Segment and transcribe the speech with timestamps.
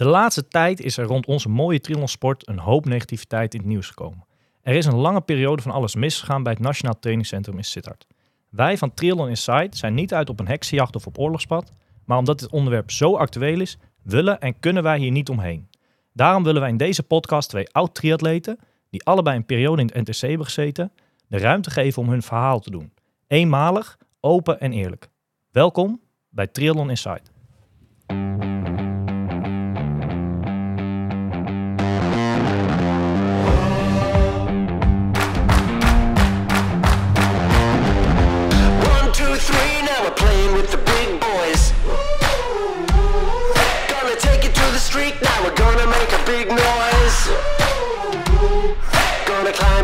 [0.00, 3.86] De laatste tijd is er rond onze mooie triathlonsport een hoop negativiteit in het nieuws
[3.86, 4.26] gekomen.
[4.62, 8.06] Er is een lange periode van alles misgegaan bij het Nationaal Trainingscentrum in Sittard.
[8.50, 11.72] Wij van Triathlon Insight zijn niet uit op een heksenjacht of op oorlogspad,
[12.04, 15.68] maar omdat dit onderwerp zo actueel is, willen en kunnen wij hier niet omheen.
[16.12, 18.58] Daarom willen wij in deze podcast twee oud-triatleten,
[18.90, 20.92] die allebei een periode in het NTC hebben gezeten,
[21.26, 22.92] de ruimte geven om hun verhaal te doen.
[23.26, 25.08] Eenmalig, open en eerlijk.
[25.50, 27.30] Welkom bij Triathlon Insight.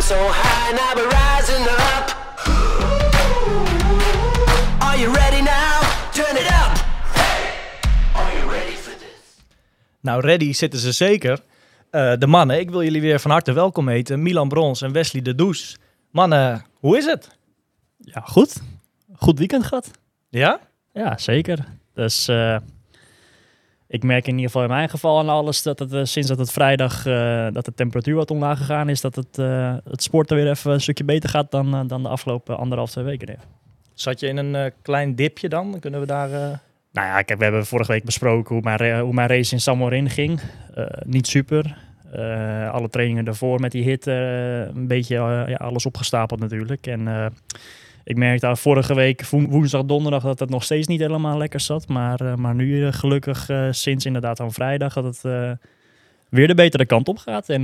[0.06, 2.06] So high, now we're rising up.
[4.80, 5.80] Are you ready now?
[6.12, 6.72] Turn it up.
[8.14, 9.36] Are you ready for this?
[10.00, 11.40] Nou, ready zitten ze zeker.
[11.90, 14.22] Eh, de mannen, ik wil jullie weer van harte welkom heten.
[14.22, 15.76] Milan Brons en Wesley de Does.
[16.10, 17.28] Mannen, hoe is het?
[17.98, 18.62] Ja, goed.
[19.16, 19.90] Goed weekend gehad.
[20.28, 20.60] Ja?
[20.92, 21.64] Ja, zeker.
[21.94, 22.56] Dus eh,
[23.88, 26.38] ik merk in ieder geval in mijn geval aan alles dat het eh, sinds dat
[26.38, 30.36] het vrijdag eh, dat de temperatuur wat omlaag gegaan is, dat het, eh, het sporten
[30.36, 33.28] weer even een stukje beter gaat dan, dan de afgelopen anderhalf, twee weken.
[33.28, 33.38] Ja.
[33.94, 35.80] Zat je in een klein dipje dan?
[35.80, 36.60] Kunnen we daar...
[36.96, 40.10] Nou ja, kijk, we hebben vorige week besproken hoe mijn, hoe mijn race in Samorin
[40.10, 40.40] ging.
[40.74, 41.84] Eh, niet super.
[42.72, 45.14] Alle trainingen daarvoor met die hit, eh, een beetje
[45.48, 46.86] ja, alles opgestapeld natuurlijk.
[46.86, 47.32] En
[48.06, 51.60] ik merkte al vorige week, wo- woensdag, donderdag, dat het nog steeds niet helemaal lekker
[51.60, 51.88] zat.
[51.88, 55.20] Maar, eh, maar nu eh, gelukkig eh, sinds inderdaad aan vrijdag dat het
[56.28, 57.48] weer de betere kant op gaat.
[57.48, 57.62] En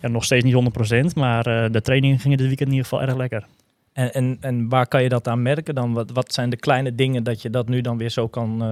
[0.00, 3.16] ja, nog steeds niet 100%, maar de trainingen gingen dit weekend in ieder geval erg
[3.16, 3.44] lekker.
[3.92, 5.92] En, en, en waar kan je dat aan merken dan?
[5.92, 8.62] Wat, wat zijn de kleine dingen dat je dat nu dan weer zo kan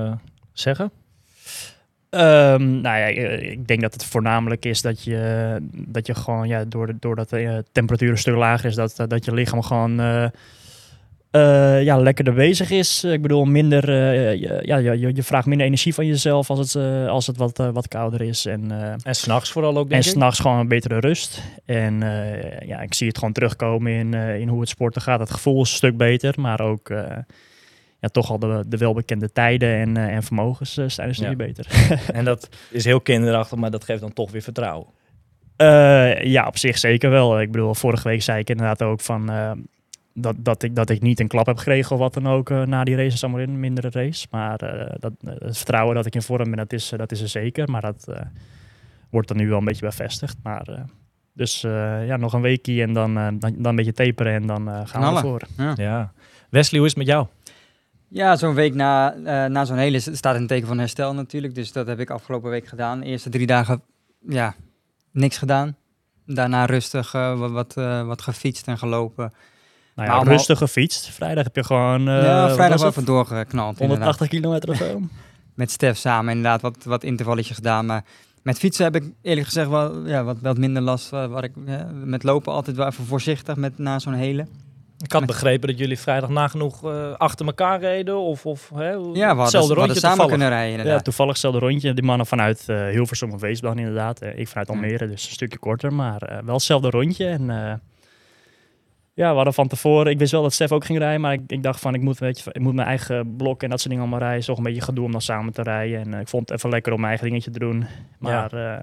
[0.53, 0.91] zeggen?
[2.11, 6.65] Ehm, nou ja, ik denk dat het voornamelijk is dat je, dat je gewoon, ja,
[6.65, 10.01] door- doordat de eh, temperatuur een stuk lager is, dat, dat je lichaam gewoon
[11.35, 13.05] eh, ja, lekkerder bezig is.
[13.05, 16.75] Ik bedoel, minder, eh, je- ja, je, je- vraagt minder energie van jezelf als het,
[16.75, 18.47] eh, als het wat, eh, wat kouder is.
[18.47, 20.11] En, eh, En s'nachts vooral ook, en denk ik?
[20.11, 21.43] s'nachts gewoon een betere rust.
[21.65, 25.21] En eh, ja, ik zie het gewoon terugkomen in, eh, in hoe het sporten gaat.
[25.21, 26.99] Het gevoel is een stuk beter, maar ook eh,
[28.01, 31.37] ja, toch al de, de welbekende tijden en, eh, en vermogens eh, zijn een stukje
[31.37, 31.45] Ja.
[31.47, 31.67] beter.
[32.19, 34.87] En dat is heel kinderachtig, maar dat geeft dan toch weer vertrouwen.
[35.57, 37.41] Eh, ja, op zich zeker wel.
[37.41, 39.51] Ik bedoel, vorige week zei ik inderdaad ook van eh,
[40.15, 42.63] dat, dat, ik, dat ik niet een klap heb gekregen of wat dan ook eh,
[42.63, 44.27] na die race in een mindere race.
[44.31, 47.21] Maar eh, dat, eh, het vertrouwen dat ik in vorm ben, dat is, dat is
[47.21, 47.71] er zeker.
[47.71, 48.21] Maar dat eh,
[49.11, 50.37] wordt er nu wel een beetje bevestigd.
[50.43, 50.81] Maar, eh,
[51.33, 54.87] dus eh, ja, nog een weekje en dan, dan, dan een beetje taperen en dan
[54.87, 55.43] gaan we ervoor.
[55.77, 56.13] Ja.
[56.51, 57.27] Wesley, hoe is het met jou?
[58.09, 61.55] Ja, zo'n week na, eh, na zo'n hele staat in het teken van herstel natuurlijk.
[61.55, 63.01] Dus dat heb ik afgelopen week gedaan.
[63.01, 63.83] De eerste drie dagen,
[64.29, 64.55] ja,
[65.11, 65.77] niks gedaan.
[66.27, 67.75] Daarna rustig wat, wat,
[68.07, 69.33] wat gefietst en gelopen.
[69.95, 71.09] Nou Maar ja, allemaal- rustig gefietst.
[71.11, 73.81] Vrijdag heb je gewoon eh, ja, wat vrijdag wel even doorgeknald.
[73.81, 74.19] inderdaad.
[74.19, 75.01] 180 kilometer of zo.
[75.55, 77.87] Met Stef samen inderdaad wat, wat intervalletjes gedaan.
[77.87, 78.05] Maar
[78.43, 81.13] met fietsen heb ik eerlijk gezegd wel ja, wat, wat minder last.
[81.13, 84.47] eh, waar ik, eh, met lopen altijd wel even voorzichtig met, na zo'n hele.
[84.99, 88.19] Ik had begrepen dat jullie vrijdag nagenoeg eh achter elkaar reden.
[88.19, 91.05] Of, of hè, Ja, we hadden, we hetzelfde hadden rondje samen kunnen rijden Ja, inderdaad.
[91.05, 91.95] toevallig hetzelfde rondje.
[91.95, 94.21] Die mannen vanuit eh Hilversum of Weesbaan inderdaad.
[94.21, 94.75] Eh, ik vanuit Ja.
[94.75, 95.93] Almere, dus een stukje korter.
[95.93, 97.27] Maar eh, wel hetzelfde rondje.
[97.27, 97.73] En eh,
[99.15, 100.13] ja, we hadden van tevoren...
[100.13, 101.21] Ik wist wel dat Stef ook ging rijden.
[101.21, 103.69] Maar ik, ik dacht van, ik moet, weet je, ik moet mijn eigen blok en
[103.71, 104.45] dat soort dingen allemaal rijden.
[104.47, 106.01] Toch een beetje gedoe om dan samen te rijden.
[106.01, 107.87] En eh, ik vond het even lekker om mijn eigen dingetje te doen.
[108.19, 108.81] Maar ja,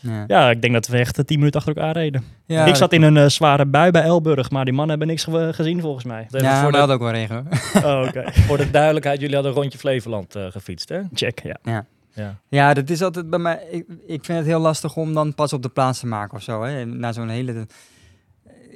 [0.00, 0.24] Ja.
[0.26, 2.24] ja ik denk dat we echt eh, tien minuten achter elkaar reden.
[2.46, 4.50] Ja, ik zat in een eh, zware bui bij Elburg.
[4.50, 6.24] Maar die mannen hebben niks ge- gezien volgens mij.
[6.30, 7.46] Even Ja, voor, we de, hadden ook wel regen.
[7.84, 8.24] Oh, oké.
[8.46, 11.00] voor de duidelijkheid, jullie hadden een rondje Flevoland eh, gefietst, hè?
[11.12, 11.56] Check, ja.
[11.62, 11.84] Ja.
[12.48, 13.60] Ja, dat is altijd bij mij.
[13.70, 16.42] Ik, ik vind het heel lastig om dan pas op de plaats te maken of
[16.42, 16.62] zo.
[16.62, 16.84] Hè.
[16.86, 17.66] Na zo'n hele.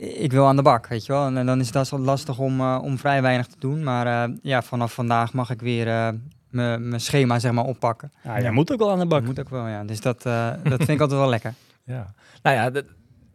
[0.03, 1.27] Ik wil aan de bak, weet je wel.
[1.27, 3.83] En, dan is dat zo lastig om, eh, om vrij weinig te doen.
[3.83, 6.09] Maar eh, ja, vanaf vandaag mag ik weer eh,
[6.51, 8.12] mijn schema zeg maar oppakken.
[8.25, 8.41] ja.
[8.41, 9.25] Jij moet ook wel aan de bak.
[9.25, 9.85] Moet ook wel, ja.
[9.85, 11.55] Dus dat, dat vind ik altijd wel lekker.
[11.85, 12.15] ja.
[12.43, 12.82] Nou ja,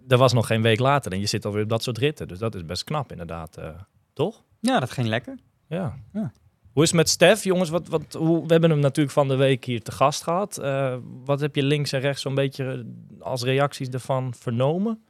[0.07, 2.27] er was nog geen week later en je zit alweer op dat soort ritten.
[2.27, 3.57] Dus dat is best knap inderdaad,
[4.13, 4.43] toch?
[4.59, 5.37] Ja, dat ging lekker.
[5.67, 5.93] Ja.
[6.13, 6.31] Ja.
[6.77, 7.69] Hoe is het met Stef, jongens?
[7.69, 10.57] Wat, wat, hoe, we hebben hem natuurlijk van de week hier te gast gehad.
[10.57, 10.95] Eh,
[11.25, 12.85] wat heb je links en rechts zo'n beetje
[13.19, 15.01] als reacties ervan vernomen?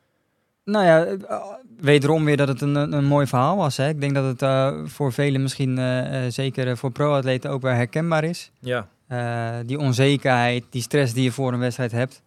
[0.72, 1.38] Nou ja, eh,
[1.80, 3.78] wederom weer dat het een, een, mooi verhaal was.
[3.78, 3.90] Hè.
[3.90, 7.62] Ik denk dat het eh, voor velen misschien, eh, eh, zeker eh, voor pro-atleten, ook
[7.62, 8.52] wel herkenbaar is.
[8.60, 8.88] Ja.
[9.08, 12.22] Eh, die onzekerheid, die stress die je voor een wedstrijd hebt.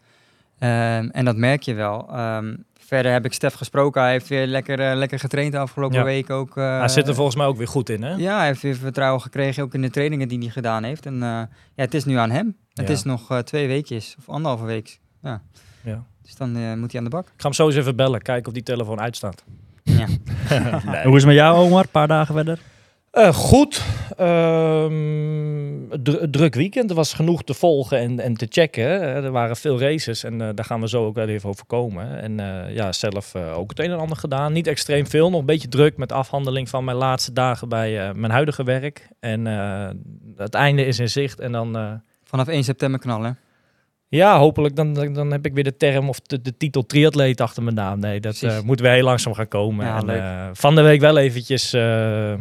[0.58, 2.08] Ehm, en dat merk je wel.
[2.12, 4.02] Ehm, verder heb ik Stef gesproken.
[4.02, 6.04] Hij heeft weer lekker, eh, lekker getraind de afgelopen Ja.
[6.04, 6.56] week ook.
[6.56, 8.14] eh, Hij zit er volgens mij ook weer goed in, hè?
[8.14, 11.06] Ja, hij heeft weer vertrouwen gekregen, ook in de trainingen die hij gedaan heeft.
[11.06, 12.56] En eh, ja, het is nu aan hem.
[12.74, 15.00] Het is nog eh, twee weekjes, of anderhalve week.
[15.22, 15.42] Ja.
[15.82, 16.04] Ja.
[16.30, 17.24] Dus dan eh, moet hij aan de bak.
[17.26, 19.44] Ik ga hem zo eens even bellen, kijken of die telefoon uitstaat.
[19.82, 20.06] Ja.
[21.04, 21.82] Hoe is het met jou, Omar?
[21.82, 22.58] Een paar dagen verder?
[23.10, 23.82] Eh, goed.
[24.16, 26.90] Ehm, dru- druk weekend.
[26.90, 28.84] Er was genoeg te volgen en, en te checken.
[29.02, 32.20] Er waren veel races en eh, daar gaan we zo ook wel even over komen.
[32.22, 34.52] En eh, ja, zelf eh, ook het een en ander gedaan.
[34.52, 35.30] Niet extreem veel.
[35.30, 38.62] Nog een beetje druk met de afhandeling van mijn laatste dagen bij eh, mijn huidige
[38.64, 39.08] werk.
[39.20, 39.88] En eh,
[40.36, 41.40] het einde is in zicht.
[41.40, 41.92] En dan, eh,
[42.24, 43.38] Vanaf 1 september knallen.
[44.10, 47.62] Ja, hopelijk dan, dan, heb ik weer de term of de, de titel triatleet achter
[47.62, 48.00] mijn naam.
[48.00, 48.58] Nee, dat Precies.
[48.58, 49.86] eh, moet weer heel langzaam gaan komen.
[49.86, 52.34] Ja, en, eh, van de week wel eventjes eh,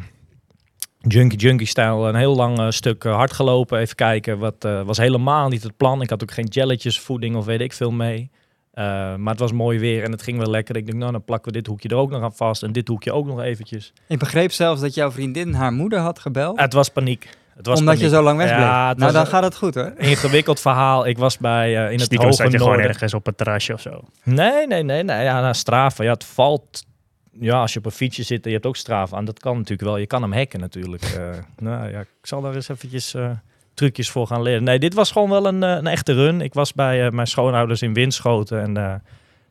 [0.99, 3.79] junkie junkie stijl een heel lang stuk hard gelopen.
[3.79, 6.01] Even kijken, wat was helemaal niet het plan.
[6.01, 8.29] Ik had ook geen jelletjes voeding of weet ik veel mee.
[8.73, 10.75] Maar het was mooi weer en het ging wel lekker.
[10.75, 12.87] Ik denk, nou dan plakken we dit hoekje er ook nog aan vast en dit
[12.87, 13.93] hoekje ook nog eventjes.
[14.07, 16.59] Ik begreep zelfs dat jouw vriendin haar moeder had gebeld.
[16.59, 17.29] Het was paniek.
[17.59, 18.09] Het was omdat paniek.
[18.09, 18.59] je zo lang wegbleef.
[18.59, 19.93] Ja, het nou, dan een gaat het goed hoor.
[19.97, 21.07] ingewikkeld verhaal.
[21.07, 22.87] Ik was bij eh, in het hoge zat je gewoon noorden.
[22.87, 24.01] ergens op het terrasje of zo.
[24.23, 25.23] Nee, nee, nee, nee.
[25.23, 26.05] Ja, nou, strafen.
[26.05, 26.85] Ja, het valt.
[27.31, 29.53] Ja, als je op een fietsje zit en je hebt ook strafen aan, dat kan
[29.53, 29.97] natuurlijk wel.
[29.97, 31.03] Je kan hem hacken natuurlijk.
[31.03, 31.29] Eh,
[31.67, 33.29] nou ja, ik zal daar eens eventjes eh,
[33.73, 34.63] trucjes voor gaan leren.
[34.63, 36.41] Nee, dit was gewoon wel een, een echte run.
[36.41, 39.01] Ik was bij eh, mijn schoonouders in Winschoten en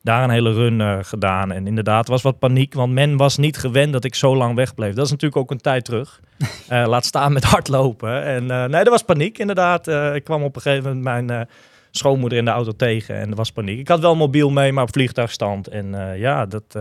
[0.09, 1.53] daar een hele run eh, gedaan.
[1.53, 4.95] En inderdaad was wat paniek, want men was niet gewend dat ik zo lang wegbleef.
[4.95, 6.21] Dat is natuurlijk ook een tijd terug.
[6.69, 8.23] Eh, laat staan met hardlopen.
[8.25, 9.89] En eh, nee, er was paniek inderdaad.
[10.15, 11.49] Ik kwam op een gegeven moment mijn
[11.91, 13.79] schoonmoeder in de auto tegen en er was paniek.
[13.79, 15.69] Ik had wel mobiel mee, maar op vliegtuigstand.
[15.69, 16.79] En ja, dat,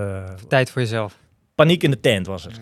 [0.48, 1.18] Tijd voor jezelf.
[1.57, 2.59] Paniek in de tent was het.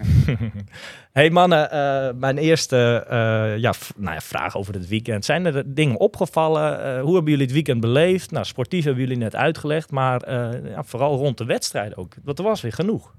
[1.11, 5.25] hey mannen, eh, mijn eerste eh, ja, nou ja, vraag over het weekend.
[5.25, 6.83] Zijn er dingen opgevallen?
[6.83, 8.31] Eh, hoe hebben jullie het weekend beleefd?
[8.31, 10.31] Nou, sportief hebben jullie net uitgelegd, maar
[10.69, 12.15] ja, vooral rond de wedstrijd ook.
[12.23, 13.13] Want er was weer genoeg.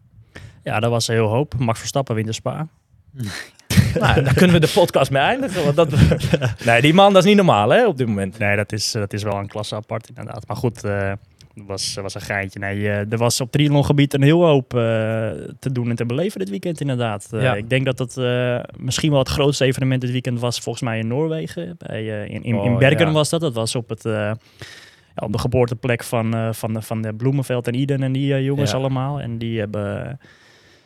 [0.62, 1.54] Ja, dat was heel hoop.
[1.58, 2.66] Max Verstappen wint de Spa.
[4.00, 5.64] nou, daar kunnen we de podcast mee eindigen.
[5.64, 5.90] Want dat...
[6.64, 8.38] nee, die man, dat is niet normaal hè, op dit moment.
[8.38, 10.46] Nee, dat is, dat is wel een klasse apart inderdaad.
[10.46, 10.82] Maar goed,
[11.64, 12.58] was, was een geintje.
[12.58, 14.80] Nee, eh, er was op triathlongebied een heel hoop eh,
[15.58, 17.28] te doen en te beleven dit weekend inderdaad.
[17.32, 17.56] Eh.
[17.56, 21.06] Ik denk dat eh, misschien wel het grootste evenement dit weekend was volgens mij in
[21.06, 21.74] Noorwegen.
[21.78, 23.12] Bij, eh, in, in, in Oh, Bergen ja.
[23.12, 23.40] was dat.
[23.40, 24.34] Dat was op, het, eh, ja,
[25.14, 28.44] op de geboorteplek van, eh, van, de, van de Bloemenveld en Iden en die eh,
[28.44, 29.20] jongens allemaal.
[29.20, 30.18] En die hebben...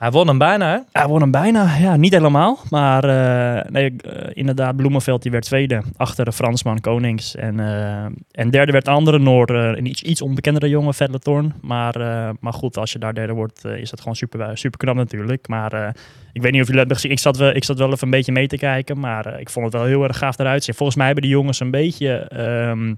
[0.01, 0.79] Hij won hem bijna, hè?
[0.93, 2.59] Hij won hem bijna, ja, niet helemaal.
[2.71, 7.35] Maar eh, nee, eh, inderdaad, Bloemenveld die werd tweede achter de Fransman Konings.
[7.35, 11.55] En, eh, en derde werd een andere Noor, een iets, iets onbekendere jongen, Vedle Thorn.
[11.61, 11.95] Maar,
[12.41, 15.49] maar goed, als je daar derde wordt, is dat gewoon super, super knap natuurlijk.
[15.49, 15.95] Maar
[16.33, 17.11] ik weet niet of jullie hebben gezien.
[17.11, 19.65] Ik zat, wel, ik zat wel even een beetje mee te kijken, maar ik vond
[19.65, 20.75] het wel heel erg gaaf eruit zien.
[20.75, 22.95] Volgens mij hebben die jongens een beetje ehm,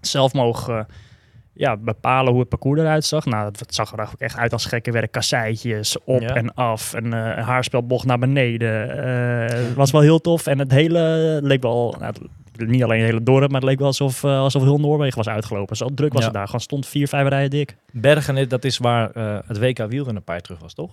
[0.00, 0.86] zelf mogen
[1.58, 3.24] ja, bepalen hoe het parcours eruit zag.
[3.24, 5.12] Nou, het zag er ook echt uit als gekke werk.
[5.12, 6.34] Kasseitjes op Ja.
[6.34, 6.94] en af.
[6.94, 9.04] En eh, een haarspelbocht naar beneden.
[9.48, 10.46] Eh, was wel heel tof.
[10.46, 11.94] En het hele leek wel...
[11.98, 14.78] Nou, het- niet alleen het hele dorp, maar het leek wel alsof, eh, alsof heel
[14.78, 15.76] Noorwegen was uitgelopen.
[15.76, 16.26] Zo druk was Ja.
[16.26, 16.46] het daar.
[16.46, 17.76] Gewoon stond vier, vijf rijen dik.
[17.92, 20.90] Bergen, dat is waar eh, het WK wielrennen een paar jaar terug was, toch?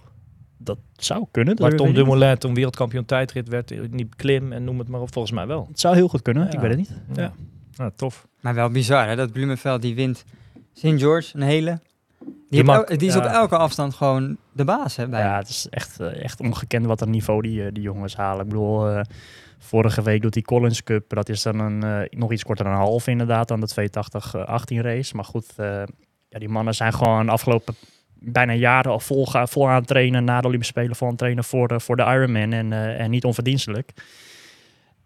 [0.57, 1.55] Dat zou kunnen.
[1.55, 1.95] dat Waar Tom niet.
[1.95, 5.65] Dumoulin toen wereldkampioen tijdrit werd, die klim en noem het maar op, volgens mij wel.
[5.69, 6.43] Het zou heel goed kunnen.
[6.45, 6.51] Ja.
[6.51, 6.93] Ik weet het niet.
[7.13, 7.31] Ja,
[7.75, 8.27] nou, tof.
[8.41, 10.25] Maar wel bizar hè, dat Blumenveld die wint
[10.75, 10.99] St.
[10.99, 11.79] George, een hele.
[12.49, 15.67] Die, el- die is op elke afstand gewoon de baas hè, bij Ja, het is
[15.69, 18.43] echt, eh, echt ongekend wat een niveau die, eh, die jongens halen.
[18.43, 19.01] Ik bedoel, eh,
[19.59, 21.09] vorige week doet die Collins Cup.
[21.09, 25.15] Dat is dan een, nog iets korter dan een half inderdaad, dan de 280-18 race.
[25.15, 25.53] Maar goed,
[26.29, 27.75] ja, die mannen zijn gewoon afgelopen
[28.13, 30.95] bijna jaren al vol, vol aan het trainen na de Olympische Spelen.
[30.95, 33.91] Vol aan het trainen voor de, voor de Ironman en, en niet onverdienstelijk.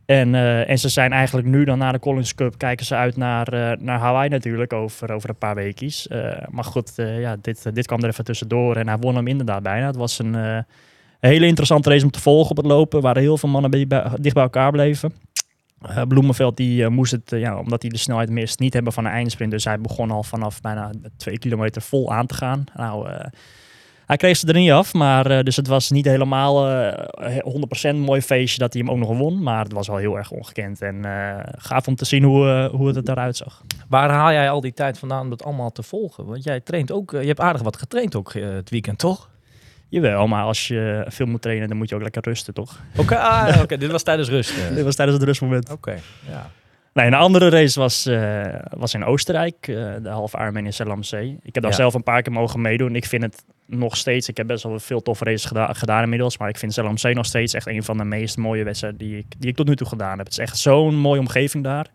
[0.10, 3.18] En, eh, en ze zijn eigenlijk nu dan na de Collins Cup kijken ze uit
[3.18, 6.08] naar, eh, naar Hawaii natuurlijk over, over een paar weekjes.
[6.08, 9.63] Eh, maar goed, ja, dit, dit kwam er even tussendoor en hij won hem inderdaad
[9.63, 9.86] bijna.
[9.86, 10.66] Het was een,
[11.20, 13.86] hele interessante race om te volgen op het lopen, waar heel veel mannen bij,
[14.20, 15.13] dicht bij elkaar bleven.
[16.08, 19.51] Bloemenveld die moest het, ja, omdat hij de snelheid mist, niet hebben van een eindsprint.
[19.51, 22.63] Dus hij begon al vanaf bijna twee kilometer vol aan te gaan.
[22.75, 23.10] Nou,
[24.10, 27.82] hij kreeg ze er niet af, maar eh, dus het was niet helemaal eh 100%
[27.82, 29.44] een mooi feestje dat hij hem ook nog won.
[29.44, 32.70] Maar het was wel heel erg ongekend en eh, gaaf om te zien hoe, eh,
[32.78, 33.63] hoe het er eruit zag.
[33.88, 36.25] Waar haal jij al die tijd vandaan om dat allemaal te volgen?
[36.25, 39.30] Want jij traint ook, eh, je hebt aardig wat getraind ook eh, het weekend, toch?
[39.89, 42.80] Jawel, maar als je veel moet trainen, dan moet je ook lekker rusten, toch?
[42.98, 44.50] Oké, ah, oké, dit was tijdens rust.
[44.58, 44.70] eh.
[44.75, 45.72] Dit was tijdens het rustmoment.
[45.72, 45.96] Oké,
[46.30, 46.50] ja.
[46.93, 51.38] Nee, een andere race was, eh, was in Oostenrijk, eh, de halve Ironman in Zee.
[51.43, 51.77] Ik heb daar Ja.
[51.77, 52.96] zelf een paar keer mogen meedoen.
[52.96, 56.38] Ik vind het nog steeds, ik heb best wel veel toffe races geda- gedaan inmiddels,
[56.38, 59.25] maar ik vind Zee nog steeds echt een van de meest mooie wedstrijden die ik,
[59.38, 60.25] die ik tot nu toe gedaan heb.
[60.25, 61.88] Het is echt zo'n mooie omgeving daar.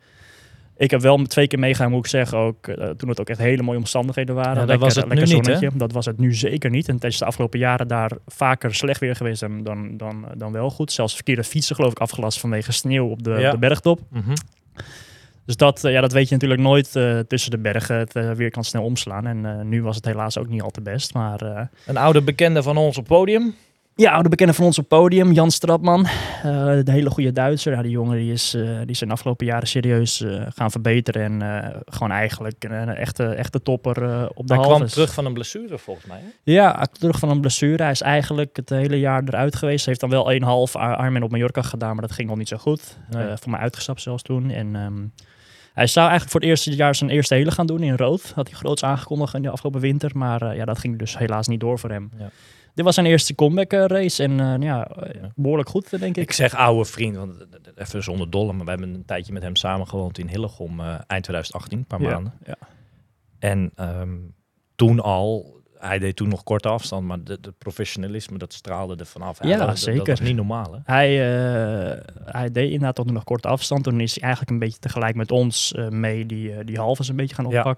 [0.76, 3.38] Ik heb wel twee keer meegaan, moet ik zeggen, ook, eh, toen het ook echt
[3.38, 4.52] hele mooie omstandigheden waren.
[4.52, 5.52] Ja, dat Lekker- was het nu lekker niet, hè?
[5.52, 5.78] zonnetje.
[5.78, 6.88] Dat was het nu zeker niet.
[6.88, 10.52] En het is de afgelopen jaren daar vaker slecht weer geweest dan, dan, dan, dan
[10.52, 10.92] wel goed.
[10.92, 13.46] Zelfs verkeerde fietsen geloof ik afgelast vanwege sneeuw op de, Ja.
[13.46, 14.00] op de bergtop.
[14.10, 14.34] Mhm.
[15.44, 17.96] Dus dat, eh, ja, dat weet je natuurlijk nooit eh, tussen de bergen.
[17.96, 19.26] Het eh, weer kan snel omslaan.
[19.26, 21.14] En nu was het helaas ook niet al te best.
[21.14, 23.54] Maar Een oude bekende van ons op podium.
[23.96, 26.06] Ja, oude bekende van ons op podium, Jan Stratman.
[26.06, 26.42] Eh,
[26.82, 27.72] de hele goede Duitser.
[27.72, 31.42] Ja, die jongen die is, eh, die in de afgelopen jaren serieus eh, gaan verbeteren.
[31.42, 35.32] En gewoon eigenlijk een, een echte, echte topper op de Hij kwam terug van een
[35.32, 36.18] blessure volgens mij.
[36.18, 36.52] Hè?
[36.52, 37.82] Ja, terug van een blessure.
[37.82, 39.84] Hij is eigenlijk het hele jaar eruit geweest.
[39.84, 40.32] Hij heeft dan wel
[40.68, 42.98] 1,5 Ar- Ironman op Mallorca gedaan, maar dat ging al niet zo goed.
[43.10, 44.50] Voor mij uitgestapt zelfs toen.
[44.50, 45.04] En ehm,
[45.74, 48.32] hij zou eigenlijk voor het eerste jaar zijn eerste hele gaan doen in rood.
[48.34, 50.10] Had hij groots aangekondigd in de afgelopen winter.
[50.14, 52.10] Maar ja, dat ging dus helaas niet door voor hem.
[52.18, 52.30] Ja.
[52.74, 54.22] Dit was zijn eerste comeback eh, race.
[54.22, 56.22] En eh, ja, eh, behoorlijk goed, eh, denk ik.
[56.22, 59.56] Ik zeg oude vriend, want even zonder dolle, maar we hebben een tijdje met hem
[59.56, 62.32] samen gewoond in Hillegom eind 2018, een paar Ja, maanden.
[62.46, 62.56] ja.
[63.38, 64.16] En ehm,
[64.74, 69.06] toen al, hij deed toen nog korte afstand, maar de, de professionalisme dat straalde er
[69.06, 69.44] vanaf.
[69.44, 69.98] Ja, dat, zeker.
[69.98, 70.78] Dat was niet normaal, hè?
[70.84, 71.16] Hij,
[72.24, 73.84] hij deed inderdaad tot nog korte afstand.
[73.84, 77.16] Toen is hij eigenlijk een beetje tegelijk met ons mee die, eh, die halves een
[77.16, 77.76] beetje gaan Ja.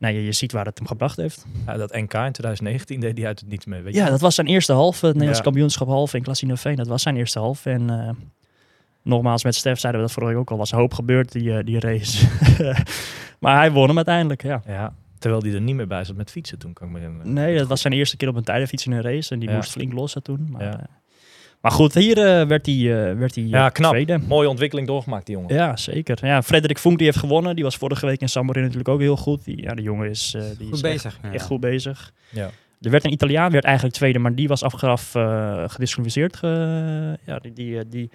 [0.00, 1.46] Nou, je, je ziet waar het hem gebracht heeft.
[1.66, 4.00] Ja, dat NK in 2019 deed hij uit het niets mee, weet je?
[4.00, 4.96] Ja, dat was zijn eerste halve.
[4.96, 5.44] Het Nederlands Ja.
[5.44, 6.76] kampioenschap halve in Klassino Veen.
[6.76, 7.70] Dat was zijn eerste halve.
[7.70, 8.10] En eh,
[9.02, 10.56] nogmaals, met Stef zeiden we dat vorige week ook al.
[10.56, 12.26] was hoop gebeurd, die, eh, die race.
[13.40, 14.62] maar hij won hem uiteindelijk, ja.
[14.66, 17.32] Ja, terwijl hij er niet meer bij zat met fietsen toen, kan ik me herinneren.
[17.32, 19.32] Nee, dat was zijn eerste keer op een tijdenfiets in een race.
[19.32, 19.54] En die Ja.
[19.54, 20.46] moest flink lossen toen.
[20.50, 20.86] Maar, Ja.
[21.60, 22.74] Maar goed, hier eh, werd hij,
[23.10, 23.90] eh, werd hij Ja, eh, knap.
[23.90, 24.18] tweede.
[24.18, 25.54] Mooie ontwikkeling doorgemaakt, die jongen.
[25.54, 26.26] Ja, zeker.
[26.26, 27.54] Ja, Frederik Vonk die heeft gewonnen.
[27.54, 29.44] Die was vorige week in Samorin natuurlijk ook heel goed.
[29.44, 31.04] Die, ja, de jongen is, eh, die Goed is bezig.
[31.04, 31.32] Echt, ja.
[31.32, 32.12] echt goed bezig.
[32.30, 32.50] Ja.
[32.80, 36.36] Er werd een Italiaan, werd eigenlijk tweede, maar die was eh gedisqualificeerd.
[36.36, 38.10] ge- ja, die, die, die,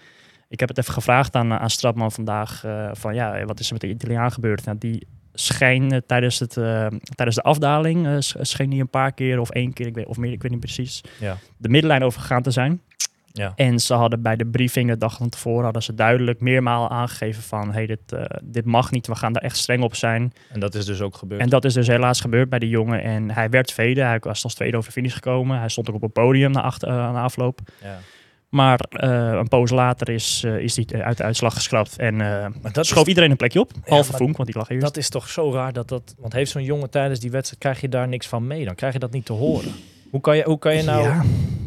[0.50, 2.64] ik heb het even gevraagd aan, aan Stratman vandaag.
[2.64, 4.66] eh, van ja, wat is er met de Italiaan gebeurd?
[4.66, 9.12] Nou, die scheen eh, tijdens, het, eh, tijdens de afdaling, sch- scheen die een paar
[9.14, 11.38] keer of één keer, ik weet, of meer, ik weet niet precies, Ja.
[11.58, 12.82] de middenlijn overgegaan te zijn.
[13.38, 13.54] Ja.
[13.56, 17.44] En ze hadden bij de briefing de dag van tevoren hadden ze duidelijk meermalen aangegeven
[17.44, 20.34] van hey, dit, eh, dit mag niet, we gaan daar echt streng op zijn.
[20.52, 21.42] En dat is dus ook gebeurd.
[21.42, 23.02] En dat is dus helaas gebeurd bij die jongen.
[23.04, 25.60] En hij werd tweede, hij was als tweede over de finish gekomen.
[25.60, 27.60] Hij stond ook op het podium na, achter, na afloop.
[27.82, 27.98] ja.
[28.50, 31.98] Maar eh, een poos later is, eh, is hij uit de uitslag geschrapt.
[31.98, 32.18] En
[32.72, 33.72] dat schoof iedereen een plekje op.
[33.86, 34.82] Halve maar Vonk, want die lag eerst.
[34.82, 36.16] Dat is toch zo raar dat dat.
[36.18, 37.62] Want heeft zo'n jongen tijdens die wedstrijd.
[37.62, 38.66] krijg je daar niks van mee?
[38.66, 39.72] Dan krijg je dat niet te horen.
[40.12, 41.04] Hoe kan je, hoe kan je nou.
[41.04, 41.24] Ja.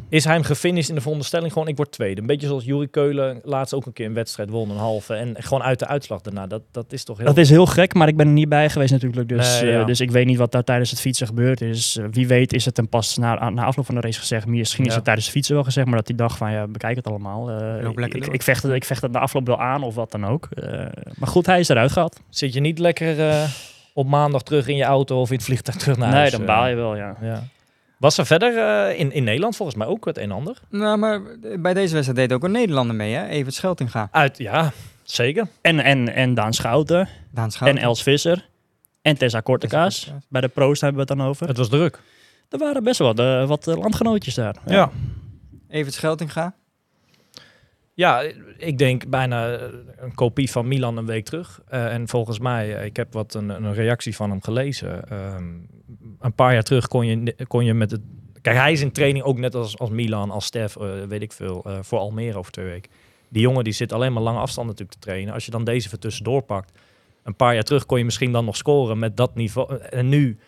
[0.09, 1.53] Is hij hem gefinished in de veronderstelling?
[1.53, 2.21] Gewoon, ik word tweede.
[2.21, 5.15] Een beetje zoals Juri Keulen laatst ook een keer een wedstrijd won, een halve.
[5.15, 6.47] En gewoon uit de uitslag daarna.
[6.47, 7.27] Dat, dat is toch heel.
[7.27, 9.29] Dat is heel gek, maar ik ben er niet bij geweest natuurlijk.
[9.29, 9.81] Dus, Nee, ja.
[9.81, 11.97] eh, dus ik weet niet wat daar tijdens het fietsen gebeurd is.
[11.97, 14.47] Eh, wie weet is het hem pas na, na afloop van de race gezegd.
[14.47, 16.97] Misschien is het tijdens het fietsen wel gezegd, maar dat hij dacht van ja, bekijk
[16.97, 17.51] het allemaal.
[17.51, 17.89] Eh,
[18.33, 20.49] ik, vecht het, ik vecht het na afloop wel aan of wat dan ook.
[20.51, 20.87] Eh,
[21.19, 22.21] maar goed, hij is eruit gehad.
[22.29, 23.43] Zit je niet lekker eh,
[23.93, 26.31] op maandag terug in je auto of in het vliegtuig terug naar nee, huis?
[26.31, 26.47] dan eh?
[26.47, 27.17] baal je wel, ja.
[27.21, 27.43] Ja.
[27.99, 30.59] Was er verder eh, in, in Nederland volgens mij ook het een en ander?
[30.71, 31.23] Nou, maar
[31.59, 33.27] bij deze wedstrijd deed ook een Nederlander mee, hè?
[33.27, 34.09] Evert Scheltinga.
[34.13, 35.47] Uit, ja, zeker.
[35.61, 37.09] En, en, en Daan Schouten.
[37.31, 37.79] Daan Schouten.
[37.79, 38.49] En Els Visser.
[39.03, 40.01] En Tessa Kortekaas.
[40.01, 40.19] Tessa.
[40.29, 41.49] Bij de pro's hebben we het dan over.
[41.49, 42.01] Het was druk.
[42.49, 44.57] Er waren best wel wat, eh, wat eh, landgenootjes daar.
[44.67, 44.91] Ja.
[45.69, 46.55] Evert Scheltinga.
[47.99, 48.23] Ja,
[48.57, 51.63] ik denk bijna eh, een kopie van Milan een week terug.
[51.69, 55.09] Eh, en volgens mij, eh, ik heb wat een, een reactie van hem gelezen.
[55.09, 55.45] Ehm,
[56.21, 58.01] een paar jaar terug kon je, kon je met het...
[58.41, 60.75] Kijk, hij is in training ook net als, als Milan, als Stef,
[61.09, 62.91] weet ik veel, eh, voor Almere over twee weken.
[63.29, 65.35] Die jongen die zit alleen maar lange afstand natuurlijk te trainen.
[65.35, 66.79] Als je dan deze er tussendoor pakt.
[67.23, 69.77] Een paar jaar terug kon je misschien dan nog scoren met dat niveau.
[69.79, 70.39] En nu,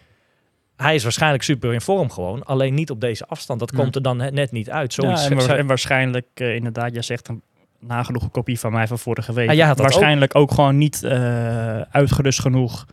[0.83, 2.45] hij is waarschijnlijk super in vorm gewoon.
[2.45, 3.61] Alleen niet op deze afstand.
[3.61, 3.81] Dat Nee.
[3.83, 4.95] komt er dan net- niet uit.
[4.95, 7.43] Ja, Zoiets en, wa- en waarschijnlijk, eh, inderdaad, jij zegt een
[7.81, 9.49] nagenoeg een kopie van mij van vorige week.
[9.51, 10.51] Ah, dat waarschijnlijk ook.
[10.53, 12.87] gewoon niet eh, uitgerust genoeg.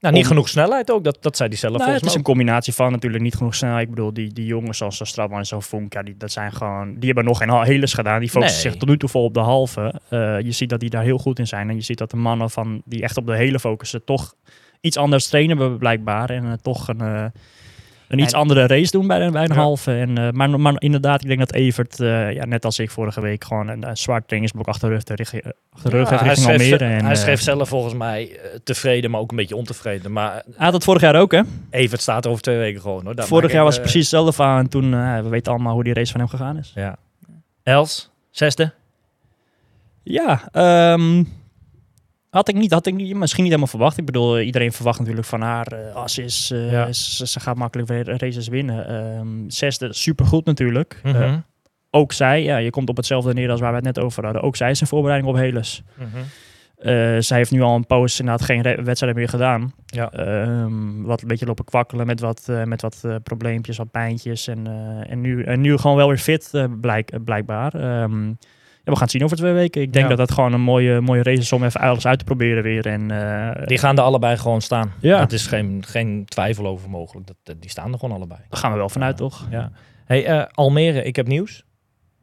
[0.00, 2.22] Nou, niet Om- genoeg snelheid ook, dat, dat zei hij zelf Nou, het volgens is
[2.22, 3.82] mij een combinatie van natuurlijk niet genoeg snelheid.
[3.88, 6.52] Ik bedoel, die, die jongens zoals zo Strabman en zo Vonk, ja, die, dat zijn
[6.52, 8.20] gewoon, die hebben nog geen heles gedaan.
[8.20, 8.70] Die focussen Nee.
[8.70, 10.00] zich tot nu toe vol op de halve.
[10.08, 11.68] Eh, je ziet dat die daar heel goed in zijn.
[11.68, 14.34] En je ziet dat de mannen van, die echt op de hele focussen toch
[14.82, 16.30] iets anders trainen blijkbaar.
[16.30, 17.24] En eh, toch een, eh,
[18.08, 19.60] een iets En- andere race doen bij, de- bij een Ja.
[19.60, 19.92] halve.
[19.94, 21.96] En, eh, maar, maar inderdaad, ik denk dat Evert,
[22.34, 25.14] ja, net als ik vorige week, gewoon een, een zwaar trainingsblok achter de rug, te
[25.14, 26.84] richting- achter de rug heeft richting schreef, Almere.
[26.84, 30.12] En, hij schreef zelf volgens mij tevreden, maar ook een beetje ontevreden.
[30.12, 31.40] Maar hij had het vorig jaar ook, hè?
[31.70, 33.04] Evert staat er over twee weken gewoon.
[33.04, 33.14] Hoor.
[33.18, 34.42] Vorig jaar was precies hetzelfde.
[34.42, 36.72] En toen, eh, we weten allemaal hoe die race van hem gegaan is.
[36.74, 36.96] Ja.
[37.62, 38.72] Els, zesde.
[40.02, 41.24] Ja, ehm,
[42.32, 43.98] had ik niet, had ik niet, misschien niet helemaal verwacht.
[43.98, 46.92] Ik bedoel, eh, iedereen verwacht natuurlijk van haar, als ze is, eh, Ja.
[46.92, 48.86] ze, ze gaat makkelijk weer races winnen.
[48.88, 51.00] Ehm zesde, supergoed natuurlijk.
[51.02, 51.38] Mhm.
[51.90, 54.42] Ook zij, ja, je komt op hetzelfde neer als waar we het net over hadden.
[54.42, 55.82] Ook zij is in voorbereiding op Heles.
[55.94, 56.06] Mhm.
[56.76, 59.72] Eh, zij heeft nu al een poos inderdaad geen wedstrijden meer gedaan.
[59.86, 60.10] Ja.
[60.12, 64.48] Ehm, wat een beetje lopen kwakkelen met wat, met wat probleempjes, wat pijntjes.
[64.48, 64.66] En,
[65.08, 67.78] en, nu, en nu gewoon wel weer fit, blijk, blijkbaar.
[67.80, 68.08] Ja,
[68.84, 69.82] we gaan het zien over twee weken.
[69.82, 70.14] Ik denk Ja.
[70.16, 72.86] dat dat gewoon een mooie, mooie race is om even alles uit te proberen weer.
[72.86, 74.92] En, eh, Die gaan er allebei gewoon staan.
[75.00, 75.18] Ja.
[75.18, 77.26] Dat is geen, geen twijfel over mogelijk.
[77.26, 78.40] Dat, dat- die staan er gewoon allebei.
[78.48, 79.46] daar gaan we wel vanuit, toch?
[79.50, 79.72] Ja.
[80.04, 81.64] Hey, eh, Almere, ik heb nieuws.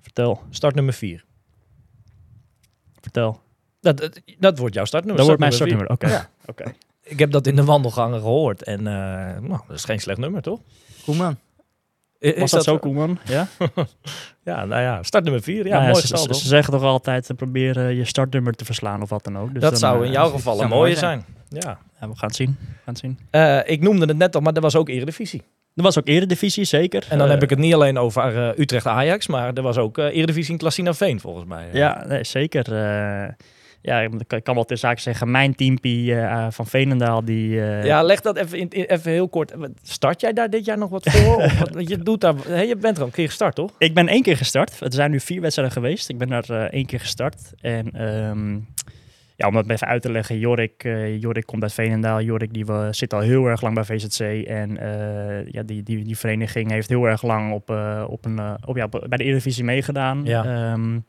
[0.01, 1.25] Vertel, Start nummer 4.
[3.01, 3.41] vertel.
[3.81, 5.17] Dat, dat, dat wordt jouw startnummer.
[5.25, 5.97] Dat wordt mijn Start startnummer.
[6.05, 6.15] Oké.
[6.17, 6.29] Ja.
[6.45, 6.73] Oké.
[7.03, 8.63] Ik heb dat in de wandelgangen gehoord.
[8.63, 8.93] En eh,
[9.39, 10.59] nou, dat is geen slecht nummer, toch?
[11.05, 11.37] Koeman.
[12.21, 13.19] I- Was dat zo, Koeman?
[13.25, 13.47] Ja?
[14.43, 15.55] Ja, nou ja, start nummer 4.
[15.55, 18.65] Ja, Nou ja, mooi ze, getal, ze, zeggen toch altijd, uh, proberen je startnummer te
[18.65, 19.53] verslaan of wat dan ook.
[19.53, 21.25] Dus dat dan, zou eh, in jouw geval een mooie mooi zijn.
[21.49, 21.79] Ja.
[21.99, 22.57] ja, we gaan het zien.
[22.59, 23.19] We gaan het zien.
[23.29, 25.43] Eh, ik noemde het net al, maar er was ook Eredivisie.
[25.75, 27.05] Er was ook eredivisie, zeker.
[27.09, 29.97] En dan Eh, heb ik het niet alleen over eh, Utrecht-Ajax, maar er was ook
[29.97, 31.69] eh, Eredivisie in Klassina Veen, volgens mij.
[31.73, 32.65] Ja, nee, zeker.
[33.81, 37.61] Eh, ja, ik kan- wel ter zake zeggen, mijn teampie eh, van Veenendaal, die...
[37.61, 39.53] eh, Ja, leg dat even, in, even heel kort.
[39.83, 41.35] Start jij daar dit jaar nog wat voor?
[41.43, 43.71] of wat, je, doet daar, hè, je bent er al een keer gestart, toch?
[43.77, 44.81] Ik ben één keer gestart.
[44.81, 46.09] Er zijn nu vier wedstrijden geweest.
[46.09, 47.53] Ik ben eh, één keer gestart.
[47.61, 48.53] En ehm,
[49.35, 52.21] ja, om dat even uit te leggen, Jorik, eh, Jorik komt uit Veenendaal.
[52.21, 54.19] Jorik die, zit al heel erg lang bij VZC.
[54.47, 58.39] En eh, ja, die, die, die vereniging heeft heel erg lang op, eh, op een,
[58.39, 60.21] eh, op, ja, op- bij de Eredivisie meegedaan.
[60.23, 60.43] Ja.
[60.71, 60.99] Ehm,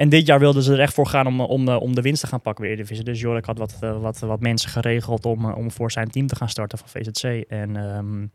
[0.00, 2.20] en dit jaar wilden ze er echt voor gaan om, om, eh, om de winst
[2.20, 3.04] te gaan pakken bij Eredivisie.
[3.04, 6.26] Dus Jorik had wat, eh, wat, wat mensen geregeld om, eh, om voor zijn team
[6.26, 7.44] te gaan starten van VZC.
[7.48, 8.26] En ehm,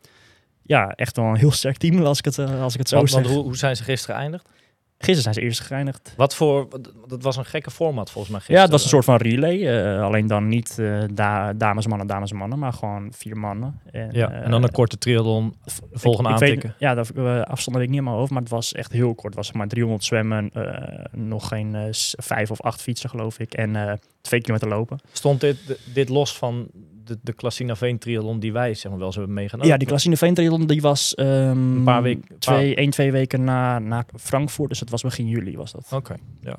[0.61, 3.09] ja, echt wel een heel sterk team als ik het, als ik het zo Want,
[3.09, 3.21] zeg.
[3.21, 4.49] want hoe, hoe zijn ze gisteren geëindigd?
[4.97, 6.13] Gisteren zijn ze eerst geëindigd.
[6.17, 6.67] Wat voor,
[7.07, 8.61] dat was een gekke format volgens mij Ja, gisteren.
[8.61, 9.67] het was een soort van relay.
[9.95, 13.79] eh, alleen dan niet eh da dames, mannen, dames, mannen, maar gewoon vier mannen.
[13.91, 15.55] En, Ja, en dan eh, een korte triathlon,
[15.91, 16.75] volgende ik aantikken.
[16.79, 19.35] ja, dat uh, afstand weet ik niet helemaal over, maar het was echt heel kort.
[19.35, 21.83] Het was maar 300 zwemmen, eh, nog geen eh,
[22.23, 24.99] vijf of acht fietsen geloof ik en eh, twee kilometer lopen.
[25.11, 25.57] Stond dit,
[25.93, 26.67] dit los van
[27.05, 29.71] de, de Klassina Veen triathlon die wij zeg maar, wel eens hebben meegenomen?
[29.71, 33.43] ja, die Klassine Veen triathlon die was ehm, Een paar weken- twee, één, twee weken
[33.43, 35.87] na, na Frankfurt, dus het was begin juli was dat.
[35.93, 36.57] Oké, ja.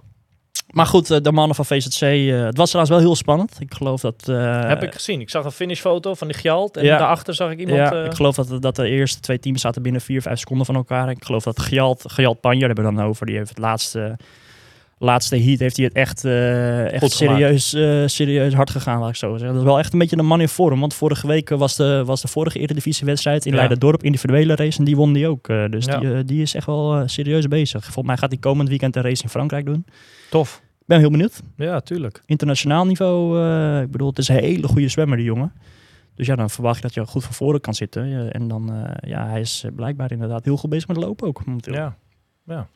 [0.66, 3.56] Maar goed, eh, de mannen van VZC, eh, het was trouwens wel heel spannend.
[3.58, 4.28] Ik geloof dat...
[4.28, 5.20] eh, Heb ik gezien.
[5.20, 6.98] Ik zag een finishfoto van die Gjalt en Ja.
[6.98, 7.78] daarachter zag ik iemand...
[7.78, 10.74] ja, ik geloof dat, dat de eerste twee teams zaten binnen 4, 5 seconden van
[10.74, 11.10] elkaar.
[11.10, 13.26] Ik geloof dat Gjalt, Gjalt Panjer hebben we dan over.
[13.26, 14.16] Die heeft het laatste,
[14.98, 19.16] laatste heat heeft hij het echt, eh, echt serieus, eh, serieus hard gegaan, laat ik
[19.16, 19.48] zo zeggen.
[19.48, 20.80] Dat is wel echt een beetje een man in vorm.
[20.80, 23.56] Want vorige week was de, was de vorige Eredivisiewedstrijd in Ja.
[23.56, 24.78] Leiden-dorp, individuele race.
[24.78, 25.48] En die won die ook.
[25.48, 25.98] Eh, dus Ja.
[25.98, 27.82] die, eh, die is echt wel eh, serieus bezig.
[27.84, 29.84] Volgens mij gaat hij komend weekend een race in Frankrijk doen.
[30.30, 30.62] Tof.
[30.80, 31.40] Ik ben heel benieuwd.
[31.56, 32.22] Ja, tuurlijk.
[32.26, 35.52] Internationaal niveau, eh, ik bedoel, het is een hele goede zwemmer, die jongen.
[36.14, 38.08] Dus ja, dan verwacht je dat je goed van voren kan zitten.
[38.08, 41.26] Ja, en dan, eh, ja, hij is eh, blijkbaar inderdaad heel goed bezig met lopen
[41.28, 41.44] ook.
[41.46, 41.74] momenteel.
[41.74, 41.96] Ja.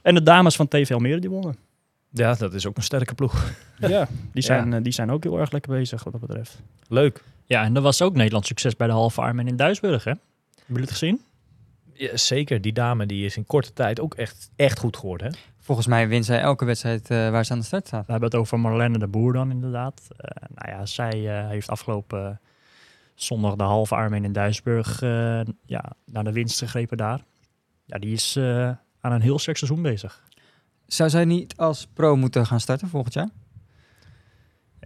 [0.03, 1.57] En de dames van TV Almere, die wonnen.
[2.11, 3.53] Ja, dat is ook een sterke ploeg.
[3.79, 6.63] Ja, die zijn, eh, die zijn ook heel erg lekker bezig wat dat betreft.
[6.89, 7.23] Leuk.
[7.45, 10.11] Ja, en er was ook Nederlands succes bij de halve Ironman in Duisburg, hè?
[10.11, 11.21] Hebben jullie het gezien?
[11.93, 15.27] Ja, zeker, die dame die is in korte tijd ook echt, echt goed geworden.
[15.27, 15.39] Hè?
[15.59, 18.07] Volgens mij wint zij elke wedstrijd eh, waar ze aan de start staat.
[18.07, 20.09] We hebben het over Marlene de Boer dan inderdaad.
[20.17, 22.41] Eh, nou ja, zij eh, heeft afgelopen
[23.23, 27.21] zondag de halve Ironman in Duisburg eh, ja, naar de winst gegrepen daar.
[27.85, 28.71] Ja, die is eh,
[29.01, 30.23] aan een heel sterk seizoen bezig.
[30.93, 33.29] Zou zij niet als pro moeten gaan starten volgend jaar?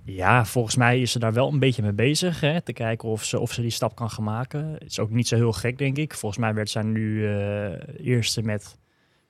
[0.04, 2.40] Ja, volgens mij is ze daar wel een beetje mee bezig.
[2.40, 4.72] Hè, te kijken of ze, of ze die stap kan gaan maken.
[4.72, 6.14] Het is ook niet zo heel gek, denk ik.
[6.14, 8.78] Volgens mij werd zij nu eh, eerste met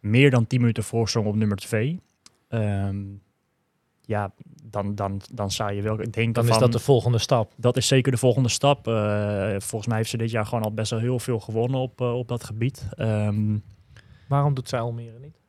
[0.01, 2.01] meer dan 10 minuten voorsprong op nummer 2.
[4.03, 4.33] ja,
[4.63, 6.61] dan, dan, dan zou je wel denken Dan is van...
[6.61, 7.53] dat de volgende stap.
[7.57, 8.89] Dat is zeker de volgende stap.
[8.89, 12.01] Eh, volgens mij heeft ze dit jaar gewoon al best wel heel veel gewonnen op,
[12.01, 12.87] eh, op dat gebied.
[12.91, 13.57] Ehm
[14.29, 15.44] Waarom doet zij Almere niet?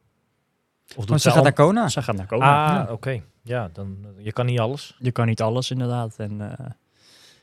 [0.90, 1.88] Of Want doet ze gaat naar Kona.
[1.90, 2.66] ze gaat naar Kona.
[2.68, 2.92] Ah, Ja.
[2.94, 3.22] oké.
[3.42, 4.96] Ja, dan je kan niet alles.
[5.00, 6.16] Je kan niet alles, inderdaad.
[6.18, 6.66] En eh,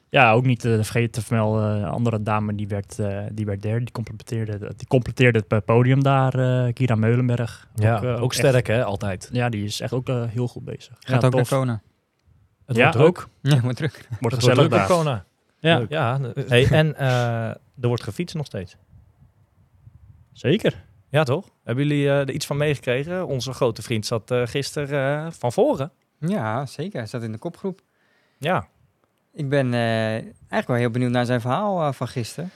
[0.08, 3.62] ja, ook niet eh, vergeten te vermelden, een andere dame die werd, eh, die werd
[3.62, 3.84] derde.
[3.84, 6.34] Die completeerde, die completeerde het podium daar,
[6.66, 7.68] eh, Kira Meulenberg.
[7.74, 9.28] Ja, Ook, eh, echt- sterk hè, altijd.
[9.32, 10.96] Ja, die is echt ook eh, heel goed bezig.
[11.00, 11.46] Gaat ja, ook naar.
[11.48, 11.80] Kona.
[12.66, 13.08] Het Ja, wordt druk.
[13.08, 13.28] ook.
[13.52, 13.92] Ja, moet terug.
[13.96, 14.86] Wordt Het wordt gezellig druk.
[14.86, 15.24] Kona.
[15.58, 15.90] Ja, Leuk.
[15.90, 18.76] Ja, hey, en eh, er wordt gefietst nog steeds.
[20.32, 20.84] zeker.
[21.08, 21.48] Ja, toch?
[21.64, 23.26] Hebben jullie eh, er iets van meegekregen?
[23.26, 25.92] Onze grote vriend zat eh gisteren eh, van voren.
[26.18, 26.98] Ja, zeker.
[26.98, 27.80] Hij staat in de kopgroep.
[28.38, 28.68] Ja.
[29.32, 32.50] Ik ben eigenlijk wel heel benieuwd naar zijn verhaal van gisteren.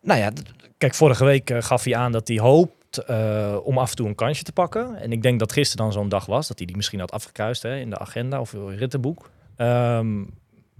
[0.00, 0.32] Nou ja,
[0.78, 3.06] kijk, vorige week gaf hij aan dat hij hoopt
[3.64, 4.96] om af en toe een kansje te pakken.
[4.96, 7.62] En ik denk dat gisteren dan zo'n dag was, dat hij die misschien had afgekruist
[7.62, 9.30] hè, in de agenda of in het rittenboek.
[9.56, 10.22] Ehm,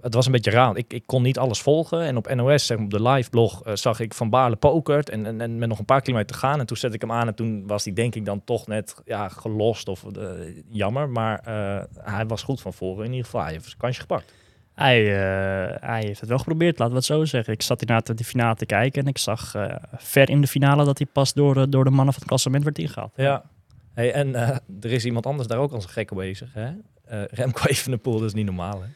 [0.05, 0.77] het was een beetje raar.
[0.77, 2.03] Ik, ik kon niet alles volgen.
[2.03, 5.11] En op NOS, zeg maar, op de live blog, eh, zag ik Van Baarle pokert.
[5.11, 6.61] En, en, en met nog een paar kilometer te gaan.
[6.61, 7.27] En toen zette ik hem aan.
[7.27, 10.29] En toen was hij denk ik dan toch net ja, gelost of eh,
[10.69, 11.09] jammer.
[11.09, 13.05] Maar eh, hij was goed van voren.
[13.05, 14.33] In ieder geval, hij heeft zijn kansje gepakt.
[14.75, 15.05] Hij,
[15.81, 17.53] hij heeft het wel geprobeerd, laten we het zo zeggen.
[17.53, 19.55] Ik zat inderdaad de finale te kijken en ik zag
[19.97, 22.79] ver in de finale dat hij pas door, door de mannen van het klassement werd
[22.79, 23.13] ingehaald.
[23.17, 23.45] Ja.
[23.93, 26.53] Hey, en er is iemand anders daar ook als een gekke bezig.
[26.53, 26.71] Hè?
[27.31, 28.83] Remco Evenepoel, dat is niet normaal.
[28.83, 28.89] Hè?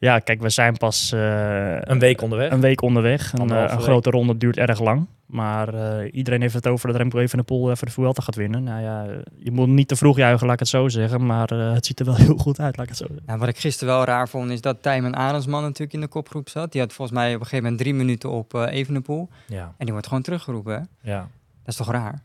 [0.00, 2.50] Ja, kijk, we zijn pas eh, Een week onderweg.
[2.50, 3.32] een week onderweg.
[3.32, 3.80] Een, eh, een week.
[3.80, 5.06] grote ronde duurt erg lang.
[5.26, 8.62] Maar eh, iedereen heeft het over dat Remco Evenepoel even de Vuelta gaat winnen.
[8.62, 9.06] Nou ja,
[9.38, 11.26] je moet niet te vroeg juichen, laat ik het zo zeggen.
[11.26, 13.24] Maar eh, het ziet er wel heel goed uit, laat ik het zo zeggen.
[13.26, 16.48] Ja, wat ik gisteren wel raar vond, is dat Tijmen Arendsman natuurlijk in de kopgroep
[16.48, 16.72] zat.
[16.72, 19.28] Die had volgens mij op een gegeven moment drie minuten op eh Evenepoel.
[19.46, 21.10] Ja, En die wordt gewoon teruggeroepen, hè?
[21.12, 21.18] ja.
[21.62, 22.22] Dat is toch raar?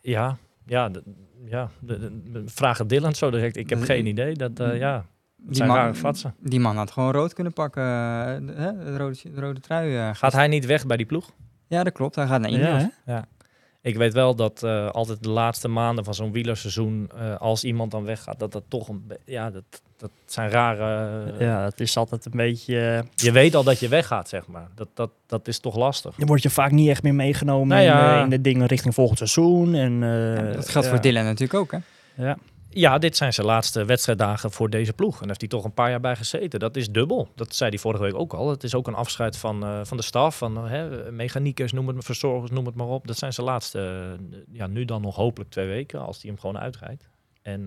[0.00, 0.90] Ja, ja,
[1.46, 1.70] ja.
[1.80, 3.56] de- de- de- vraag het Dylan zo direct.
[3.56, 4.34] Ik heb geen idee.
[4.34, 5.04] Dat, eh, ja,
[5.46, 6.34] Die zijn man- rare fratsen.
[6.40, 7.82] Die man had gewoon rood kunnen pakken.
[7.82, 9.96] eh, de, hè, de, rode, de rode trui.
[9.96, 11.30] eh, Gaat hij niet weg bij die ploeg?
[11.66, 12.14] Ja, dat klopt.
[12.14, 12.82] Hij gaat naar Ja, Ineos.
[13.04, 13.18] hè?
[13.82, 17.90] Ik weet wel dat eh, altijd de laatste maanden van zo'n wielerseizoen, eh, als iemand
[17.90, 19.64] dan weggaat, dat dat toch een, ja, dat,
[19.96, 21.32] dat zijn rare.
[21.38, 23.04] ja, het is altijd een beetje...
[23.14, 24.68] Je weet al dat je weggaat, zeg maar.
[24.74, 26.14] Dat, dat, dat is toch lastig.
[26.16, 28.16] Dan word je vaak niet echt meer meegenomen Nou ja.
[28.16, 29.74] in, in de dingen richting volgend seizoen.
[29.74, 30.92] En, eh, Ja, dat geldt ja.
[30.92, 31.78] voor Dylan natuurlijk ook, hè?
[32.14, 32.36] Ja.
[32.76, 35.12] Ja, dit zijn zijn laatste wedstrijddagen voor deze ploeg.
[35.12, 36.60] En daar heeft hij toch een paar jaar bij gezeten.
[36.60, 37.28] Dat is dubbel.
[37.34, 38.50] Dat zei hij vorige week ook al.
[38.50, 41.86] Het is ook een afscheid van, eh, van de staf, van eh, hè, mechaniekers, noem
[41.86, 43.06] het maar, verzorgers, noem het maar op.
[43.06, 43.78] Dat zijn zijn laatste,
[44.20, 47.08] eh, ja, nu dan nog hopelijk twee weken, als hij hem gewoon uitrijdt.
[47.42, 47.62] En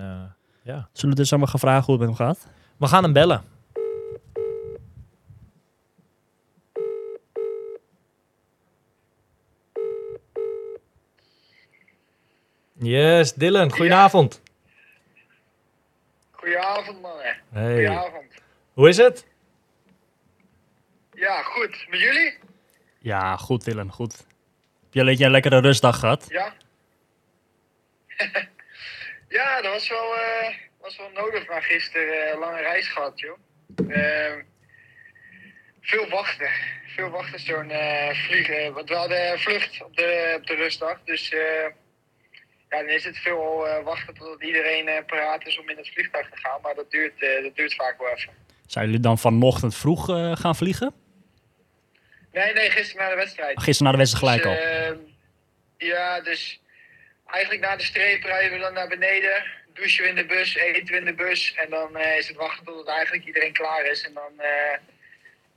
[0.64, 2.48] ja, Zullen we dus allemaal gaan vragen hoe het met hem gaat?
[2.78, 3.42] we gaan hem bellen.
[12.80, 14.42] Yes, Dylan, goedenavond.
[16.48, 17.38] Goedenavond, mannen.
[17.54, 17.74] Hey.
[17.74, 18.34] Goedenavond.
[18.74, 19.26] Hoe is het?
[21.14, 21.86] Ja, goed.
[21.90, 22.38] Met jullie?
[23.00, 24.18] Ja, goed Dylan, goed.
[24.18, 26.26] Heb je een, een lekkere rustdag gehad?
[26.30, 26.54] Ja?
[29.38, 32.32] ja, dat was wel, eh, was wel nodig na gisteren.
[32.32, 33.38] eh, lange reis gehad, joh.
[33.90, 34.42] Ehm,
[35.82, 36.50] veel wachten.
[36.96, 38.74] Veel wachten zo'n eh, vliegen.
[38.74, 41.04] Want we hadden vlucht op de, op de rustdag.
[41.04, 41.34] Dus
[42.70, 45.90] ja, dan is het veel eh, wachten totdat iedereen eh, paraat is om in het
[45.90, 46.62] vliegtuig te gaan.
[46.62, 48.34] Maar dat duurt, eh, dat duurt vaak wel even.
[48.66, 50.06] Zijn jullie dan vanochtend vroeg
[50.40, 50.94] gaan vliegen?
[52.32, 53.62] Nee, nee, gisteren na de wedstrijd.
[53.62, 55.88] Gisteren na de wedstrijd gelijk Dus, al.
[55.88, 56.62] ja, dus
[57.26, 59.44] eigenlijk na de streep rijden we dan naar beneden.
[59.74, 61.54] Douchen we in de bus, eten we in de bus.
[61.56, 64.06] En dan is het wachten tot eigenlijk iedereen klaar is.
[64.06, 64.46] En dan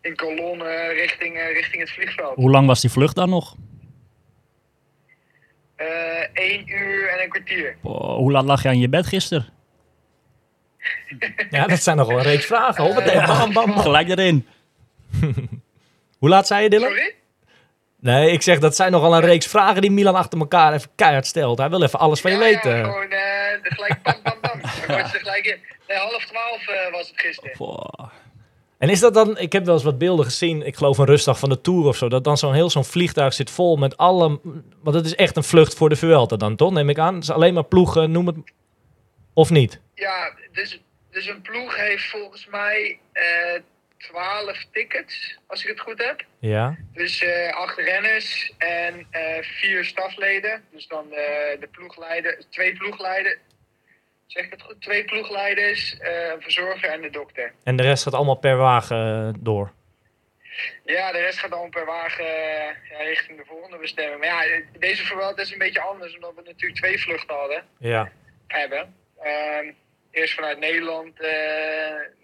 [0.01, 2.35] in kolonne richting, richting het vliegveld.
[2.37, 3.57] Hoe lang was die vlucht dan nog?
[6.33, 7.77] Eén uur en een kwartier.
[7.83, 9.49] Oh, hoe laat lag je aan je bed gisteren?
[11.51, 12.85] Ja, dat zijn nog wel een reeks vragen.
[12.85, 13.79] Hoppatee, bam, bam, bam.
[13.79, 14.47] Gelijk erin.
[16.19, 16.89] Hoe laat zei je, Dylan?
[16.89, 17.15] Sorry?
[18.01, 21.27] Nee, ik zeg dat zijn nogal een reeks vragen die Milan achter elkaar even keihard
[21.27, 21.59] stelt.
[21.59, 22.77] Hij wil even alles van je ja, weten.
[22.77, 23.21] Ja, gewoon eh,
[23.63, 24.61] gelijk bam, bam, bam.
[24.61, 25.61] Dan wordt ze gelijk in.
[25.89, 28.11] Nee, half twaalf eh, was het gisteren.
[28.81, 31.39] En is dat dan, ik heb wel eens wat beelden gezien, ik geloof een rustdag
[31.39, 34.41] van de Tour of zo, dat dan zo'n heel zo'n vliegtuig zit vol met alle,
[34.83, 36.73] want het is echt een vlucht voor de Vuelta dan, toch?
[36.73, 37.15] Neem ik aan.
[37.15, 38.37] Het is alleen maar ploegen, noem het,
[39.35, 39.81] of niet?
[39.95, 43.61] Ja, dus, dus een ploeg heeft volgens mij eh,
[43.97, 46.25] twaalf tickets, als ik het goed heb.
[46.39, 46.77] Ja.
[46.93, 50.63] Dus eh, acht renners en eh, vier stafleden.
[50.73, 53.37] Dus dan de, de ploegleider, twee ploegleiders.
[54.31, 54.81] Zeg ik het goed?
[54.81, 57.53] Twee ploegleiders, eh, een verzorger en de dokter.
[57.65, 59.73] En de rest gaat allemaal per wagen eh, door.
[60.85, 64.21] Ja, de rest gaat dan per wagen eh, ja, richting de volgende bestemming.
[64.21, 68.11] Maar ja, deze Vuelta is een beetje anders, omdat we natuurlijk twee vluchten hadden, Ja.
[68.47, 68.95] hebben.
[69.21, 69.73] Ehm,
[70.11, 71.21] eerst vanuit Nederland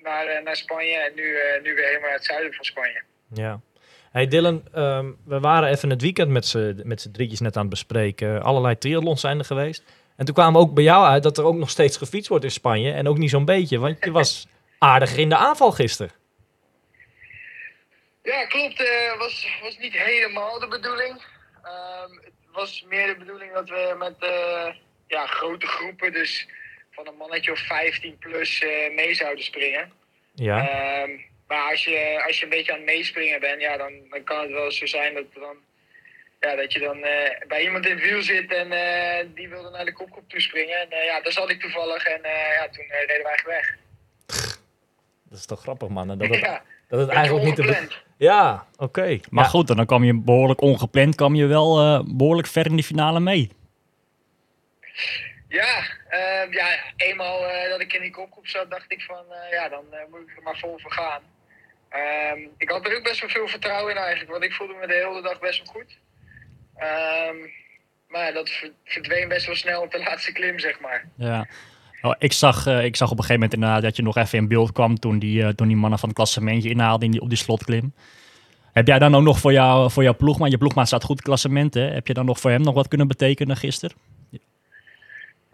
[0.03, 1.23] naar, naar Spanje en nu,
[1.62, 3.03] nu weer helemaal naar het zuiden van Spanje.
[3.35, 3.61] Ja.
[4.12, 6.31] Hey Dylan, ehm, we waren even het weekend
[6.85, 8.42] met z'n drietjes net aan het bespreken.
[8.42, 9.83] Allerlei triathlons zijn er geweest.
[10.16, 12.44] En toen kwamen we ook bij jou uit dat er ook nog steeds gefietst wordt
[12.44, 12.92] in Spanje.
[12.92, 14.46] En ook niet zo'n beetje, want je was
[14.79, 16.12] aardig in de aanval gisteren.
[18.22, 18.79] Ja, klopt.
[18.79, 21.22] Het was, was niet helemaal de bedoeling.
[21.62, 24.74] Ehm, het was meer de bedoeling dat we met eh,
[25.07, 26.48] ja, grote groepen, dus
[26.90, 29.92] van een mannetje of 15 plus, eh, mee zouden springen.
[30.35, 30.68] Ja.
[30.68, 31.11] Ehm,
[31.46, 34.40] maar als je, als je een beetje aan het meespringen bent, ja, dan, dan kan
[34.40, 35.57] het wel zo zijn dat, dan,
[36.46, 39.70] ja, dat je dan eh, bij iemand in het wiel zit en eh, die wilde
[39.70, 40.76] naar de kopgroep toespringen.
[40.80, 43.76] En eh, ja, daar zat ik toevallig en eh, ja, toen reden wij weg.
[45.30, 46.09] Dat is toch grappig, man.
[46.09, 47.59] Dat het, ja, dat het eigenlijk niet...
[47.59, 48.02] Ongepland.
[48.16, 49.18] ja, oké.
[49.30, 49.50] Maar Ja.
[49.50, 53.20] goed, dan kwam je behoorlijk ongepland, kwam je wel eh, behoorlijk ver in de finale
[53.20, 53.50] mee.
[55.48, 55.82] Ja,
[56.50, 59.85] ja eenmaal eh, dat ik in die kopgroep zat, dacht ik van eh, ja, dan
[60.11, 61.22] moet ik er maar vol voor gaan.
[61.88, 64.87] Ehm, ik had er ook best wel veel vertrouwen in eigenlijk, want ik voelde me
[64.87, 65.98] de hele dag best wel goed.
[66.79, 67.37] Ehm,
[68.09, 71.09] maar dat ver- verdween best wel snel op de laatste klim, zeg maar.
[71.17, 71.47] Ja.
[72.03, 74.39] Oh, ik, zag, eh, ik zag op een gegeven moment inderdaad dat je nog even
[74.39, 77.21] in beeld kwam toen die, eh, toen die mannen van het klassementje inhaalden in die,
[77.21, 77.95] op die slotklim.
[78.73, 81.75] Heb jij dan ook nog voor, jou, voor jouw ploegmaat, je ploegmaat staat goed klassement,
[81.75, 81.81] hè?
[81.81, 83.97] heb je dan nog voor hem nog wat kunnen betekenen gisteren?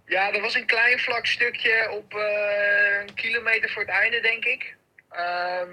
[0.06, 4.44] Ja, er was een klein vlak stukje op eh, een kilometer voor het einde, denk
[4.44, 4.76] ik.
[5.10, 5.68] Ehm,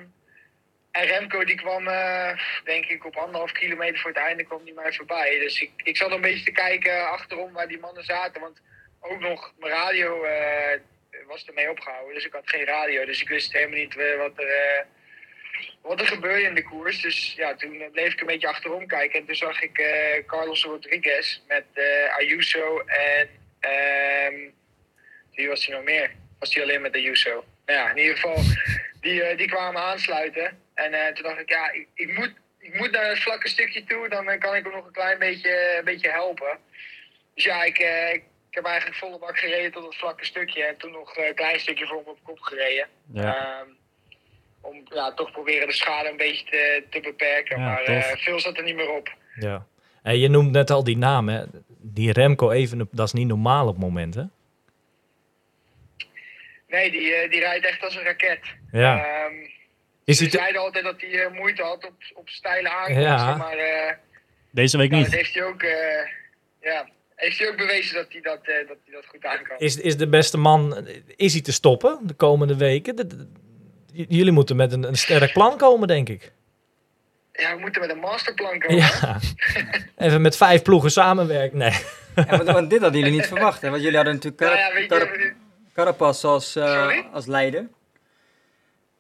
[0.92, 4.74] en Remco die kwam, eh, denk ik, op anderhalf kilometer voor het einde kwam die
[4.74, 5.40] mij voorbij.
[5.40, 8.42] Dus ik, ik zat een beetje te kijken achterom waar die mannen zaten.
[8.42, 8.62] Want
[9.00, 10.80] ook nog mijn radio eh,
[11.28, 12.14] was ermee opgehouden.
[12.14, 13.06] Dus ik had geen radio.
[13.06, 14.86] Dus ik wist helemaal niet eh, wat er...
[15.82, 17.02] wat er gebeurde in de koers.
[17.02, 19.20] Dus ja, toen bleef ik een beetje achterom kijken.
[19.20, 19.82] En toen zag ik
[20.28, 21.66] Carlos Rodriguez met
[22.18, 23.30] Ayuso en...
[23.60, 24.58] ehm
[25.34, 26.12] wie was hij nog meer?
[26.40, 27.46] Was hij alleen met Ayuso?
[27.66, 28.44] Nou ja, in ieder geval,
[29.02, 30.58] die, die kwamen aansluiten.
[30.86, 33.84] En eh, toen dacht ik, ja, ik, ik, moet, ik moet naar het vlakke stukje
[33.84, 34.10] toe.
[34.10, 36.58] Dan eh, kan ik hem nog een klein beetje, een beetje helpen.
[37.34, 40.64] Dus ja, ik, eh, ik heb eigenlijk volle bak gereden tot het vlakke stukje.
[40.64, 42.88] En toen nog een klein stukje voor hem op kop gereden.
[43.14, 43.36] Ja.
[43.36, 43.68] Ehm,
[44.62, 47.60] om ja, toch proberen de schade een beetje te, te beperken.
[47.60, 49.14] Ja, maar veel zat er niet meer op.
[49.36, 49.66] Ja.
[50.04, 51.44] En je noemt net al die naam, hè?
[51.82, 54.32] Die Remco even, dat is niet normaal op momenten.
[56.68, 58.40] Nee, die, die rijdt echt als een raket.
[58.72, 59.06] Ja.
[59.06, 59.34] Ehm,
[60.10, 63.02] Is ze zeiden altijd dat hij eh, moeite had op, op steile aankomsten.
[63.04, 63.36] Ja.
[63.36, 63.94] Maar eh,
[64.52, 65.12] Deze week dat niet.
[65.12, 65.72] heeft hij ook, eh,
[66.62, 69.58] ja, heeft hij ook bewezen dat hij dat, eh, dat, hij dat goed aan kan.
[69.58, 72.96] is, is de beste man, is hij te stoppen de komende weken?
[72.96, 73.28] De- de-
[73.94, 76.32] j- jullie moeten met een, een sterk plan komen, denk ik.
[77.34, 78.76] Ja, we moeten met een masterplan komen.
[78.78, 79.20] Ja.
[79.98, 81.58] Even met vijf ploegen samenwerken.
[81.58, 81.74] Nee.
[82.16, 83.70] Ja, want, dit hadden jullie niet verwacht, hè?
[83.70, 85.34] Want jullie hadden natuurlijk Nou Car- ja, weet Car- je,
[85.74, 87.68] Carapaz als, eh, als leider.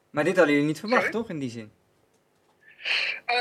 [0.09, 1.17] Maar dit hadden jullie niet verwacht, Sorry?
[1.17, 1.71] toch, in die zin?
[3.25, 3.35] Eh,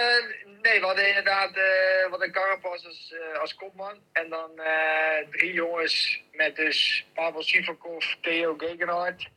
[0.62, 3.98] nee, we hadden inderdaad eh wat een Carapaz als, eh, als kopman.
[4.12, 9.28] En dan eh, drie jongens met dus Pavel Sivakov, Theo Gegenhardt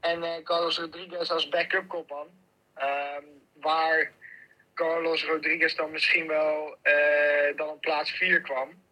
[0.00, 2.26] en eh, Carlos Rodriguez als backup kopman.
[2.74, 3.24] Ehm,
[3.60, 4.12] waar
[4.74, 8.82] Carlos Rodriguez dan misschien wel eh, dan op plaats 4 kwam.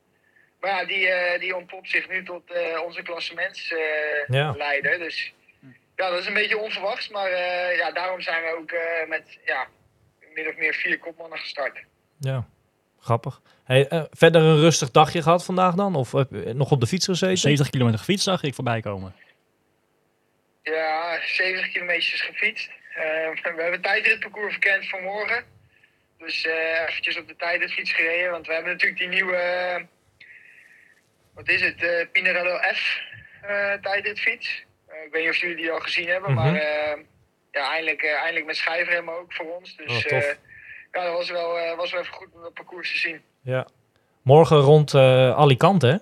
[0.60, 4.92] Maar ja, die, eh, die ontpopt zich nu tot eh, onze klassementsleider.
[4.92, 4.98] Ja.
[4.98, 5.34] Dus
[5.98, 7.08] ja, dat is een beetje onverwachts.
[7.08, 9.66] Maar eh, ja, daarom zijn we ook eh, met ja,
[10.34, 11.84] min of meer vier kopmannen gestart.
[12.18, 12.48] Ja,
[13.00, 13.40] grappig.
[13.64, 15.94] Hey, eh, verder een rustig dagje gehad vandaag dan?
[15.94, 17.36] Of heb je nog op de fiets gezeten?
[17.38, 19.14] 70 kilometer gefietst zag ik voorbij komen.
[20.62, 22.70] Ja, 70 kilometers gefietst.
[22.94, 25.44] Eh, we hebben tijdritparcours verkend voor morgen.
[26.18, 28.30] Dus eh eventjes op de tijdritfiets gereden.
[28.30, 29.86] Want we hebben natuurlijk die nieuwe,
[31.34, 33.00] wat is het, eh Pinarello F
[33.42, 34.64] eh tijdritfiets.
[34.98, 36.42] Eh, ik weet niet of jullie die al gezien hebben, Mhm.
[36.44, 36.98] maar eh,
[37.52, 39.76] ja, eindelijk, eh, eindelijk met schijfremmen ook voor ons.
[39.76, 40.22] Dus Oh, tof.
[40.22, 40.34] eh,
[40.92, 43.22] ja, dat was wel, eh, was wel even goed om dat parcours te zien.
[43.42, 43.66] Ja.
[44.22, 45.96] Morgen rond eh, Alicante, hè?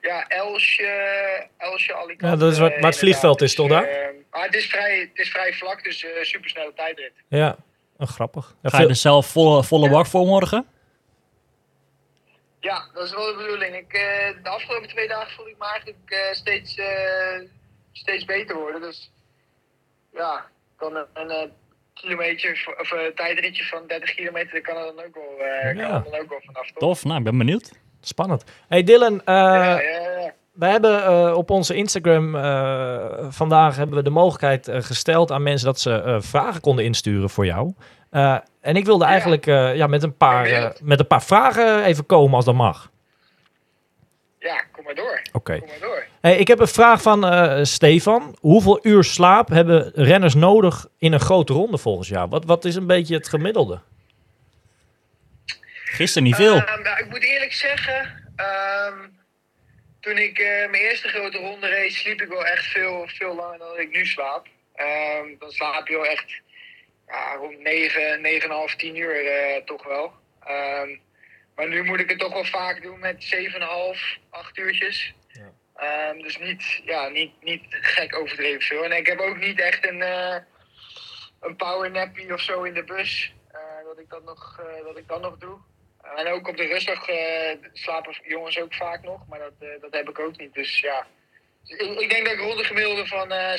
[0.00, 0.86] Ja, Elsje,
[1.56, 2.26] Elsje Alicante.
[2.26, 4.66] Ja, dat is waar- eh, waar het vliegveld is, toch, Dus, eh, maar het is
[4.66, 7.12] vrij, het is vrij vlak, dus eh supersnelle tijdrit.
[7.28, 7.56] Ja,
[7.98, 8.54] oh, grappig.
[8.62, 10.66] Ga je er zelf volle, volle bak voor morgen?
[12.70, 13.74] Ja, dat is wel de bedoeling.
[13.76, 17.40] Ik, eh, de afgelopen twee dagen voelde ik me eigenlijk eh, steeds, eh,
[17.92, 18.80] steeds beter worden.
[18.80, 19.12] Dus
[20.12, 20.44] ja,
[20.76, 21.52] kan een, een
[21.94, 26.00] kilometer of een tijdritje van 30 kilometer, kan er dan ook wel, Ja.
[26.00, 26.66] kan dan ook wel vanaf.
[26.66, 26.78] Toch?
[26.78, 27.72] Tof, nou, ik ben benieuwd.
[28.00, 28.44] Spannend.
[28.68, 29.80] Hey Dylan, ja, ja,
[30.20, 30.34] ja.
[30.52, 32.32] wij hebben op onze Instagram
[33.32, 37.74] vandaag hebben we de mogelijkheid gesteld aan mensen dat ze vragen konden insturen voor jou.
[38.16, 41.84] Eh, en ik wilde eigenlijk eh, ja, met, een paar, eh, met een paar vragen
[41.84, 42.90] even komen als dat mag.
[44.38, 45.22] ja, kom maar door.
[45.32, 45.58] Oké.
[45.58, 46.06] Kom maar door.
[46.20, 48.36] Hey, ik heb een vraag van eh, Stefan.
[48.40, 52.28] Hoeveel uur slaap hebben renners nodig in een grote ronde volgens jou?
[52.28, 53.80] Wat, wat is een beetje het gemiddelde?
[55.84, 56.56] Gisteren niet veel.
[56.56, 58.98] Ehm, nou, ik moet eerlijk zeggen, ehm,
[60.00, 63.58] toen ik eh, mijn eerste grote ronde race, sliep ik wel echt veel, veel langer
[63.58, 64.46] dan ik nu slaap.
[64.74, 66.44] Ehm, dan slaap je wel echt
[67.06, 68.20] ja, rond 9,
[68.70, 70.12] 9,5, 10 uur eh, toch wel.
[70.44, 70.96] Ehm,
[71.54, 75.14] maar nu moet ik het toch wel vaak doen met 7,5, 8 uurtjes.
[75.76, 78.84] Ehm, dus niet, ja, niet, niet gek overdreven veel.
[78.84, 80.36] En ik heb ook niet echt een, eh
[81.40, 83.34] een power nappy of zo in de bus.
[83.52, 85.58] eh, dat, ik dat, nog, dat ik dat nog doe.
[86.16, 87.06] En ook op de rustdag
[87.72, 90.54] slapen jongens ook vaak nog, maar dat, dat heb ik ook niet.
[90.54, 91.06] Dus ja,
[91.66, 93.56] ik, denk dat ik rond de gemiddelde van eh 7,5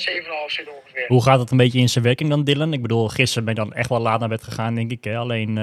[0.48, 1.06] zit ongeveer.
[1.08, 2.74] Hoe gaat het een beetje in zijn werking dan, Dylan?
[2.74, 5.04] Ik bedoel, gisteren ben je dan echt wel laat naar bed gegaan, denk ik.
[5.04, 5.18] Hè?
[5.18, 5.54] Alleen,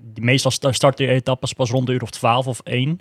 [0.00, 3.00] die meestal sta- starten de etappes pas rond de uur of 12 of 1.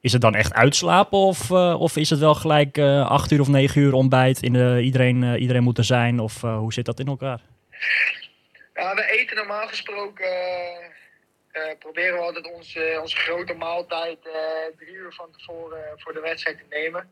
[0.00, 3.40] Is het dan echt uitslapen of, eh, of is het wel gelijk eh 8 uur
[3.40, 4.42] of 9 uur ontbijt?
[4.42, 6.18] In de, iedereen, iedereen moet er zijn?
[6.20, 7.40] Of hoe zit dat in elkaar?
[8.74, 10.26] Ja, we eten normaal gesproken,
[11.78, 16.56] proberen we altijd onze, onze grote maaltijd eh, drie uur van tevoren voor de wedstrijd
[16.58, 17.08] te nemen.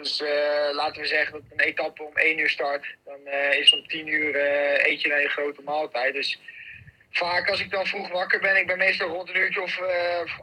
[0.00, 2.94] Dus eh, laten we zeggen dat een etappe om één uur start.
[3.04, 6.14] Dan eh, is om tien uur eh, eet je naar je grote maaltijd.
[6.14, 6.40] Dus
[7.10, 9.80] vaak als ik dan vroeg wakker ben, ik ben meestal rond een uurtje of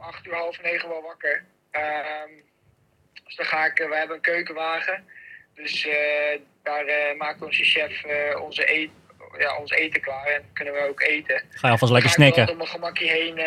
[0.00, 1.44] acht uur, half negen wel wakker.
[1.70, 2.30] Ehm,
[3.24, 5.04] Dus dan ga ik, we hebben een keukenwagen.
[5.54, 5.88] Dus
[6.62, 6.84] daar
[7.16, 8.04] maakt onze chef
[8.40, 8.90] onze, eet,
[9.38, 11.42] ja, ons eten klaar en kunnen we ook eten.
[11.50, 12.44] Ga je alvast lekker ik snacken.
[12.44, 13.38] wel op mijn gemakje heen,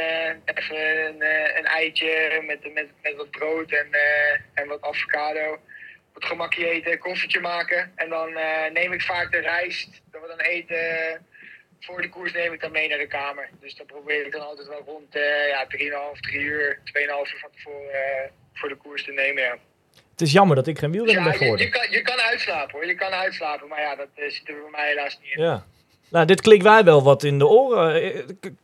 [0.45, 1.21] even een,
[1.57, 3.87] een eitje met, met, met wat brood en,
[4.53, 5.59] en wat avocado.
[6.19, 7.91] Het gemakje eten, koffietje maken.
[7.95, 10.77] En dan eh, neem ik vaak de rijst, dat we dan eten
[11.79, 13.49] voor de koers neem ik dan mee naar de kamer.
[13.59, 15.67] Dus dan probeer ik dan altijd wel rond eh ja,
[16.15, 16.93] 3,5, 3 uur, 2,5
[17.33, 19.43] uur van tevoren eh, voor de koers te nemen.
[19.43, 19.57] Ja.
[20.11, 21.65] Het is jammer dat ik geen wielrenner ja, ben je, geworden.
[21.65, 23.67] je, kan, je kan uitslapen hoor, je kan uitslapen.
[23.67, 25.43] Maar ja, dat eh, zit er bij mij helaas niet in.
[25.43, 25.65] Ja.
[26.11, 28.01] Nou, dit klikt wij wel wat in de oren.
[28.03, 28.19] Eh,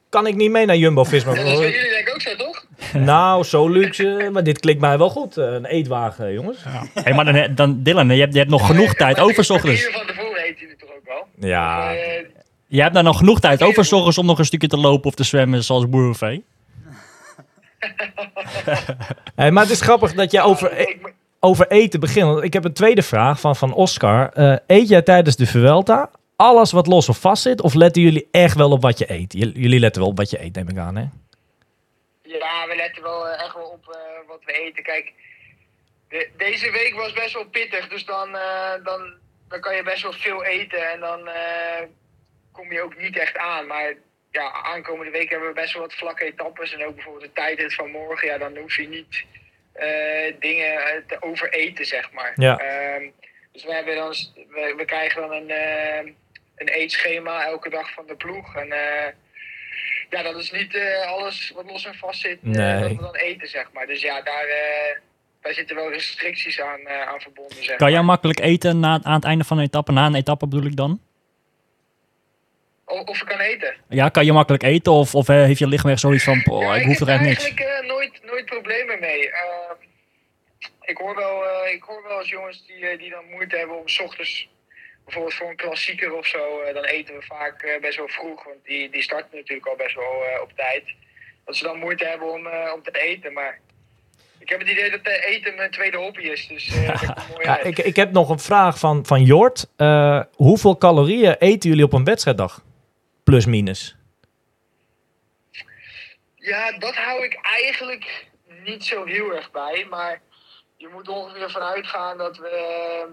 [0.10, 1.34] Kan ik niet mee naar Jumbo-Visma?
[1.34, 2.65] Ja, dat jullie denk ik ook zo, toch?
[3.12, 4.29] nou, zo luxe.
[4.31, 5.38] Maar dit klikt mij wel goed.
[5.38, 6.58] Eh, Een eetwagen, jongens.
[6.93, 9.84] Hey, maar dan, dan Dylan, je hebt, je hebt nog genoeg Ja, tijd over ochtends.
[9.86, 11.49] Van tevoren eet het toch ook wel?
[11.49, 11.91] Ja.
[12.67, 15.15] Je hebt daar nog genoeg tijd over ochtends om nog een stukje te lopen of
[15.15, 16.43] te zwemmen zoals Boerenvee.
[19.36, 20.95] Hey, maar het is grappig dat jij over, e-
[21.39, 22.43] over eten begint.
[22.43, 24.29] Ik heb een tweede vraag van, van Oscar.
[24.34, 27.62] Eh, eet jij tijdens de Vuelta alles wat los of vast zit?
[27.62, 29.34] Of letten jullie echt wel op wat je eet?
[29.34, 31.06] Jullie letten wel op wat je eet, neem ik aan, hè?
[32.21, 34.84] Ja, we letten wel eh, echt wel op eh, wat we eten.
[34.84, 35.13] Kijk,
[36.10, 39.13] de- deze week was best wel pittig, dus dan, eh, dan,
[39.50, 41.30] dan kan je best wel veel eten en dan
[42.52, 43.67] kom je ook niet echt aan.
[43.67, 43.93] Maar
[44.32, 47.74] ja, aankomende week hebben we best wel wat vlakke etappes en ook bijvoorbeeld de tijdrit
[47.74, 48.28] van morgen.
[48.28, 49.24] Ja, dan hoef je niet
[50.39, 52.32] dingen te overeten, zeg maar.
[52.36, 52.58] Ja.
[52.60, 53.10] Ehm,
[53.52, 54.10] dus we, hebben dan,
[54.50, 56.15] we, we krijgen dan een,
[56.56, 58.56] een eetschema elke dag van de ploeg.
[58.56, 59.12] En eh,
[60.10, 62.80] ja, dat is niet eh, alles wat los en vast zit, eh, Nee.
[62.82, 63.88] dat we dan eten, zeg maar.
[63.88, 64.46] Dus ja, daar,
[65.41, 68.06] daar zitten wel restricties aan, aan verbonden, zeg Kan jij maar.
[68.06, 69.91] makkelijk eten na, aan het einde van een etappe?
[69.91, 71.00] Na een etappe bedoel ik dan?
[72.86, 73.76] Of ik kan eten.
[73.89, 76.86] Ja, kan je makkelijk eten of, of heeft je lichaam echt zoiets van, Ja, ik
[76.86, 77.44] hoef er heb echt niks?
[77.44, 79.30] eigenlijk eh, nooit, nooit problemen mee.
[79.32, 79.74] Ehm,
[80.82, 84.00] ik, hoor wel, ik hoor wel eens jongens die, die dan moeite hebben om s
[84.00, 84.50] ochtends,
[85.06, 88.44] bijvoorbeeld voor een klassieker of zo, eh, dan eten we vaak eh, best wel vroeg.
[88.44, 90.84] Want die, die starten natuurlijk al best wel eh, op tijd.
[91.46, 93.34] Dat ze dan moeite hebben om, om te eten.
[93.34, 93.60] Maar
[94.39, 96.48] ik heb het idee dat eten mijn tweede hobby is.
[96.48, 96.70] Dus
[97.32, 99.68] mooi Ja, ik, ik heb nog een vraag van, van Jort.
[100.34, 102.63] Hoeveel calorieën eten jullie op een wedstrijddag?
[103.24, 103.96] Plus minus.
[106.36, 108.28] Ja, dat hou ik eigenlijk
[108.63, 109.86] niet zo heel erg bij.
[109.89, 110.22] Maar
[110.78, 113.12] je moet ongeveer vanuit gaan dat we ehm,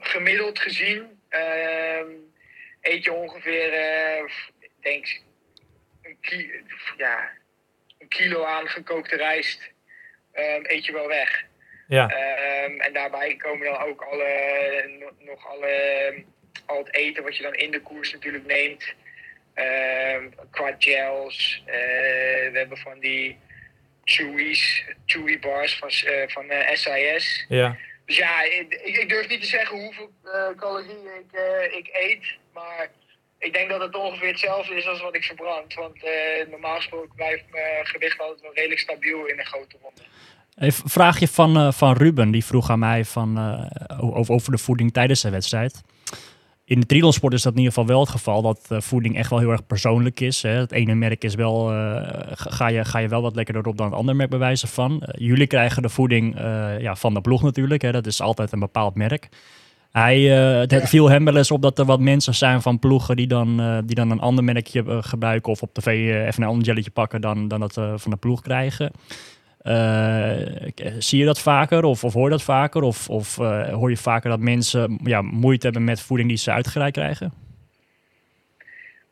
[0.00, 2.10] gemiddeld gezien ehm,
[2.80, 4.24] eet je ongeveer, eh,
[4.80, 5.20] denk
[6.02, 6.50] een, ki
[6.96, 7.30] ja,
[7.98, 9.70] een kilo aan gekookte rijst
[10.32, 11.44] ehm, eet je wel weg.
[11.88, 12.08] Ja.
[12.08, 16.24] Ehm, en daarbij komen dan ook alle, no- nog alle,
[16.66, 18.94] al het eten wat je dan in de koers natuurlijk neemt.
[19.54, 21.62] Ehm, qua gels.
[21.66, 21.74] eh,
[22.52, 23.38] we hebben van die
[24.04, 27.44] chewies, chewy bars van, eh, van SIS.
[27.48, 27.76] Ja.
[28.06, 28.42] Dus ja,
[28.84, 32.24] ik, durf niet te zeggen hoeveel eh, calorieën ik, eh, ik eet.
[32.52, 32.90] Maar
[33.38, 35.74] ik denk dat het ongeveer hetzelfde is als wat ik verbrand.
[35.74, 40.00] Want eh, normaal gesproken blijft mijn gewicht altijd wel redelijk stabiel in een grote ronde.
[40.54, 43.38] Een vraagje van, van Ruben, die vroeg aan mij van,
[44.00, 45.82] over, over de voeding tijdens de wedstrijd.
[46.68, 49.30] In de triathlonsport is dat in ieder geval wel het geval dat eh, voeding echt
[49.30, 50.42] wel heel erg persoonlijk is.
[50.42, 50.50] Hè.
[50.50, 53.86] Het ene merk is wel, eh, ga, je, ga je wel wat lekkerder op dan
[53.86, 55.02] het andere merk bij wijze van.
[55.02, 56.36] Eh, jullie krijgen de voeding
[56.80, 57.92] ja, van de ploeg natuurlijk, hè.
[57.92, 59.28] dat is altijd een bepaald merk.
[59.90, 63.26] Hij, het viel hem wel eens op dat er wat mensen zijn van ploegen die
[63.26, 65.86] dan, die dan een ander merkje gebruiken of op tv
[66.26, 68.92] even een ander jelletje pakken dan, dan dat van de ploeg krijgen.
[69.66, 70.36] Eh,
[70.98, 72.82] zie je dat vaker of, of hoor je dat vaker?
[72.82, 76.50] Of, of eh, hoor je vaker dat mensen ja, moeite hebben met voeding die ze
[76.50, 77.32] uitgereikt krijgen?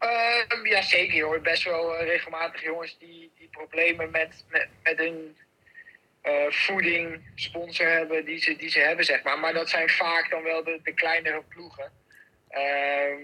[0.01, 1.15] Uh, ja, zeker.
[1.15, 5.13] Je hoort best wel eh, regelmatig jongens die, die problemen met, met, met
[6.23, 9.39] eh, voeding, sponsor hebben die ze, die ze hebben, zeg maar.
[9.39, 11.93] Maar dat zijn vaak dan wel de, de kleinere ploegen.
[12.49, 13.19] Ehm,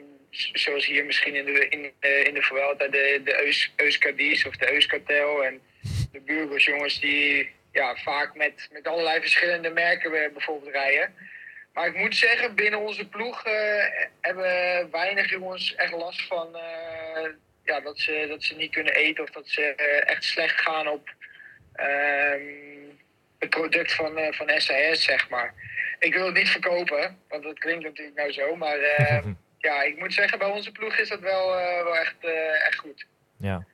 [0.53, 1.93] zoals hier misschien in de, in,
[2.27, 5.61] in de Vuelta, de, de of de Euskartel en
[6.13, 11.15] de Burgos jongens die ja, vaak met, met allerlei verschillende merken eh, bijvoorbeeld rijden.
[11.73, 13.85] Maar ik moet zeggen, binnen onze ploeg eh,
[14.21, 17.31] hebben weinig jongens echt last van eh,
[17.65, 19.75] ja, dat, ze, dat ze niet kunnen eten of dat ze
[20.07, 21.15] echt slecht gaan op
[21.73, 22.41] ehm,
[23.39, 25.55] het product van, van SAS, zeg maar.
[25.99, 28.79] Ik wil het niet verkopen, want dat klinkt natuurlijk nou zo, maar
[29.59, 31.49] ja, ik moet zeggen, bij onze ploeg is dat wel,
[31.85, 32.25] wel echt,
[32.67, 33.07] echt goed.
[33.37, 33.67] Ja,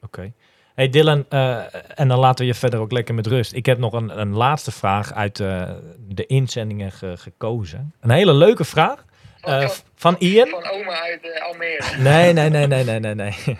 [0.00, 0.32] oké.
[0.74, 1.58] Hey Dylan, eh,
[1.94, 3.52] en dan laten we je verder ook lekker met rust.
[3.52, 5.70] Ik heb nog een, een laatste vraag uit eh,
[6.08, 7.94] de inzendingen ge- gekozen.
[8.00, 9.04] Een hele leuke vraag.
[9.40, 10.48] Van, eh, van, Ian.
[10.48, 11.82] van oma uit Almere.
[12.10, 13.14] Nee, nee, nee, nee, nee, nee.
[13.14, 13.34] nee.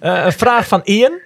[0.00, 1.18] Eh, een vraag van Ian.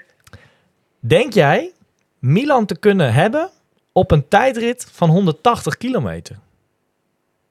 [1.00, 1.72] Denk jij
[2.18, 3.50] Milan te kunnen hebben
[3.92, 6.36] op een tijdrit van 180 kilometer.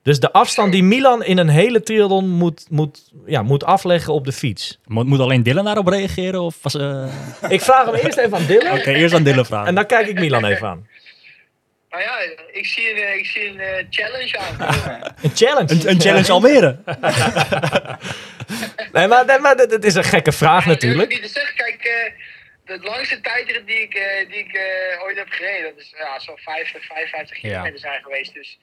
[0.07, 4.25] Dus de afstand die Milan in een hele triathlon moet, moet, ja, moet afleggen op
[4.25, 4.79] de fiets.
[4.85, 6.41] Moet, moet alleen Dylan daarop reageren?
[6.41, 7.05] Of was, eh,
[7.43, 9.67] Oké, Ik vraag hem eerst even aan Dylan eerst aan Dylan vragen.
[9.67, 10.87] en dan kijk ik Milan even aan.
[11.89, 12.17] Nou ja,
[12.51, 14.55] ik zie een, eh, ik zie een eh, challenge aan.
[15.23, 15.73] Een challenge.
[15.73, 16.77] Een, een challenge Almere.
[18.91, 21.11] Nee, maar, nee, maar dat, dat is een gekke vraag Ja, durf ik natuurlijk.
[21.11, 21.55] niet te zeggen.
[21.55, 22.11] Kijk, eh
[22.65, 24.59] de langste tijdrit die ik, eh, die ik
[25.03, 27.49] ooit heb gereden, dat is ja, zo'n 50, 55 Ja.
[27.49, 28.33] kilometer zijn geweest.
[28.33, 28.59] Dus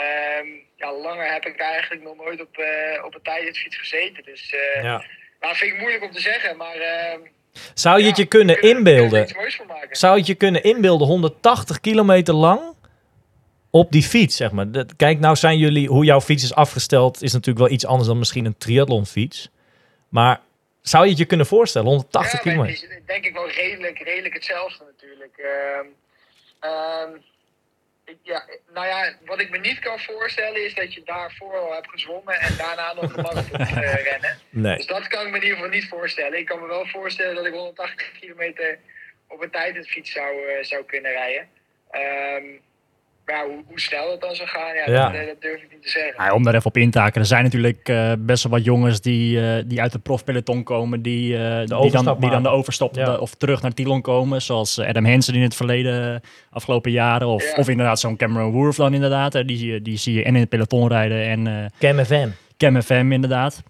[0.00, 4.24] ehm, ja, langer heb ik eigenlijk nog nooit op, eh, op een tijdritfiets gezeten.
[4.24, 5.04] Dus eh Ja.
[5.40, 6.56] nou, vind ik moeilijk om te zeggen.
[6.56, 7.20] Maar ehm,
[7.74, 9.26] Zou je het je kunnen inbeelden?
[9.90, 12.60] Zou je het je kunnen inbeelden 180 kilometer lang
[13.70, 14.70] op die fiets, zeg maar?
[14.70, 18.08] Dat- Kijk, nou zijn jullie, hoe jouw fiets is afgesteld, is natuurlijk wel iets anders
[18.08, 19.50] dan misschien een triathlonfiets.
[20.08, 20.40] Maar
[20.82, 22.96] zou je het je kunnen voorstellen, 180 ja, maar kilometer?
[22.98, 25.36] is denk ik wel redelijk, redelijk hetzelfde natuurlijk.
[25.38, 25.86] Ehm,
[28.22, 31.90] ja, nou ja, wat ik me niet kan voorstellen is dat je daarvoor al hebt
[31.90, 34.38] gezwommen en daarna nog een marathon eh, rennen.
[34.50, 34.76] Nee.
[34.76, 36.38] Dus dat kan ik me in ieder geval niet voorstellen.
[36.38, 38.78] Ik kan me wel voorstellen dat ik 180 kilometer
[39.28, 41.48] op een tijdritfiets zou, eh, zou kunnen rijden.
[41.90, 42.73] Ehm, maar
[43.26, 45.10] ja, hoe, hoe snel dat dan zou gaan, ja, Ja.
[45.10, 46.14] Dat, dat durf ik niet te zeggen.
[46.16, 47.20] Nou, om daar even op in te haken.
[47.20, 51.02] Er zijn natuurlijk eh, best wel wat jongens die, eh, die uit de profpeloton komen.
[51.02, 53.14] Die, eh, die, dan, die dan de overstap Ja.
[53.16, 54.42] of terug naar Tilon komen.
[54.42, 56.20] Zoals Adam Hansen in het verleden,
[56.50, 57.26] afgelopen jaren.
[57.28, 57.56] Of, Ja.
[57.56, 59.32] of inderdaad zo'n Cameron Worth dan inderdaad.
[59.32, 59.44] hè.
[59.44, 62.28] Die, zie je- die zie je en in het peloton rijden en eh Cam FM.
[62.56, 63.62] Cam FM inderdaad.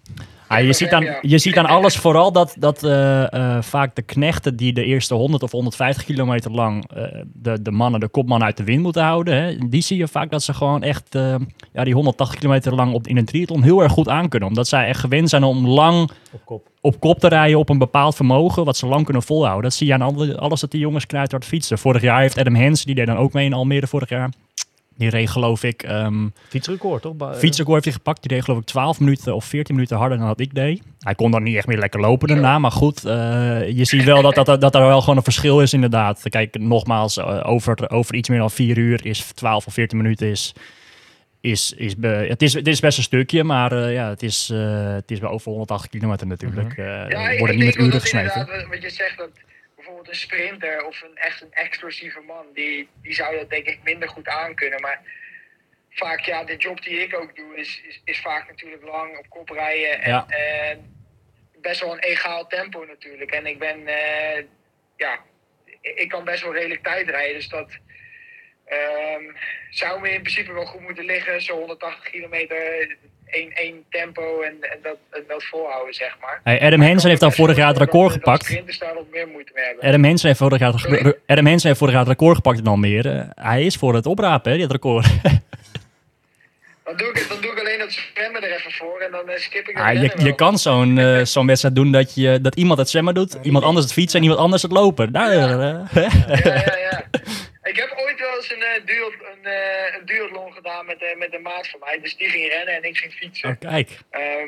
[0.47, 4.01] Ah, je, ziet aan, je ziet aan alles vooral dat, dat eh, eh, vaak de
[4.01, 8.47] knechten die de eerste 100 of 150 kilometer lang eh, de, de mannen, de kopmannen
[8.47, 9.35] uit de wind moeten houden.
[9.43, 11.35] Hè, die zie je vaak dat ze gewoon echt eh,
[11.73, 14.49] ja, die 180 kilometer lang op, in een triathlon heel erg goed aankunnen.
[14.49, 16.67] Omdat zij echt gewend zijn om lang Op kop.
[16.81, 19.63] op kop te rijden op een bepaald vermogen, wat ze lang kunnen volhouden.
[19.63, 21.77] Dat zie je aan alle- alles dat die jongens knijterhard fietsen.
[21.77, 24.29] Vorig jaar heeft Adam Hens, die deed dan ook mee in Almere vorig jaar.
[24.97, 27.15] Die reed geloof ik, ehm Fietsrecord, toch?
[27.15, 28.21] Ba- fietsrecord heeft hij gepakt.
[28.21, 30.81] Die deed geloof ik 12 minuten of 14 minuten harder dan dat ik deed.
[30.99, 33.05] Hij kon dan niet echt meer lekker lopen daarna, maar goed.
[33.05, 36.21] eh, je ziet wel dat, dat, dat er wel gewoon een verschil is inderdaad.
[36.29, 40.27] Kijk, nogmaals, eh, over, over iets meer dan 4 uur is 12 of 14 minuten
[40.27, 40.53] is...
[41.41, 44.49] Is, is be- het, is, het is best een stukje, maar eh, ja, het is,
[44.53, 46.75] eh, het is wel over 180 kilometer natuurlijk.
[46.75, 48.47] Ja, ik, worden niet met uren gesmeten.
[48.69, 49.29] wat je zegt, dat
[50.05, 53.79] bijvoorbeeld een sprinter of een echt een explosieve man, die, die zou dat denk ik
[53.83, 54.81] minder goed aankunnen.
[54.81, 55.01] Maar
[55.89, 59.29] vaak, ja, de job die ik ook doe, is, is, is vaak natuurlijk lang op
[59.29, 60.27] kop rijden en, Ja.
[60.27, 60.93] en
[61.61, 63.31] best wel een egaal tempo natuurlijk.
[63.31, 64.43] En ik ben, eh,
[64.97, 65.19] ja,
[65.81, 67.77] ik kan best wel redelijk tijd rijden, dus dat
[68.65, 69.23] ehm,
[69.69, 74.53] zou me in principe wel goed moeten liggen, zo 180 kilometer, één, één tempo en,
[74.61, 76.39] en, dat, en dat volhouden, zeg maar.
[76.43, 78.49] Hey, Adam Hansen heeft dan vorig jaar het record gepakt.
[79.11, 79.83] Meer moeite mee hebben.
[79.87, 81.15] Adam Hansen heeft vorig jaar, het- Sorry?
[81.27, 83.27] Adam Hansen heeft vorig jaar het record gepakt in Almere.
[83.35, 85.05] Hij is voor het oprapen, hè, dit record.
[86.85, 89.37] Dan doe, ik, dan doe ik alleen dat zwemmen er even voor en dan eh,
[89.37, 90.35] skip ik dat Ah, je, je wel.
[90.35, 93.85] kan zo'n eh, zo'n wedstrijd doen dat, je, dat iemand het zwemmen doet, iemand anders
[93.85, 95.11] het fietsen en iemand anders het lopen.
[95.11, 95.81] Daar, eh, Ja,
[96.43, 97.03] ja, ja.
[97.65, 99.95] Ik heb ooit wel eens een, eh duo, een, eh,
[100.33, 101.99] een gedaan met, eh, met een maat van mij.
[102.01, 103.49] Dus die ging rennen en ik ging fietsen.
[103.49, 103.89] oh, kijk.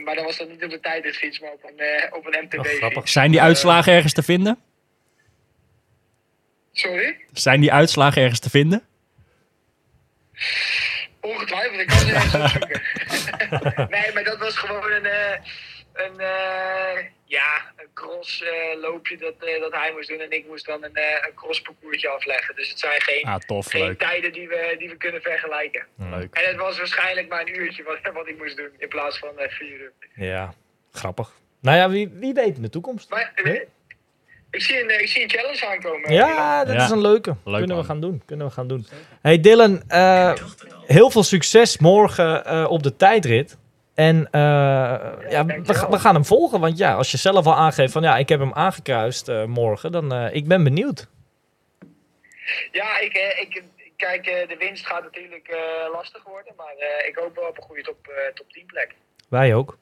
[0.03, 2.77] Maar dat was dan niet op de tijdritfiets, maar op een, op een Oh, MTB-fiets.
[2.77, 3.09] grappig.
[3.09, 4.59] Zijn die uitslagen ergens te vinden?
[6.71, 7.17] Sorry?
[7.33, 8.85] Zijn die uitslagen ergens te vinden?
[11.21, 12.81] Ongetwijfeld, ik kan ze opzoeken.
[13.99, 15.05] nee, maar dat was gewoon een,
[16.05, 20.19] een, eh, ja, een cross eh, loopje dat, eh, dat hij moest doen.
[20.19, 22.55] En ik moest dan een, eh een cross parcoursje afleggen.
[22.55, 23.99] Dus het zijn geen, Ah, tof, geen leuk.
[23.99, 25.85] tijden die we, die we kunnen vergelijken.
[25.95, 26.33] leuk.
[26.35, 29.37] En het was waarschijnlijk maar een uurtje wat, wat ik moest doen in plaats van
[29.39, 29.91] eh, vier uur.
[30.15, 30.53] Ja,
[30.91, 31.31] grappig.
[31.61, 33.09] Nou ja, wie, wie weet in de toekomst.
[33.09, 33.31] Maar
[34.51, 36.13] ik, zie een, ik zie een challenge aankomen.
[36.13, 36.83] Ja, dat Ja.
[36.83, 37.35] is een leuke.
[37.45, 38.21] Leuk, kunnen we gaan doen.
[38.25, 38.87] Kunnen we gaan doen.
[39.21, 40.33] Hey Dylan, eh,
[40.85, 43.57] heel veel succes morgen eh, op de tijdrit.
[43.97, 44.41] En eh,
[45.29, 46.59] ja, we, gaan hem volgen.
[46.59, 49.91] Want ja, als je zelf al aangeeft van ja, ik heb hem aangekruist eh, morgen,
[49.91, 51.07] dan eh, ik ben benieuwd.
[52.71, 53.63] Ja, ik, ik,
[53.95, 55.57] kijk, eh, de winst gaat natuurlijk eh,
[55.93, 56.53] lastig worden.
[56.57, 58.95] Maar eh, ik hoop wel op een goede top, eh, top 10 plek.
[59.29, 59.77] Wij ook.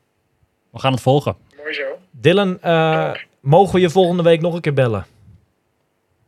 [0.71, 1.35] We gaan het volgen.
[1.57, 1.99] Mooi zo.
[2.11, 5.05] Dylan, eh, mogen we je volgende week nog een keer bellen?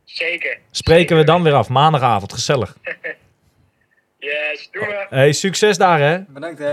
[0.04, 0.58] Zeker.
[0.70, 1.68] Spreken we dan weer af.
[1.68, 2.76] Maandagavond, gezellig.
[4.18, 5.06] Yes, doen we.
[5.08, 6.20] Hey, succes daar hè.
[6.28, 6.72] Bedankt hè.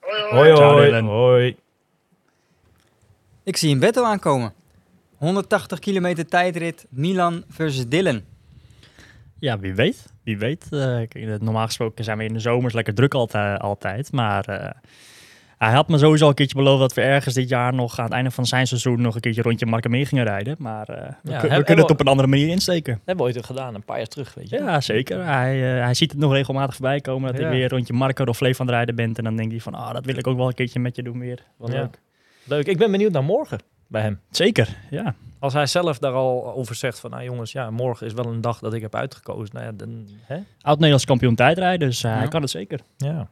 [0.00, 0.30] Hoi, hoi.
[0.30, 0.84] Hoi Ciao, hoi.
[0.84, 1.04] Dylan.
[1.04, 1.56] hoi.
[3.44, 4.52] Ik zie een battle aankomen.
[5.16, 8.22] 180 kilometer tijdrit Milan versus Dylan.
[9.38, 10.12] Ja, wie weet.
[10.24, 10.64] Wie weet.
[10.70, 13.60] Eh, kijk, eh, normaal gesproken zijn we in de zomers lekker druk altijd.
[13.60, 14.70] altijd maar eh,
[15.60, 18.12] Hij had me sowieso een keertje beloofd dat we ergens dit jaar nog aan het
[18.14, 20.56] einde van zijn seizoen nog een keertje rondje Marken mee gingen rijden.
[20.58, 22.92] Maar eh, we, Ja, kun- we hebben- kunnen het op een andere manier insteken.
[22.94, 24.56] hebben we ooit al gedaan, een paar jaar terug, weet je.
[24.56, 25.24] Ja, zeker.
[25.24, 27.46] Hij, eh, hij ziet het nog regelmatig voorbij komen dat Ja.
[27.46, 29.14] ik weer rondje Marco of Fleef aan het rijden ben.
[29.14, 31.02] En dan denkt hij van, ah, dat wil ik ook wel een keertje met je
[31.02, 31.42] doen weer.
[31.56, 32.00] Wat leuk.
[32.44, 32.66] Leuk.
[32.66, 34.20] Ik ben benieuwd naar morgen bij hem.
[34.30, 35.14] Zeker, ja.
[35.38, 38.40] Als hij zelf daar al over zegt van, nou jongens, ja, morgen is wel een
[38.40, 39.54] dag dat ik heb uitgekozen.
[39.54, 40.36] Nou ja, dan, hè?
[40.60, 42.80] Oud-Nederlands kampioen tijdrijden, dus eh, hij kan het zeker.
[42.96, 43.28] Ja.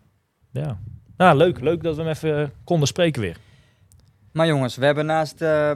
[0.51, 0.79] Ja.
[1.18, 1.60] Nou, leuk.
[1.60, 3.36] Leuk dat we hem even eh, konden spreken weer.
[4.32, 5.70] Maar jongens, we hebben naast, eh,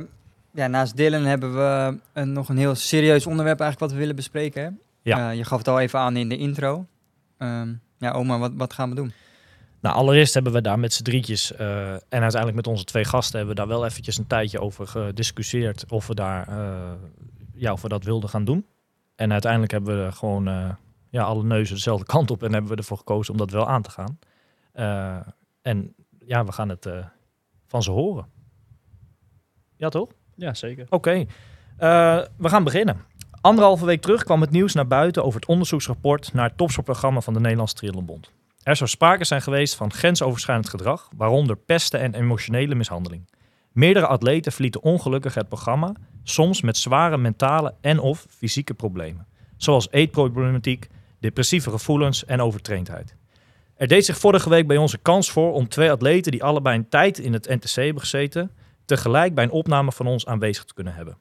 [0.50, 4.16] ja, naast Dylan hebben we een, nog een heel serieus onderwerp eigenlijk wat we willen
[4.16, 4.62] bespreken.
[4.62, 4.70] Hè?
[5.02, 5.30] Ja.
[5.30, 6.86] Eh, je gaf het al even aan in de intro.
[7.38, 9.12] Ehm, ja, oma, wat, wat gaan we doen?
[9.82, 13.38] Nou, allereerst hebben we daar met z'n drietjes eh, en uiteindelijk met onze twee gasten
[13.38, 16.92] hebben we daar wel eventjes een tijdje over gediscussieerd of we daar, eh,
[17.54, 18.66] ja, of we dat wilden gaan doen.
[19.16, 20.70] En uiteindelijk hebben we gewoon eh,
[21.10, 23.82] ja, alle neuzen dezelfde kant op en hebben we ervoor gekozen om dat wel aan
[23.82, 24.18] te gaan.
[24.72, 25.16] Eh,
[25.62, 25.94] en
[26.26, 27.06] ja, we gaan het eh,
[27.66, 28.26] van ze horen.
[29.76, 30.10] Ja, toch?
[30.36, 30.86] Ja, zeker.
[30.88, 31.24] Oké,
[31.76, 32.96] Eh, we gaan beginnen.
[33.40, 37.34] Anderhalve week terug kwam het nieuws naar buiten over het onderzoeksrapport naar het topsportprogramma van
[37.34, 38.30] de Nederlandse Triathlonbond.
[38.62, 43.28] Er zou sprake zijn geweest van grensoverschrijdend gedrag, waaronder pesten en emotionele mishandeling.
[43.72, 45.92] Meerdere atleten verlieten ongelukkig het programma,
[46.22, 50.88] soms met zware mentale en of fysieke problemen, zoals eetproblematiek,
[51.20, 53.16] depressieve gevoelens en overtraindheid.
[53.82, 56.76] Er deed zich vorige week bij ons een kans voor om twee atleten die allebei
[56.76, 58.50] een tijd in het NTC hebben gezeten,
[58.84, 61.18] tegelijk bij een opname van ons aanwezig te kunnen hebben.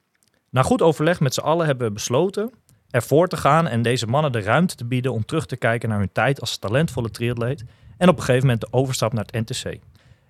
[0.50, 2.52] Na goed overleg met z'n allen hebben we besloten
[2.90, 5.98] ervoor te gaan en deze mannen de ruimte te bieden om terug te kijken naar
[5.98, 7.64] hun tijd als talentvolle triatleet
[7.98, 9.80] en op een gegeven moment de overstap naar het NTC.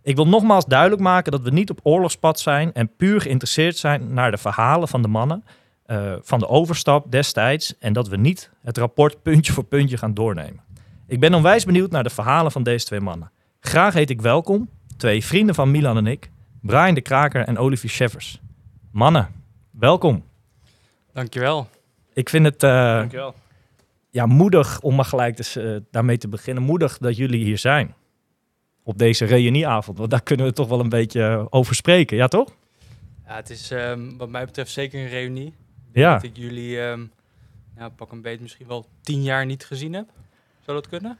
[0.01, 4.13] Ik wil nogmaals duidelijk maken dat we niet op oorlogspad zijn en puur geïnteresseerd zijn
[4.13, 5.43] naar de verhalen van de mannen
[5.85, 10.13] eh, van de overstap destijds en dat we niet het rapport puntje voor puntje gaan
[10.13, 10.70] doornemen.
[11.11, 13.31] Ik ben onwijs benieuwd naar de verhalen van deze twee mannen.
[13.59, 16.31] Graag heet ik welkom twee vrienden van Milan en ik,
[16.61, 18.41] Brian de Kraker en Olivier Scheffers.
[18.91, 19.29] Mannen,
[19.71, 20.23] welkom.
[21.13, 21.67] Dankjewel.
[22.13, 23.33] Ik vind het eh, Dankjewel.
[24.09, 26.63] ja, moedig om maar gelijk dus, eh, daarmee te beginnen.
[26.63, 27.95] Moedig dat jullie hier zijn.
[28.83, 29.97] Op deze reunieavond.
[29.97, 32.17] Want daar kunnen we toch wel een beetje over spreken.
[32.17, 32.55] Ja, toch?
[33.25, 35.53] Ja, het is ehm, wat mij betreft zeker een reunie.
[35.93, 36.13] Ja.
[36.13, 37.05] Dat ik jullie ehm,
[37.77, 40.09] ja, pak een beetje misschien wel tien jaar niet gezien heb.
[40.71, 41.17] Zou dat kunnen?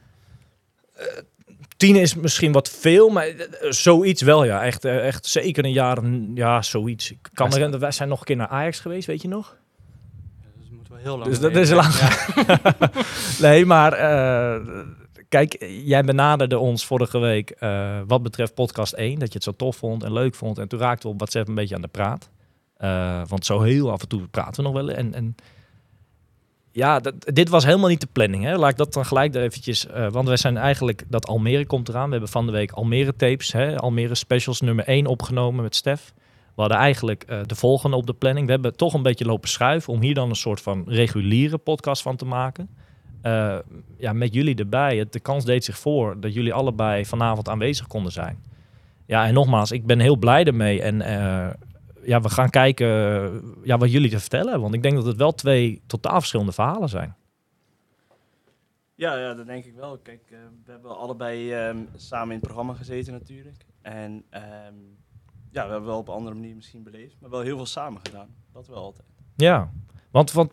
[1.76, 4.64] Tien is misschien wat veel, maar eh, zoiets wel, ja.
[4.64, 5.98] Echt, eh, echt zeker een jaar,
[6.34, 7.10] ja, zoiets.
[7.10, 9.56] Ik kan me Wij zijn nog een keer naar Ajax geweest, weet je nog?
[10.40, 11.94] Ja, Dus dat moet wel heel lang Dus dat is lang.
[11.94, 12.58] Ja.
[13.48, 14.84] nee, maar eh,
[15.28, 19.52] kijk, jij benaderde ons vorige week eh, wat betreft podcast 1, dat je het zo
[19.56, 20.58] tof vond en leuk vond.
[20.58, 22.30] En toen raakten we op WhatsApp een beetje aan de praat.
[22.76, 24.90] Eh, want zo heel af en toe praten we nog wel.
[24.90, 25.34] En, en
[26.72, 28.44] ja, dit was helemaal niet de planning.
[28.44, 28.56] Hè?
[28.56, 29.86] Laat ik dat dan gelijk er eventjes...
[29.86, 31.04] eh, want wij zijn eigenlijk...
[31.08, 32.04] Dat Almere komt eraan.
[32.04, 33.52] We hebben van de week Almere tapes.
[33.52, 33.76] Hè?
[33.76, 36.12] Almere specials nummer 1 opgenomen met Stef.
[36.54, 38.46] We hadden eigenlijk eh, de volgende op de planning.
[38.46, 39.92] We hebben toch een beetje lopen schuiven...
[39.92, 42.68] om hier dan een soort van reguliere podcast van te maken.
[43.22, 43.58] Eh,
[43.98, 44.96] ja, met jullie erbij.
[44.96, 48.38] Het, de kans deed zich voor dat jullie allebei vanavond aanwezig konden zijn.
[49.06, 50.82] Ja, en nogmaals, ik ben heel blij ermee.
[50.82, 51.00] En
[52.04, 54.60] ja, we gaan kijken eh, ja, wat jullie te vertellen.
[54.60, 57.16] Want ik denk dat het wel twee totaal verschillende verhalen zijn.
[58.94, 59.98] Ja, ja, dat denk ik wel.
[59.98, 63.64] Kijk, eh, we hebben allebei ehm, samen in het programma gezeten natuurlijk.
[63.82, 64.74] En ehm,
[65.50, 68.00] ja, we hebben wel op een andere manier misschien beleefd, maar wel heel veel samen
[68.02, 68.28] gedaan.
[68.52, 69.06] Dat wel altijd.
[69.36, 69.70] Ja,
[70.10, 70.50] want, want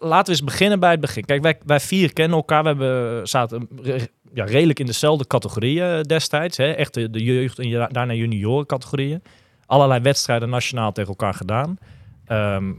[0.00, 1.24] laten we eens beginnen bij het begin.
[1.24, 2.62] Kijk, wij, wij vier kennen elkaar.
[2.62, 6.56] We hebben, zaten re- ja, redelijk in dezelfde categorieën destijds.
[6.56, 6.70] Hè?
[6.70, 9.22] Echt de, de jeugd- en daarna junioren categorieën.
[9.66, 11.78] Allerlei wedstrijden nationaal tegen elkaar gedaan.
[12.24, 12.72] Ehm,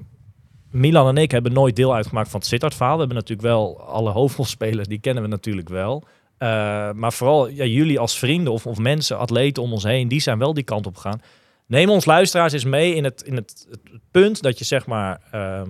[0.71, 2.93] Milan en ik hebben nooit deel uitgemaakt van het Sittard-verhaal.
[2.93, 6.03] We hebben natuurlijk wel alle hoofdrolspelers, die kennen we natuurlijk wel.
[6.37, 6.47] Eh,
[6.91, 10.39] maar vooral ja, jullie als vrienden of, of mensen, atleten om ons heen, die zijn
[10.39, 11.21] wel die kant op gegaan.
[11.65, 15.21] Neem ons luisteraars eens mee in het, in het, het punt dat je zeg maar
[15.31, 15.69] ehm,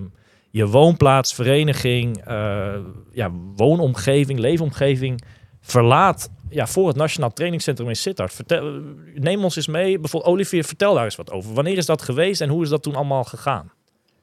[0.50, 2.74] je woonplaats, vereniging, eh,
[3.12, 5.22] ja, woonomgeving, leefomgeving
[5.60, 8.32] verlaat ja, voor het Nationaal Trainingscentrum in Sittard.
[8.32, 8.80] Vertel,
[9.14, 9.98] neem ons eens mee.
[9.98, 11.54] Bijvoorbeeld Olivier, vertel daar eens wat over.
[11.54, 13.72] Wanneer is dat geweest en hoe is dat toen allemaal gegaan?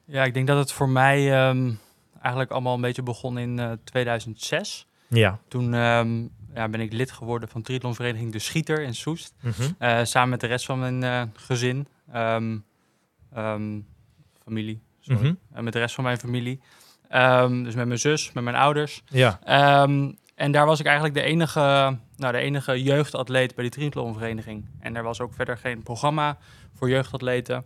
[0.04, 1.72] Ja, ik denk dat het voor mij ehm,
[2.20, 4.86] eigenlijk allemaal een beetje begon in eh, 2006.
[5.08, 5.38] Ja.
[5.48, 6.22] Toen ehm,
[6.54, 9.34] ja, ben ik lid geworden van triathlonvereniging De Schieter in Soest.
[9.40, 9.62] Mhm.
[9.78, 11.86] Eh, samen met de rest van mijn eh, gezin.
[12.12, 13.80] ehm,
[14.42, 15.20] familie, sorry.
[15.20, 15.34] Mhm.
[15.52, 16.60] Eh, met de rest van mijn familie.
[17.62, 19.02] Dus met mijn zus, met mijn ouders.
[19.08, 19.40] Ja.
[20.34, 24.64] En daar was ik eigenlijk de enige, nou, de enige jeugdatleet bij die triathlonvereniging.
[24.80, 26.38] En er was ook verder geen programma
[26.74, 27.64] voor jeugdatleten.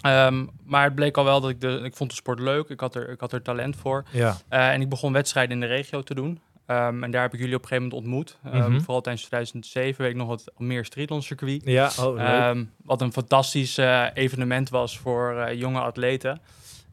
[0.00, 2.68] Ehm, maar het bleek al wel dat ik de, ik vond de sport leuk.
[2.68, 4.04] Ik had er, ik had er talent voor.
[4.10, 4.36] Ja.
[4.48, 6.40] Eh, en ik begon wedstrijden in de regio te doen.
[6.66, 8.36] Ehm, en daar heb ik jullie op een gegeven moment ontmoet.
[8.44, 8.80] Ehm, Mhm.
[8.80, 11.62] Vooral tijdens 2007 weet ik nog het Almere Triathlon circuit.
[11.64, 16.40] Ja, oh, wat een fantastisch eh, evenement was voor eh, jonge atleten.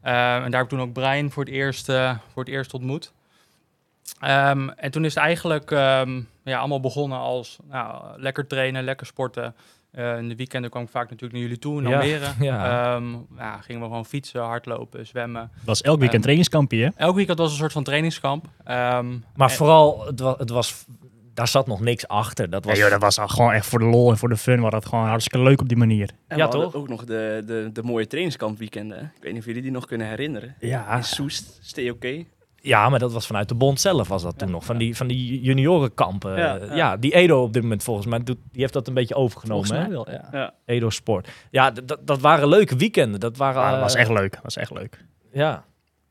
[0.00, 1.84] En daar heb ik toen ook Brian voor het eerst,
[2.32, 3.12] voor het eerst ontmoet.
[4.20, 9.06] Ehm, en toen is het eigenlijk ehm, ja, allemaal begonnen als nou, lekker trainen, lekker
[9.06, 9.54] sporten.
[9.90, 12.26] Eh, in de weekenden kwam ik vaak natuurlijk naar jullie toe in Ja, Almere.
[12.44, 12.94] ja.
[12.96, 15.50] Ehm, ja, gingen we gewoon fietsen, hardlopen, zwemmen.
[15.64, 16.88] was elk weekend trainingskampje, hè?
[16.96, 18.44] Elk weekend was een soort van trainingskamp.
[18.64, 20.84] Ehm, maar en- vooral, het was, het was,
[21.34, 22.50] daar zat nog niks achter.
[22.50, 24.36] Dat was, Ja, joh, dat was al gewoon echt voor de lol en voor de
[24.36, 24.60] fun.
[24.60, 26.10] Was dat gewoon hartstikke leuk op die manier.
[26.28, 26.74] En Ja, toch?
[26.74, 28.98] ook nog de, de, de mooie trainingskampweekenden.
[28.98, 29.04] hè.
[29.04, 30.54] Ik weet niet of jullie die nog kunnen herinneren.
[30.60, 32.24] Ja, In Soest, stay oké.
[32.66, 34.64] Ja, maar dat was vanuit de bond zelf was dat toen nog.
[34.64, 36.36] Van die, van die juniorenkampen.
[36.36, 36.96] Ja, Ja, ja.
[36.96, 39.66] die Edo op dit moment volgens mij, doet, die heeft dat een beetje overgenomen.
[39.66, 40.04] volgens mij hè?
[40.04, 40.38] wel, ja.
[40.38, 40.54] Ja.
[40.64, 41.28] Edo Sport.
[41.50, 43.20] Ja, dat- dat waren leuke weekenden.
[43.20, 43.62] Dat waren...
[43.62, 44.32] Ja, dat was eh, echt leuk.
[44.32, 45.04] Dat was echt leuk.
[45.32, 45.64] Ja.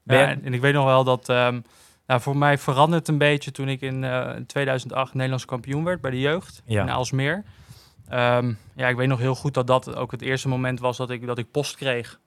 [0.06, 1.60] En, en ik weet nog wel dat ehm,
[2.08, 6.02] nou, voor mij veranderde het een beetje toen ik in eh, 2008 Nederlands kampioen werd
[6.02, 6.82] bij de jeugd Ja.
[6.82, 7.44] in Aalsmeer.
[8.08, 11.10] Ehm, ja, ik weet nog heel goed dat dat ook het eerste moment was dat
[11.10, 12.20] ik, dat ik post kreeg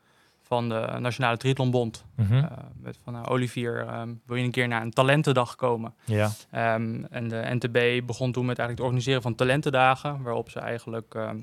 [0.47, 2.05] van de Nationale Triathlonbond.
[2.15, 2.35] Mhm.
[2.35, 2.45] Eh,
[2.81, 5.95] met van nou, Olivier, ehm, wil je een keer naar een talentendag komen?
[6.05, 6.31] ja.
[6.51, 11.15] Ehm, en de NTB begon toen met eigenlijk het organiseren van talentendagen, waarop ze eigenlijk
[11.15, 11.37] ehm,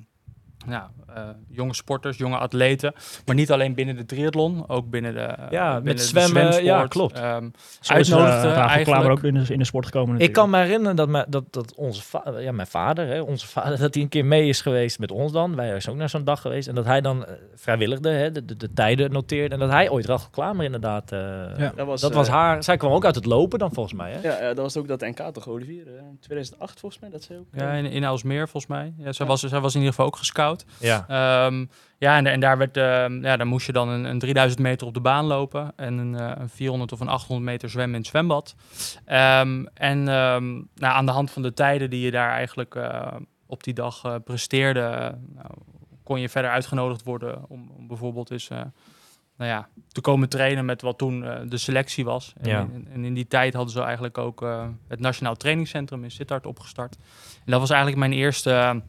[0.66, 0.84] nou,
[1.16, 2.94] eh, jonge sporters, jonge atleten,
[3.26, 6.64] maar niet alleen binnen de triathlon, ook binnen de, eh, Ja, binnen met de zwemmen,
[6.64, 7.14] ja, klopt.
[7.20, 10.58] ehm, eh, uitnodigde Rafael eigenlijk- ook in de, in de sport gekomen Ik kan me
[10.58, 12.02] herinneren dat, mijn- dat, dat onze
[12.40, 15.32] ja, mijn vader, hè, onze vader, dat hij een keer mee is geweest met ons
[15.32, 15.56] dan.
[15.56, 16.68] Wij zijn ook naar zo'n dag geweest.
[16.68, 19.54] En dat hij dan eh, vrijwilligde, hè, de, de, de tijden noteerde.
[19.54, 21.12] En dat hij ooit Rachel Klamer inderdaad...
[21.12, 21.20] eh,
[21.58, 21.72] Ja.
[21.76, 22.64] Dat was, Dat was haar...
[22.64, 24.20] Zij kwam ook uit het lopen dan volgens mij, hè?
[24.30, 25.88] Ja, ja, dat was ook dat NK toch, Olivier?
[25.88, 27.46] eh, In 2008 volgens mij, dat ze ook...
[27.62, 28.94] Ja, in, in Aalsmeer volgens mij.
[28.98, 29.32] Ja, zij, Ja.
[29.32, 30.53] was, zij was in ieder geval ook gescout.
[30.80, 31.06] Ja.
[31.08, 31.66] Ehm,
[31.98, 34.88] ja, en, en daar werd, ehm, ja, dan moest je dan een, een 3000 meter
[34.88, 38.00] op de baan lopen en een, eh, een 400 of een 800 meter zwemmen in
[38.02, 38.56] het zwembad.
[39.06, 43.08] Ehm, en nou, aan de hand van de tijden die je daar eigenlijk eh,
[43.46, 45.48] op die dag eh, presteerde, nou,
[46.04, 48.48] kon je verder uitgenodigd worden om, om bijvoorbeeld eens
[49.38, 52.34] nou ja, te komen trainen met wat toen de selectie was.
[52.42, 52.60] En, Ja.
[52.74, 54.46] in, en in die tijd hadden ze eigenlijk ook
[54.88, 56.96] het Nationaal Trainingscentrum in Sittard opgestart.
[57.46, 58.82] En dat was eigenlijk mijn eerste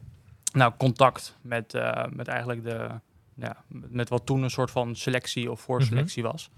[0.55, 2.89] nou, contact met, eh, met eigenlijk de,
[3.35, 6.49] ja, met wat toen een soort van selectie of voorselectie was.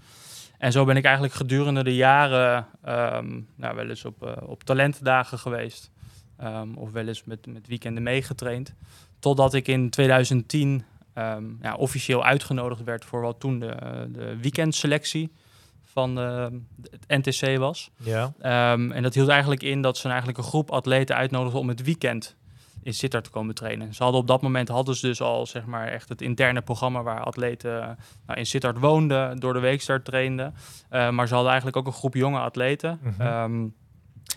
[0.58, 4.62] En zo ben ik eigenlijk gedurende de jaren ehm, nou, wel eens op, eh, op
[4.62, 5.90] talentendagen geweest.
[6.36, 8.74] Ehm, of wel eens met, met weekenden meegetraind.
[9.18, 15.32] Totdat ik in 2010 ehm, ja, officieel uitgenodigd werd voor wat toen de, de weekendselectie
[15.84, 17.90] van de, het NTC was.
[17.96, 18.32] Ja.
[18.38, 22.36] En dat hield eigenlijk in dat ze eigenlijk een groep atleten uitnodigden om het weekend
[22.82, 23.94] in Sittard te komen trainen.
[23.94, 27.02] Ze hadden op dat moment hadden ze dus al zeg maar echt het interne programma
[27.02, 27.88] waar atleten eh,
[28.26, 30.54] nou, in Sittard woonden, door de week start trainden.
[30.88, 32.98] Eh, maar ze hadden eigenlijk ook een groep jonge atleten.
[33.02, 33.20] Mhm.
[33.20, 33.66] Ehm,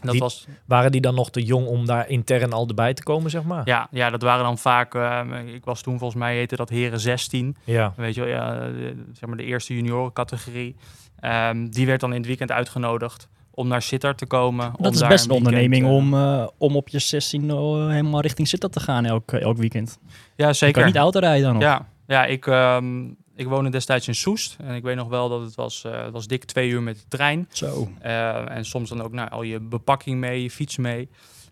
[0.02, 3.04] dat Die- was Waren die dan nog te jong om daar intern al erbij te
[3.04, 3.62] komen, zeg maar?
[3.66, 4.96] ja, ja, dat waren dan vaak.
[4.96, 5.22] eh,
[5.54, 7.56] ik was toen volgens mij heette dat Heren 16.
[7.64, 7.94] Ja.
[7.96, 10.76] Weet je wel, ja, de, zeg maar de eerste juniorencategorie.
[11.20, 14.66] Ehm, die werd dan in het weekend uitgenodigd om naar Sittard te komen.
[14.66, 17.88] om Dat is daar best een onderneming eh, om, eh, om op je 16 eh,
[17.88, 19.99] helemaal richting Sittard te gaan elk, elk weekend.
[20.02, 20.86] Ja, Je kan zeker.
[20.86, 21.64] niet auto rijden dan nog.
[21.64, 24.58] Ja, ja ik, ehm, ik woonde destijds in Soest.
[24.64, 27.08] En ik weet nog wel dat het was, het was dik twee uur met de
[27.08, 27.47] trein.
[27.52, 27.89] Zo.
[28.02, 31.10] En soms dan ook nou, al je bepakking mee, je fiets mee.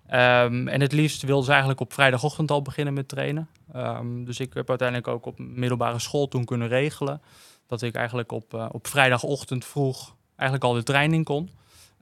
[0.07, 3.49] Ehm, en het liefst wilden ze eigenlijk op vrijdagochtend al beginnen met trainen.
[3.73, 7.21] Ehm, dus ik heb uiteindelijk ook op middelbare school toen kunnen regelen.
[7.67, 11.49] Dat ik eigenlijk op, op vrijdagochtend vroeg eigenlijk al de trein in kon.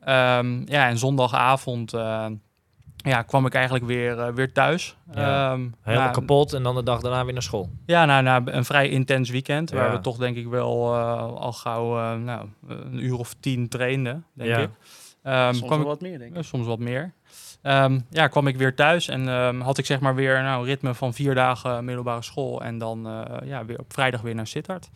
[0.08, 2.26] Ehm, ja, en zondagavond eh,
[2.97, 4.95] ja, kwam ik eigenlijk weer, eh, weer thuis.
[5.14, 5.51] Ja.
[5.51, 7.70] Ehm, Helemaal na- kapot en dan de dag daarna weer naar school.
[7.86, 9.72] ja, na, na een vrij intens weekend.
[9.72, 13.68] Waar we toch denk ik wel eh, al gauw eh, nou, een uur of tien
[13.68, 14.58] trainden, denk Ja.
[14.58, 14.70] ik.
[15.24, 16.36] Ehm, Soms kwam wel ik, wat meer, denk ik.
[16.38, 17.14] ja, soms wat meer.
[17.62, 20.66] Ehm, ja, kwam ik weer thuis en ehm, had ik zeg maar weer nou, een
[20.66, 22.62] ritme van vier dagen middelbare school.
[22.64, 24.89] En dan eh, ja, weer op vrijdag weer naar Sittard.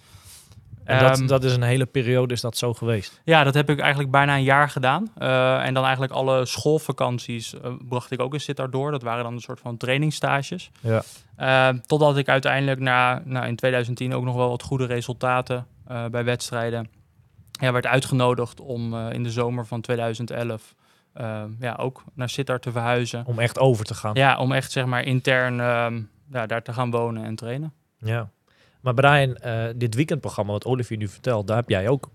[0.84, 3.22] En dat, Ehm, dat is een hele periode is dat zo geweest.
[3.24, 5.12] ja, dat heb ik eigenlijk bijna een jaar gedaan.
[5.18, 8.92] Eh, en dan eigenlijk alle schoolvakanties eh, bracht ik ook in Sittard door.
[8.92, 10.72] Dat waren dan een soort van trainingsstages.
[10.80, 11.02] Ja.
[11.36, 16.06] Eh, totdat ik uiteindelijk na, nou, in 2010 ook nog wel wat goede resultaten eh,
[16.06, 16.90] bij wedstrijden
[17.52, 20.76] ja, werd uitgenodigd om in de zomer van 2011
[21.14, 23.26] eh, ja, ook naar Sittard te verhuizen.
[23.26, 24.14] Om echt over te gaan.
[24.14, 26.02] Ja, om echt zeg maar intern ehm,
[26.32, 27.74] ja, daar te gaan wonen en trainen.
[27.98, 28.30] Ja.
[28.82, 32.10] Maar Brian, eh, dit weekendprogramma wat Olivier nu vertelt, daar heb jij ook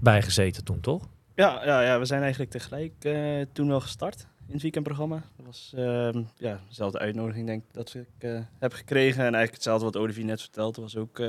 [0.00, 1.08] bij gezeten toen, toch?
[1.34, 5.22] Ja, ja, ja, we zijn eigenlijk tegelijk eh, toen wel gestart in het weekendprogramma.
[5.36, 9.16] Dat was ehm, ja, dezelfde uitnodiging denk ik dat ik eh, heb gekregen.
[9.18, 10.80] En eigenlijk hetzelfde wat Olivier net vertelde.
[10.80, 11.22] was ook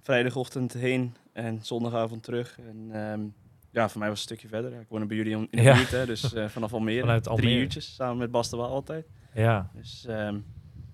[0.00, 2.58] vrijdagochtend heen en zondagavond terug.
[2.68, 3.20] En ehm,
[3.70, 4.80] ja, voor mij was het een stukje verder.
[4.80, 5.74] Ik woonde bij jullie in de Ja.
[5.74, 7.00] buurt, hè, dus vanaf Almere.
[7.06, 7.46] Vanuit Almere.
[7.48, 9.06] Drie uurtjes, samen met Bas de Waal altijd.
[9.34, 9.70] Ja.
[9.74, 10.38] Dus ehm,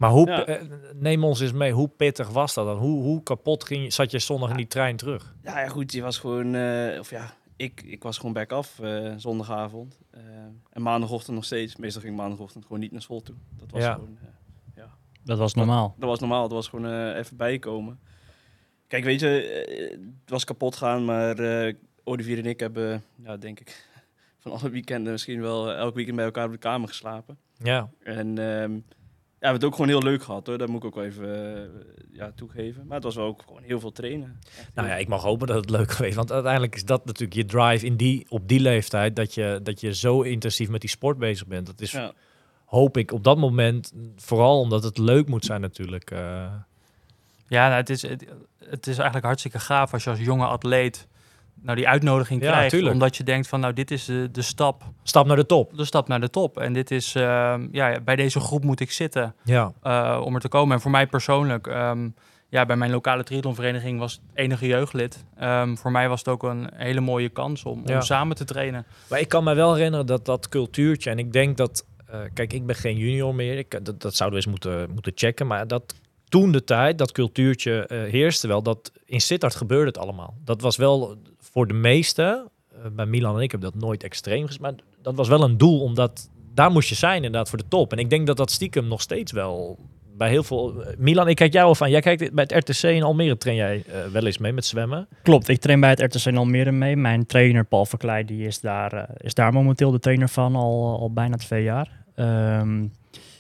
[0.03, 0.45] Maar hoe, Ja.
[0.47, 0.63] eh,
[0.95, 2.79] neem ons eens mee, hoe pittig was dat dan?
[2.79, 5.35] Hoe, hoe kapot ging je, zat je zondag in die trein terug?
[5.43, 8.79] ja, ja, goed, je was gewoon, eh, of ja, ik, ik was gewoon back af
[8.79, 10.01] eh, zondagavond.
[10.71, 11.77] En maandagochtend nog steeds.
[11.77, 13.35] Meestal ging ik maandagochtend gewoon niet naar school toe.
[13.59, 13.93] Dat was Ja.
[13.93, 14.19] gewoon,
[14.75, 14.83] eh,
[15.25, 15.95] Dat was normaal.
[15.99, 16.43] dat was normaal.
[16.43, 18.01] Dat was gewoon eh, even bijkomen.
[18.87, 19.27] Kijk, weet je,
[20.21, 21.75] het was kapot gaan, maar eh,
[22.05, 23.87] Olivier en ik hebben, ja, denk ik,
[24.43, 27.39] van alle weekenden misschien wel elk weekend bij elkaar op de kamer geslapen.
[27.59, 27.91] Ja.
[28.03, 28.81] En ehm, ja,
[29.43, 30.59] we hebben het ook gewoon heel leuk gehad hoor.
[30.59, 31.69] Dat moet ik ook wel even eh,
[32.13, 32.87] ja, toegeven.
[32.87, 34.39] Maar het was wel ook gewoon heel veel trainen.
[34.59, 37.33] Echt Nou ja, ik mag hopen dat het leuk geweest Want uiteindelijk is dat natuurlijk
[37.33, 39.17] je drive in die, op die leeftijd.
[39.17, 41.67] Dat je, dat je zo intensief met die sport bezig bent.
[41.67, 42.13] Dat is, ja.
[42.65, 43.93] hoop ik, op dat moment.
[44.17, 46.11] Vooral omdat het leuk moet zijn natuurlijk.
[46.11, 46.53] eh,
[47.49, 48.27] Ja, nou, het, is, het,
[48.59, 51.07] het is eigenlijk hartstikke gaaf als je als jonge atleet
[51.61, 52.71] nou die uitnodiging Ja, krijgt.
[52.71, 52.93] tuurlijk.
[52.93, 55.77] Omdat je denkt van nou dit is de, de stap, stap naar de top.
[55.77, 56.59] de stap naar de top.
[56.59, 59.73] En dit is, ehm, ja, bij deze groep moet ik zitten Ja.
[59.83, 60.75] eh, om er te komen.
[60.77, 62.09] En voor mij persoonlijk, ehm,
[62.49, 65.25] ja, bij mijn lokale triathlonvereniging was het enige jeugdlid.
[65.37, 67.95] Ehm, voor mij was het ook een hele mooie kans om, Ja.
[67.95, 68.87] om samen te trainen.
[69.09, 72.53] Maar ik kan me wel herinneren dat dat cultuurtje, en ik denk dat, eh, kijk,
[72.53, 75.67] ik ben geen junior meer, ik, dat, dat zouden we eens moeten, moeten checken, maar
[75.67, 75.95] dat
[76.33, 80.35] toen de tijd, dat cultuurtje eh, heerste wel, dat in Sittard gebeurde het allemaal.
[80.45, 84.47] Dat was wel voor de meesten, eh, bij Milan en ik heb dat nooit extreem
[84.47, 87.69] gezien, maar dat was wel een doel, omdat daar moest je zijn inderdaad voor de
[87.69, 87.93] top.
[87.93, 89.79] En ik denk dat dat stiekem nog steeds wel
[90.17, 90.83] bij heel veel...
[90.83, 93.57] eh, Milan, ik kijk jou al van, jij kijkt bij het RTC in Almere, train
[93.57, 95.09] jij wel eens mee met zwemmen?
[95.23, 96.97] Klopt, ik train bij het RTC in Almere mee.
[96.97, 101.13] Mijn trainer Paul Verkleij die is, daar, is daar momenteel de trainer van al, al
[101.13, 102.05] bijna twee jaar.
[102.15, 102.81] Ehm,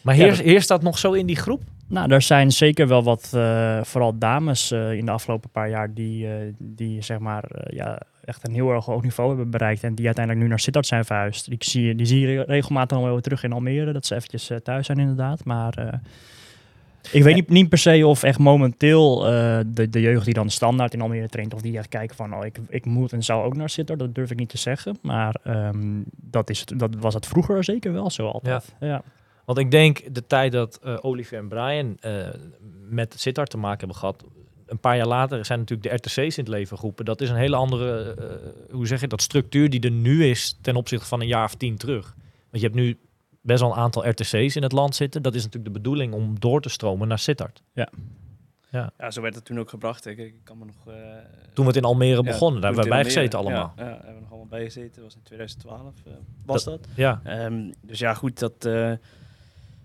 [0.02, 1.62] Maar Ja, heerst, dat- heerst dat nog zo in die groep?
[1.92, 5.94] Nou, er zijn zeker wel wat, eh, vooral dames eh, in de afgelopen paar jaar
[5.94, 9.94] die, eh, die zeg maar, ja, echt een heel erg hoog niveau hebben bereikt en
[9.94, 11.48] die uiteindelijk nu naar Sittard zijn verhuisd.
[11.48, 14.14] Die zie, je- die zie je regelmatig nog wel weer terug in Almere, dat ze
[14.14, 15.44] eventjes thuis zijn inderdaad.
[15.44, 16.00] Maar
[17.12, 19.18] ik weet niet, niet per se of echt momenteel
[19.66, 22.44] de, de jeugd die dan standaard in Almere traint, of die echt kijken van, oh,
[22.44, 24.98] ik, ik moet en zou ook naar Sittard, dat durf ik niet te zeggen.
[25.02, 28.74] Maar ehm, dat, is, het- dat was het vroeger zeker wel zo altijd.
[28.80, 29.02] Ja.
[29.52, 32.26] Want ik denk de tijd dat eh, Olivier en Brian eh,
[32.88, 34.24] met Sittard te maken hebben gehad.
[34.66, 37.04] Een paar jaar later zijn natuurlijk de RTC's in het leven geroepen.
[37.04, 40.58] Dat is een hele andere, eh, hoe zeg je dat, structuur die er nu is
[40.60, 42.14] ten opzichte van een jaar of tien terug.
[42.50, 42.98] Want je hebt nu
[43.40, 45.22] best wel een aantal RTC's in het land zitten.
[45.22, 47.62] Dat is natuurlijk de bedoeling om door te stromen naar Sittard.
[48.98, 50.06] ja, zo werd het toen ook gebracht.
[50.06, 50.86] Ik, ik kan me nog...
[50.86, 50.94] eh,
[51.52, 53.72] Toen we het in Almere ja, begonnen, daar hebben wij het in gezeten allemaal.
[53.76, 54.94] Ja, ja, hebben we nog allemaal bij gezeten.
[54.94, 56.12] Dat was in 2012, eh,
[56.46, 56.86] was dat.
[56.96, 57.20] Ja.
[57.24, 58.64] Ehm, dus ja, goed, dat...
[58.64, 58.92] eh,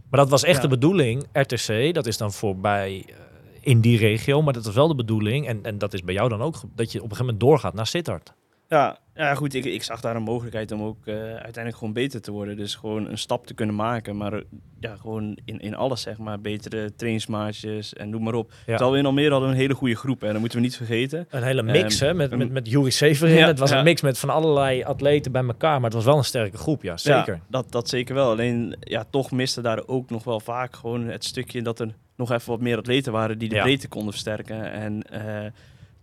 [0.09, 0.61] Maar dat was echt Ja.
[0.61, 1.25] de bedoeling.
[1.33, 3.13] RTC, dat is dan voorbij eh,
[3.61, 4.41] in die regio.
[4.41, 5.47] Maar dat was wel de bedoeling.
[5.47, 6.55] En, en dat is bij jou dan ook.
[6.75, 8.33] Dat je op een gegeven moment doorgaat naar Sittard.
[8.69, 12.21] Ja, ja goed, ik, ik zag daar een mogelijkheid om ook eh, uiteindelijk gewoon beter
[12.21, 12.57] te worden.
[12.57, 14.41] Dus gewoon een stap te kunnen maken, maar eh,
[14.79, 16.39] ja, gewoon in, in alles zeg maar.
[16.39, 18.51] Betere trainingsmaatjes en noem maar op.
[18.65, 20.77] Terwijl we in Almere hadden we een hele goede groep en dat moeten we niet
[20.77, 21.27] vergeten.
[21.29, 22.13] Een hele mix, Ehm, hè?
[22.13, 23.35] Met, met, met Juri Severin.
[23.35, 23.77] Ja, het was ja.
[23.77, 25.75] een mix met van allerlei atleten bij elkaar.
[25.75, 26.97] Maar het was wel een sterke groep, ja.
[26.97, 27.39] Zeker.
[27.47, 28.29] Dat, dat zeker wel.
[28.29, 32.31] Alleen ja, toch miste daar ook nog wel vaak gewoon het stukje dat er nog
[32.31, 34.71] even wat meer atleten waren die de breedte konden versterken.
[34.71, 35.51] En eh,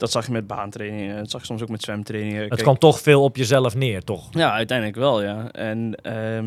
[0.05, 2.41] dat zag je met baantrainingen, dat zag je soms ook met zwemtrainingen.
[2.41, 4.29] het Kijk, kwam toch veel op jezelf neer, toch?
[4.31, 5.51] Ja, uiteindelijk wel, ja.
[5.51, 6.47] En ehm,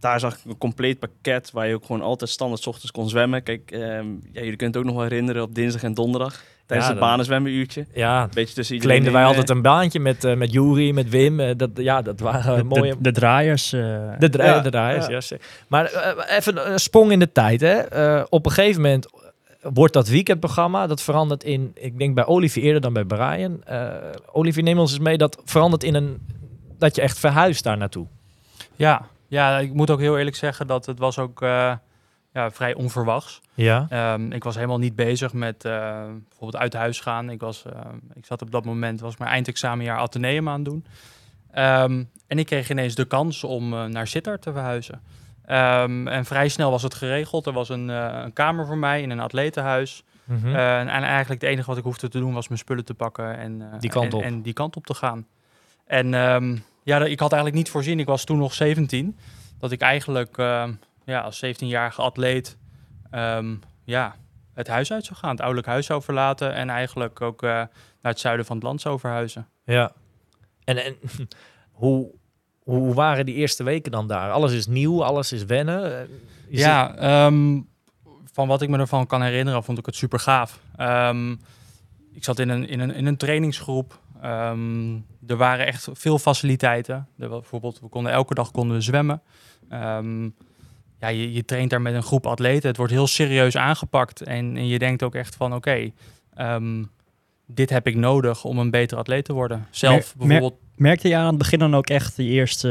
[0.00, 3.08] daar zag ik een compleet pakket waar je ook gewoon altijd standaard 's ochtends kon
[3.08, 3.42] zwemmen.
[3.42, 3.82] Kijk, ehm,
[4.32, 6.42] ja, jullie kunnen het ook nog wel herinneren op dinsdag en donderdag.
[6.66, 7.86] Tijdens Ja, het banenzwemmenuurtje.
[7.94, 11.08] Ja, Een beetje tussen iedereen claimden wij altijd een baantje met, eh met Juri, met
[11.08, 11.40] Wim.
[11.40, 12.90] Eh, dat, ja, dat waren De, mooie...
[12.96, 13.72] de, de draaiers.
[13.72, 13.80] eh,
[14.18, 15.36] De, dra Ja, de draaiers, ja.
[15.68, 15.92] Maar
[16.28, 17.60] even een sprong in de tijd.
[17.60, 17.74] Hè.
[17.76, 19.06] Eh, op een gegeven moment
[19.60, 23.64] wordt dat weekendprogramma, dat verandert in, ik denk bij Olivier eerder dan bij Brian.
[23.64, 23.94] Eh
[24.32, 26.26] Olivier, neem ons eens mee, dat verandert in een,
[26.78, 28.06] dat je echt verhuist daar naartoe.
[28.76, 31.74] Ja, ja, ik moet ook heel eerlijk zeggen dat het was ook eh,
[32.32, 33.40] ja, vrij onverwachts.
[33.54, 33.86] Ja.
[33.88, 35.72] Ehm, ik was helemaal niet bezig met eh,
[36.28, 37.30] bijvoorbeeld uit huis gaan.
[37.30, 37.80] Ik, was, eh,
[38.14, 40.86] ik zat op dat moment, was mijn eindexamenjaar Atheneum aan het doen.
[41.50, 45.00] Ehm, en ik kreeg ineens de kans om naar Sittard te verhuizen.
[45.48, 47.46] Ehm, en vrij snel was het geregeld.
[47.46, 50.04] Er was een, eh, een kamer voor mij in een atletenhuis.
[50.24, 50.46] Mhm.
[50.46, 53.38] Eh, en eigenlijk het enige wat ik hoefde te doen was mijn spullen te pakken
[53.38, 54.22] en, eh, Die kant en, op.
[54.22, 55.26] en die kant op te gaan.
[55.86, 59.18] En ehm, ja, ik had eigenlijk niet voorzien, ik was toen nog 17,
[59.58, 60.72] dat ik eigenlijk ehm,
[61.04, 62.56] ja, als 17-jarige atleet
[63.84, 64.14] ja,
[64.54, 67.68] het huis uit zou gaan, het ouderlijk huis zou verlaten en eigenlijk ook naar
[68.02, 69.48] het zuiden van het land zou verhuizen.
[69.64, 69.92] Ja.
[70.64, 70.96] En, en
[71.72, 72.10] hoe,
[72.76, 74.30] hoe waren die eerste weken dan daar?
[74.30, 75.98] Alles is nieuw, alles is wennen.
[76.00, 76.06] Eh,
[76.48, 77.60] Ja, ehm,
[78.32, 80.60] van wat ik me ervan kan herinneren, vond ik het super gaaf.
[80.76, 81.30] Ehm,
[82.12, 83.98] ik zat in een, in een, in een trainingsgroep.
[84.22, 84.94] Ehm,
[85.26, 87.08] er waren echt veel faciliteiten.
[87.18, 89.22] Er bijvoorbeeld, we konden elke dag konden we zwemmen.
[91.00, 92.68] Ja, je, je traint daar met een groep atleten.
[92.68, 94.22] Het wordt heel serieus aangepakt.
[94.22, 95.90] En, en je denkt ook echt van, oké,
[97.46, 99.66] dit heb ik nodig om een betere atleet te worden.
[99.70, 100.60] Zelf mer- bijvoorbeeld...
[100.78, 102.68] Merkte je aan het begin dan ook echt de eerste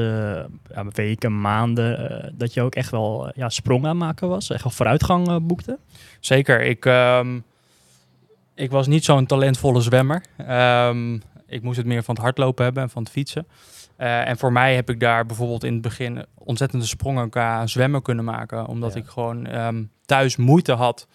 [0.69, 4.27] eh, ja, weken, maanden, eh, dat je ook echt wel eh, ja, sprong aan maken
[4.27, 4.49] was?
[4.49, 5.77] Echt wel vooruitgang boekte?
[6.19, 6.61] Zeker.
[6.61, 7.39] Ik, ehm,
[8.55, 10.23] ik was niet zo'n talentvolle zwemmer.
[10.37, 11.13] Ehm,
[11.47, 13.47] ik moest het meer van het hardlopen hebben en van het fietsen.
[13.97, 18.25] En voor mij heb ik daar bijvoorbeeld in het begin ontzettende sprongen qua zwemmen kunnen
[18.25, 18.67] maken.
[18.67, 18.99] Omdat Ja.
[18.99, 21.07] ik gewoon ehm, thuis moeite had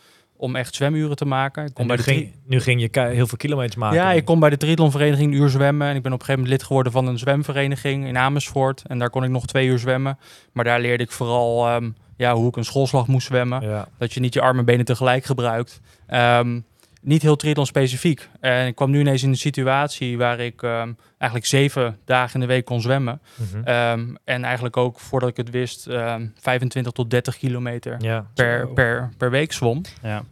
[0.42, 1.64] om echt zwemuren te maken.
[1.64, 3.98] Ik bij de ging, nu ging je heel veel kilometers maken.
[3.98, 5.88] ja, ik kon bij de triathlonvereniging een uur zwemmen.
[5.88, 8.82] En ik ben op een gegeven moment lid geworden van een zwemvereniging in Amersfoort.
[8.86, 10.18] En daar kon ik nog twee uur zwemmen.
[10.52, 13.62] Maar daar leerde ik vooral ehm, ja, hoe ik een schoolslag moest zwemmen.
[13.62, 13.88] Ja.
[13.98, 15.80] Dat je niet je armen en benen tegelijk gebruikt.
[16.06, 16.60] Ehm,
[17.02, 18.28] niet heel triathlon specifiek.
[18.40, 22.40] En ik kwam nu ineens in een situatie waar ik ehm, eigenlijk zeven dagen in
[22.40, 23.20] de week kon zwemmen.
[23.34, 23.64] Mhm.
[23.64, 28.26] Ehm, en eigenlijk ook, voordat ik het wist, ehm 25 tot 30 kilometer ja.
[28.34, 29.80] per, per, per week zwom.
[30.02, 30.22] Ja.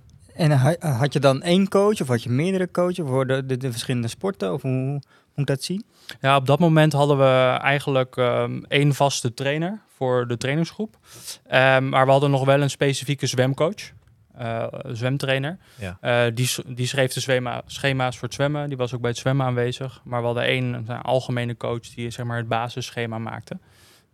[0.41, 3.57] En ha- had je dan één coach of had je meerdere coaches voor de, de,
[3.57, 4.53] de verschillende sporten?
[4.53, 5.03] Of hoe, moet
[5.35, 5.85] ik dat zien?
[6.21, 10.99] Ja, op dat moment hadden we eigenlijk ehm, één vaste trainer voor de trainingsgroep.
[11.47, 13.93] Ehm, maar we hadden nog wel een specifieke zwemcoach,
[14.35, 15.59] eh, zwemtrainer.
[15.79, 15.99] Ja.
[16.01, 18.69] Eh, die, die schreef de zwema, schema's voor het zwemmen.
[18.69, 20.01] Die was ook bij het zwemmen aanwezig.
[20.05, 23.59] Maar we hadden één een algemene coach die zeg maar, het basisschema maakte.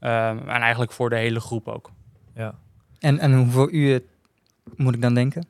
[0.00, 1.90] Ehm, en eigenlijk voor de hele groep ook.
[2.34, 2.54] Ja.
[2.98, 4.02] En, en hoeveel uur
[4.76, 5.46] moet ik dan denken?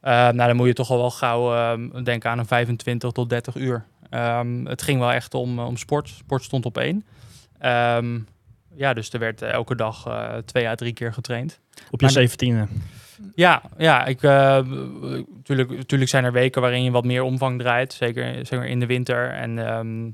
[0.00, 3.28] Eh, nou, dan moet je toch al wel gauw ehm, denken aan een 25 tot
[3.28, 3.84] 30 uur.
[4.10, 6.08] Ehm, het ging wel echt om, om sport.
[6.08, 7.04] Sport stond op één.
[7.58, 8.18] Ehm,
[8.74, 11.60] ja, dus er werd eh, elke dag eh, twee à drie keer getraind.
[11.90, 12.66] Op je zeventiende.
[13.34, 14.58] Ja, ja ik, eh,
[15.42, 17.92] tuurlijk, tuurlijk zijn er weken waarin je wat meer omvang draait.
[17.92, 19.30] Zeker, zeker in de winter.
[19.30, 20.10] En, ehm,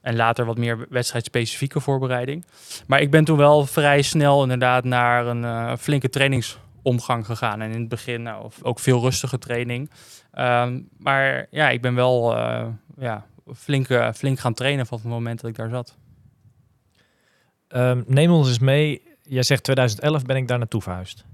[0.00, 2.44] en later wat meer wedstrijdspecifieke voorbereiding.
[2.86, 6.08] Maar ik ben toen wel vrij snel inderdaad naar een eh, flinke
[6.86, 7.60] trainingsomgang gegaan.
[7.60, 9.90] En in het begin nou, ook veel rustige training.
[10.32, 12.66] Ehm, maar ja, ik ben wel eh,
[12.98, 15.96] ja, flink, eh, flink gaan trainen vanaf het moment dat ik daar zat.
[17.68, 19.02] Ehm, neem ons eens mee.
[19.22, 21.24] Jij zegt 2011 ben ik daar naartoe verhuisd.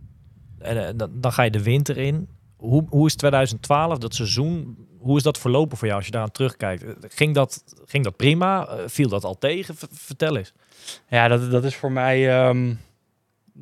[0.58, 2.28] En eh, dan, dan ga je de winter in.
[2.56, 6.30] Hoe, hoe is 2012, dat seizoen, hoe is dat verlopen voor jou als je daaraan
[6.30, 6.84] terugkijkt?
[7.14, 8.68] Ging dat, ging dat prima?
[8.86, 9.74] Viel dat al tegen?
[9.76, 10.52] V- vertel eens.
[11.08, 12.30] Ja, dat, dat is voor mij.
[12.40, 12.74] ehm,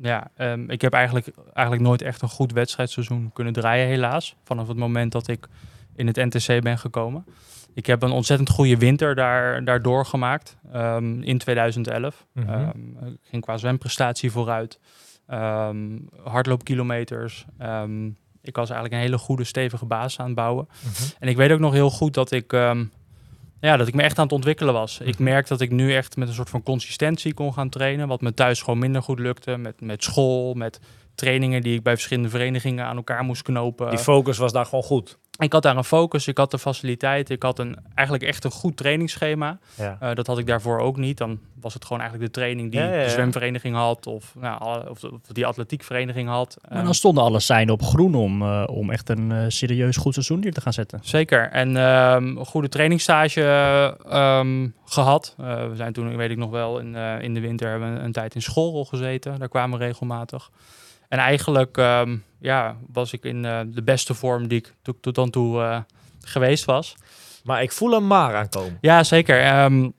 [0.01, 4.35] ja, ehm, ik heb eigenlijk, eigenlijk nooit echt een goed wedstrijdseizoen kunnen draaien, helaas.
[4.43, 5.47] Vanaf het moment dat ik
[5.95, 7.25] in het NTC ben gekomen.
[7.73, 12.25] Ik heb een ontzettend goede winter daar, daar doorgemaakt ehm, in 2011.
[12.33, 12.49] Mhm.
[12.49, 14.79] Ehm, ik ging qua zwemprestatie vooruit.
[16.23, 17.45] Hardloopkilometers.
[18.41, 20.67] Ik was eigenlijk een hele goede, stevige basis aan het bouwen.
[21.19, 22.53] En ik weet ook nog heel goed dat ik,
[23.61, 24.99] ja, dat ik me echt aan het ontwikkelen was.
[24.99, 25.23] Ik Mhm.
[25.23, 28.07] merk dat ik nu echt met een soort van consistentie kon gaan trainen.
[28.07, 29.57] Wat me thuis gewoon minder goed lukte.
[29.57, 30.79] Met, met school, met
[31.15, 33.89] trainingen die ik bij verschillende verenigingen aan elkaar moest knopen.
[33.89, 35.17] Die focus was daar gewoon goed.
[35.41, 37.29] Ik had daar een focus, ik had de faciliteit.
[37.29, 39.59] Ik had een, eigenlijk echt een goed trainingsschema.
[39.75, 39.97] Ja.
[39.99, 41.17] Eh, dat had ik daarvoor ook niet.
[41.17, 43.03] Dan was het gewoon eigenlijk de training die Ja, ja, ja.
[43.03, 44.07] de zwemvereniging had.
[44.07, 44.99] Of, nou, of,
[45.31, 46.57] die atletiekvereniging had.
[46.61, 49.97] Maar Ehm, dan stonden alle seinen op groen om, eh, om echt een eh, serieus
[49.97, 50.99] goed seizoen neer te gaan zetten.
[51.03, 51.49] Zeker.
[51.49, 53.43] En ehm, een goede trainingsstage
[54.09, 55.35] ehm, gehad.
[55.37, 58.11] Eh, we zijn toen, weet ik nog wel, in, in de winter hebben we een
[58.11, 59.39] tijd in school gezeten.
[59.39, 60.49] Daar kwamen we regelmatig.
[61.11, 65.15] En eigenlijk ehm, ja, was ik in eh, de beste vorm die ik tot, tot
[65.15, 65.79] dan toe eh,
[66.21, 66.95] geweest was.
[67.43, 68.77] Maar ik voel hem maar aankomen.
[68.81, 69.41] Ja, zeker.
[69.41, 69.89] Ehm,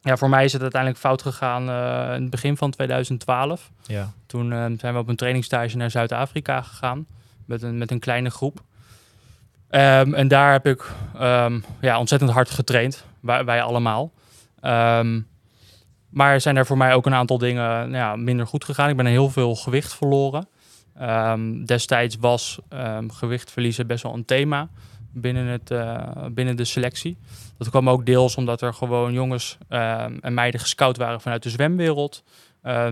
[0.00, 3.70] ja, voor mij is het uiteindelijk fout gegaan eh, in het begin van 2012.
[3.82, 4.12] Ja.
[4.26, 7.06] Toen zijn we op een trainingstage naar Zuid-Afrika gegaan
[7.46, 8.62] met een, met een kleine groep.
[9.68, 10.90] Ehm, en daar heb ik
[11.80, 14.12] ja, ontzettend hard getraind, wij, wij allemaal.
[16.10, 18.88] Maar zijn er voor mij ook een aantal dingen nou ja, minder goed gegaan.
[18.88, 20.48] Ik ben heel veel gewicht verloren.
[20.94, 24.68] Ehm, destijds was ehm, gewicht verliezen best wel een thema
[25.12, 27.18] binnen, het, eh, binnen de selectie.
[27.58, 31.50] Dat kwam ook deels omdat er gewoon jongens ehm, en meiden gescout waren vanuit de
[31.50, 32.22] zwemwereld.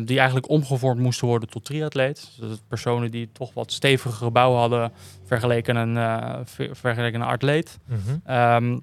[0.05, 2.31] die eigenlijk omgevormd moesten worden tot triatleet.
[2.41, 4.93] Dus personen die toch wat stevigere gebouw hadden
[5.25, 7.79] vergeleken een, eh, ver- vergeleken een atleet.
[7.85, 8.79] Mhm.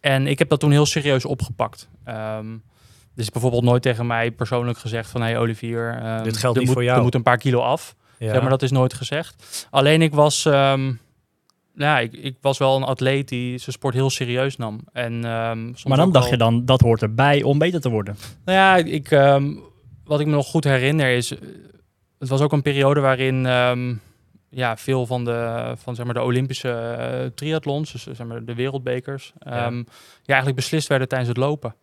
[0.00, 1.88] En ik heb dat toen heel serieus opgepakt.
[3.18, 5.20] Dus bijvoorbeeld nooit tegen mij persoonlijk gezegd van...
[5.20, 6.96] hey Olivier, ehm, Dit geldt niet moet, voor jou.
[6.96, 7.94] Er moet een paar kilo af.
[8.18, 8.32] Ja.
[8.32, 9.66] Zeg maar dat is nooit gezegd.
[9.70, 10.44] Alleen ik was...
[10.44, 10.92] ehm,
[11.74, 14.80] ja, ik, ik was wel een atleet die zijn sport heel serieus nam.
[14.92, 18.16] En, ehm, soms Maar dan dacht je dan, dat hoort erbij om beter te worden.
[18.44, 19.08] nou ja, ik,
[20.04, 21.32] wat ik me nog goed herinner is...
[21.32, 21.38] eh,
[22.18, 23.42] Het was ook een periode waarin...
[24.50, 28.54] ja, veel van de, van, zeg maar, de Olympische eh, triathlons, dus zeg maar, de
[28.54, 29.52] wereldbekers, Ja.
[29.52, 29.84] ja.
[30.24, 31.74] eigenlijk beslist werden tijdens het lopen.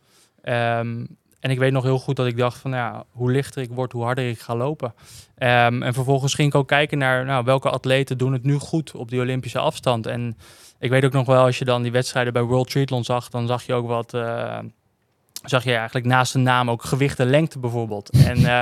[1.45, 3.69] En ik weet nog heel goed dat ik dacht van, nou ja, hoe lichter ik
[3.71, 4.93] word, hoe harder ik ga lopen.
[5.37, 8.91] Ehm, en vervolgens ging ik ook kijken naar nou, welke atleten doen het nu goed
[8.95, 10.05] op die Olympische afstand.
[10.05, 10.37] En
[10.79, 13.47] ik weet ook nog wel, als je dan die wedstrijden bij World Triathlon zag, dan
[13.47, 14.59] zag je ook wat, eh,
[15.43, 18.09] zag je eigenlijk naast de naam ook gewicht en lengte bijvoorbeeld.
[18.09, 18.61] En eh,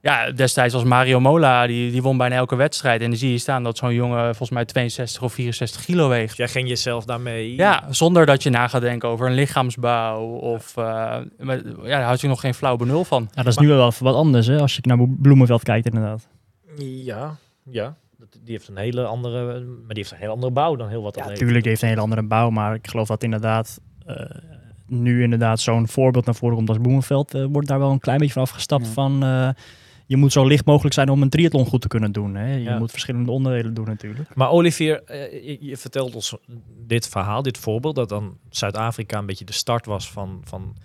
[0.00, 3.00] ja, destijds was Mario Mola, die, die won bijna elke wedstrijd.
[3.00, 6.36] En dan zie je staan dat zo'n jongen volgens mij 62 of 64 kilo weegt.
[6.36, 7.54] Jij ging jezelf daarmee...
[7.56, 10.76] Ja, zonder dat je na gaat denken over een lichaamsbouw of...
[10.76, 10.84] eh,
[11.38, 13.28] maar, ja, daar had je nog geen flauw benul van.
[13.34, 16.28] Ja, dat is nu wel wat anders, hè, als je naar Bloemenveld kijkt inderdaad.
[16.78, 17.96] Ja, ja.
[18.42, 21.14] Die heeft een hele andere, maar die heeft een heel andere bouw dan heel wat
[21.16, 24.14] Ja, natuurlijk heeft een hele andere bouw, maar ik geloof dat inderdaad eh,
[24.86, 28.18] nu inderdaad zo'n voorbeeld naar voren komt als Bloemenveld, eh, wordt daar wel een klein
[28.18, 28.92] beetje van afgestapt Ja.
[28.92, 29.48] van eh,
[30.10, 32.34] je moet zo licht mogelijk zijn om een triathlon goed te kunnen doen.
[32.34, 32.54] Hè?
[32.54, 32.78] Je Ja.
[32.78, 34.34] moet verschillende onderdelen doen natuurlijk.
[34.34, 36.36] Maar Olivier, eh, je, vertelt ons
[36.86, 40.76] dit verhaal, dit voorbeeld, dat dan Zuid-Afrika een beetje de start was van, van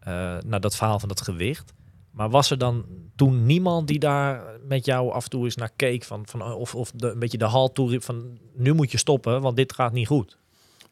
[0.00, 1.72] eh, nou, dat verhaal van dat gewicht.
[2.10, 2.84] Maar was er dan
[3.16, 6.74] toen niemand die daar met jou af en toe eens naar keek, van, van, of,
[6.74, 9.92] of de, een beetje de hal toeriep van nu moet je stoppen, want dit gaat
[9.92, 10.38] niet goed?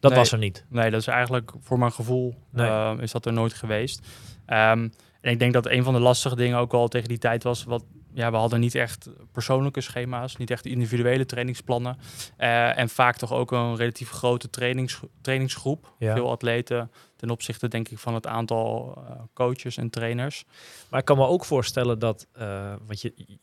[0.00, 0.20] Dat Nee.
[0.20, 0.64] was er niet.
[0.68, 2.66] Nee, dat is eigenlijk voor mijn gevoel Nee.
[2.66, 4.06] eh, is dat er nooit geweest.
[4.46, 4.88] Ehm,
[5.24, 7.64] en ik denk dat een van de lastige dingen ook wel tegen die tijd was,
[7.64, 11.96] wat ja, we hadden niet echt persoonlijke schema's, niet echt individuele trainingsplannen.
[12.36, 15.92] Eh, en vaak toch ook een relatief grote trainings, trainingsgroep.
[15.98, 16.14] Ja.
[16.14, 20.44] Veel atleten ten opzichte, denk ik, van het aantal eh, coaches en trainers.
[20.90, 23.38] Maar ik kan me ook voorstellen dat, eh want je,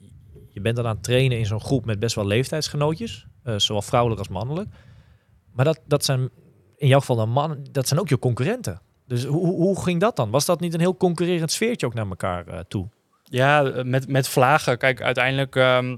[0.50, 4.20] je bent dan aan het trainen in zo'n groep met best wel leeftijdsgenootjes, zowel vrouwelijk
[4.20, 4.70] als mannelijk.
[5.52, 6.30] Maar dat, dat zijn
[6.78, 8.82] in jouw geval dan mannen, dat zijn ook je concurrenten.
[9.12, 10.30] Dus hoe, hoe- ging dat dan?
[10.30, 12.88] Was dat niet een heel concurrerend sfeertje ook naar elkaar eh, toe?
[13.24, 14.78] Ja, eh, met, met vlagen.
[14.78, 15.96] Kijk, uiteindelijk, ehm,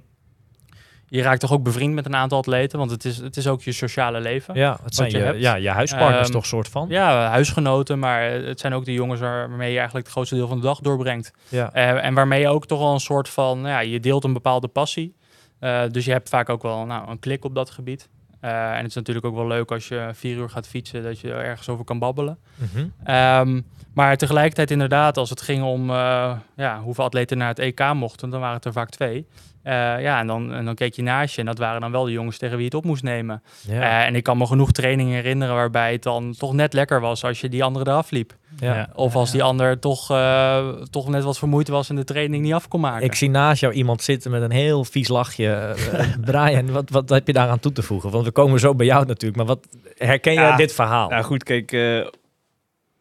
[1.08, 3.62] je raakt toch ook bevriend met een aantal atleten, want het is, het is ook
[3.62, 4.56] je sociale leven.
[4.56, 6.86] Ja, het zijn je je, ja, je huispartners Ehm, toch soort van?
[6.90, 10.48] Ja, huisgenoten, maar het zijn ook de jongens waar- waarmee je eigenlijk het grootste deel
[10.48, 11.32] van de dag doorbrengt.
[11.50, 11.74] Ja.
[11.74, 14.68] Eh, en waarmee je ook toch wel een soort van, ja, je deelt een bepaalde
[14.68, 15.16] passie.
[15.60, 18.10] Eh, dus je hebt vaak ook wel nou, een klik op dat gebied.
[18.44, 21.20] Eh, en het is natuurlijk ook wel leuk als je vier uur gaat fietsen, dat
[21.20, 22.38] je er ergens over kan babbelen.
[22.56, 22.88] Mhm.
[23.04, 23.62] Ehm,
[23.94, 28.30] maar tegelijkertijd inderdaad, als het ging om eh, ja, hoeveel atleten naar het EK mochten,
[28.30, 29.28] dan waren het er vaak twee.
[29.64, 32.04] Eh, ja, en dan, en dan keek je naast je en dat waren dan wel
[32.04, 33.44] de jongens tegen wie je het op moest nemen.
[33.68, 33.82] Ja.
[33.82, 37.24] Eh, en ik kan me genoeg trainingen herinneren waarbij het dan toch net lekker was
[37.24, 38.36] als je die andere eraf liep.
[38.60, 38.76] ja.
[38.76, 38.90] Ja.
[38.96, 42.54] Of als die ander toch, eh, toch net wat vermoeid was en de training niet
[42.54, 43.06] af kon maken.
[43.06, 45.76] Ik zie naast jou iemand zitten met een heel vies lachje.
[46.26, 48.10] Brian, wat, wat heb je daaraan toe te voegen?
[48.12, 49.36] Want we komen zo bij jou natuurlijk.
[49.38, 50.56] Maar wat herken jij Ja.
[50.56, 51.10] dit verhaal?
[51.10, 52.06] Nou goed, kijk, eh,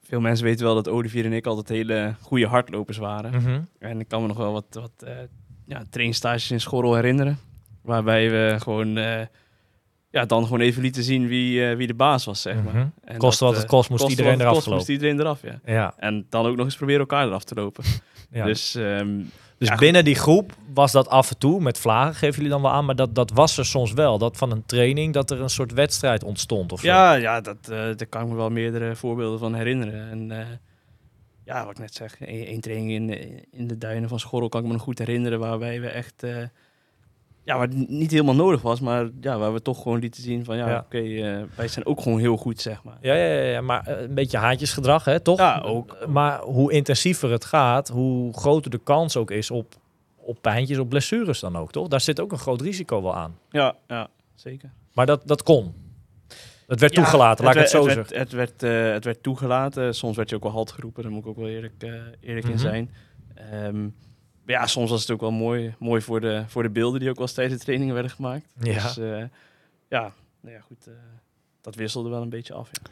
[0.02, 3.30] veel mensen weten wel dat Olivier en ik altijd hele goede hardlopers waren.
[3.30, 3.60] Mhm.
[3.78, 5.12] En ik kan me nog wel wat, wat eh,
[5.72, 7.38] ja, trainstages in Schorrel herinneren.
[7.82, 9.26] Waarbij we gewoon, eh,
[10.10, 12.90] ja, dan gewoon even lieten zien wie, eh, wie de baas was, zeg maar.
[13.04, 15.20] En Koste dat, wat het eh, kost, moest iedereen wat het eraf kost, moest iedereen
[15.20, 15.60] eraf, ja.
[15.64, 17.84] Ja, En dan ook nog eens proberen elkaar eraf te lopen.
[18.30, 18.44] ja.
[18.44, 19.20] Dus, Dus ehm,
[19.58, 22.70] ja, binnen die groep was dat af en toe, met vlagen geven jullie dan wel
[22.70, 24.18] aan, maar dat, dat was er soms wel.
[24.18, 26.86] Dat van een training, dat er een soort wedstrijd ontstond of zo.
[26.86, 30.10] Ja, ja dat, eh, daar kan ik me wel meerdere voorbeelden van herinneren.
[30.10, 30.30] En
[31.45, 34.49] ja, wat ik net zeg, één één training in, de- in de duinen van Schorrel
[34.49, 35.38] kan ik me nog goed herinneren.
[35.38, 36.36] Waarbij we echt, eh,
[37.45, 40.45] ja, waar het niet helemaal nodig was, maar ja, waar we toch gewoon lieten zien
[40.45, 40.78] van ja, Ja.
[40.86, 42.97] oké, eh, wij zijn ook gewoon heel goed, zeg maar.
[43.01, 45.38] Ja, ja, ja, maar eh, een beetje haantjesgedrag, hè, toch?
[45.38, 46.07] Ja, ook.
[46.09, 49.74] Maar hoe intensiever het gaat, hoe groter de kans ook is op,
[50.16, 51.88] op pijntjes, op blessures dan ook, toch?
[51.88, 53.38] Daar zit ook een groot risico wel aan.
[53.51, 54.70] Ja, ja zeker.
[54.93, 55.74] Maar dat, dat kon.
[56.72, 58.02] Het werd Ja, toegelaten, laat ik het zo zeggen.
[58.02, 59.94] Het werd, het, werd, eh, het werd toegelaten.
[59.94, 62.44] Soms werd je ook wel halt geroepen, daar moet ik ook wel eerlijk, eh, eerlijk
[62.44, 62.52] Mhm.
[62.52, 62.90] in zijn.
[63.34, 63.90] Ehm, maar
[64.54, 67.18] ja, soms was het ook wel mooi, mooi voor, de, voor de beelden die ook
[67.18, 68.44] wel tijdens de trainingen werden gemaakt.
[68.60, 68.72] Ja.
[68.82, 69.22] Dus eh,
[69.88, 70.88] ja, nou ja, goed.
[71.60, 72.68] dat wisselde wel een beetje af.
[72.72, 72.90] Ja.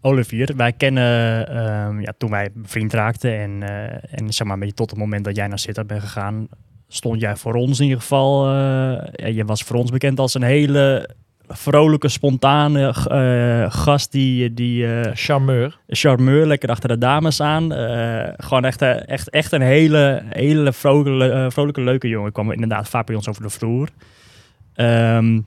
[0.00, 3.62] Olivier, wij kennen ehm, ja, toen wij bevriend raakten en,
[4.10, 6.48] en zeg maar een beetje tot het moment dat jij naar Sittard bent gegaan,
[6.88, 10.42] stond jij voor ons in ieder geval, ja, je was voor ons bekend als een
[10.42, 11.08] hele
[11.48, 15.78] vrolijke, spontane eh, gast die, die eh, Charmeur.
[15.88, 17.72] charmeur, lekker achter de dames aan.
[17.72, 22.32] Eh, gewoon echt, echt, echt een hele, hele vrolijke, vrolijke, leuke jongen.
[22.32, 23.88] kwam inderdaad vaak bij ons over de vloer.
[24.74, 25.40] Ehm,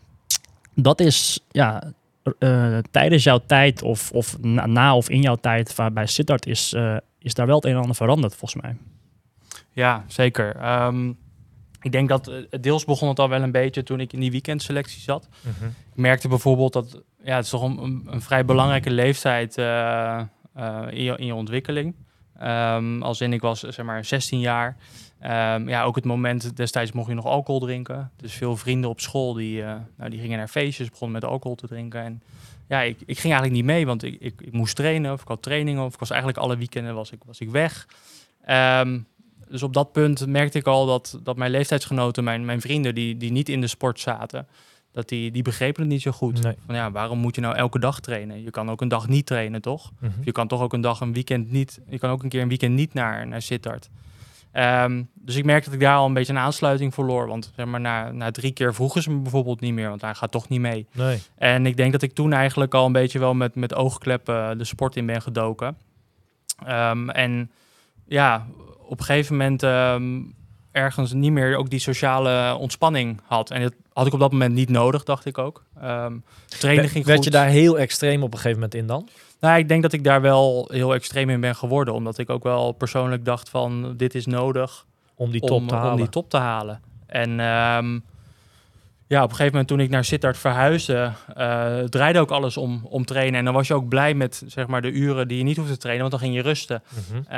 [0.76, 1.94] dat is ja,
[2.40, 6.46] eh, tijdens jouw tijd of, of na, na of in jouw tijd van, bij Sittard
[6.46, 8.76] is, eh, is daar wel het een en ander veranderd volgens mij.
[9.72, 10.56] Ja, zeker.
[10.56, 11.12] Ehm,
[11.82, 14.32] ik denk dat eh, deels begon het al wel een beetje toen ik in die
[14.32, 15.28] weekendselectie zat.
[15.42, 15.66] Mhm.
[15.66, 20.20] Ik merkte bijvoorbeeld dat ja, het is toch een, vrij belangrijke leeftijd eh,
[20.54, 21.96] eh, in, je, in je ontwikkeling.
[22.40, 24.78] Ehm, als in ik was zeg maar 16 jaar.
[25.20, 28.12] Ehm, ja, ook het moment destijds mocht je nog alcohol drinken.
[28.16, 29.64] Dus veel vrienden op school die,
[29.98, 32.02] nou, die gingen naar feestjes, begonnen met alcohol te drinken.
[32.04, 32.22] En
[32.68, 35.28] ja, ik, ik ging eigenlijk niet mee, want ik, ik, ik moest trainen of ik
[35.28, 37.88] had trainingen of ik was eigenlijk alle weekenden was ik, was ik weg.
[38.46, 39.00] Ehm,
[39.50, 43.18] dus op dat punt merkte ik al dat, dat mijn leeftijdsgenoten, mijn, mijn vrienden die,
[43.18, 44.48] die niet in de sport zaten,
[44.92, 46.44] dat die, die begrepen het niet zo goed.
[46.44, 46.56] Nee.
[46.66, 48.44] Van ja, waarom moet je nou elke dag trainen?
[48.44, 49.92] Je kan ook een dag niet trainen, toch?
[50.00, 50.12] Mhm.
[50.24, 51.80] Je kan toch ook een dag een weekend niet.
[51.88, 53.90] Je kan ook een keer een weekend niet naar, naar Sittard.
[54.52, 57.28] Ehm, dus ik merkte dat ik daar al een beetje een aansluiting verloor.
[57.28, 60.16] Want zeg maar, na, na drie keer vroegen ze me bijvoorbeeld niet meer, want hij
[60.16, 60.88] gaat toch niet mee.
[60.92, 61.22] Nee.
[61.36, 64.64] En ik denk dat ik toen eigenlijk al een beetje wel met, met oogkleppen de
[64.64, 65.78] sport in ben gedoken.
[66.66, 67.52] Ehm, en
[68.06, 68.48] ja,
[68.90, 70.22] op een gegeven moment ehm,
[70.72, 73.52] ergens niet meer ook die sociale ontspanning had.
[73.52, 75.64] En dat had ik op dat moment niet nodig, dacht ik ook.
[75.76, 76.20] Trainen
[76.60, 77.26] Werd- ging werd goed.
[77.26, 79.08] je daar heel extreem op een gegeven moment in dan?
[79.40, 81.94] Nou, ik denk dat ik daar wel heel extreem in ben geworden.
[81.94, 84.86] Omdat ik ook wel persoonlijk dacht van dit is nodig
[85.16, 85.92] Om die top om, te halen?
[85.92, 86.82] om die top te halen.
[87.06, 88.00] En ehm,
[89.08, 92.82] ja, op een gegeven moment toen ik naar Sittard verhuisde, eh, draaide ook alles om,
[92.90, 93.40] om trainen.
[93.40, 95.74] En dan was je ook blij met zeg maar, de uren die je niet hoefde
[95.74, 96.84] te trainen, want dan ging je rusten.
[97.10, 97.32] Mhm.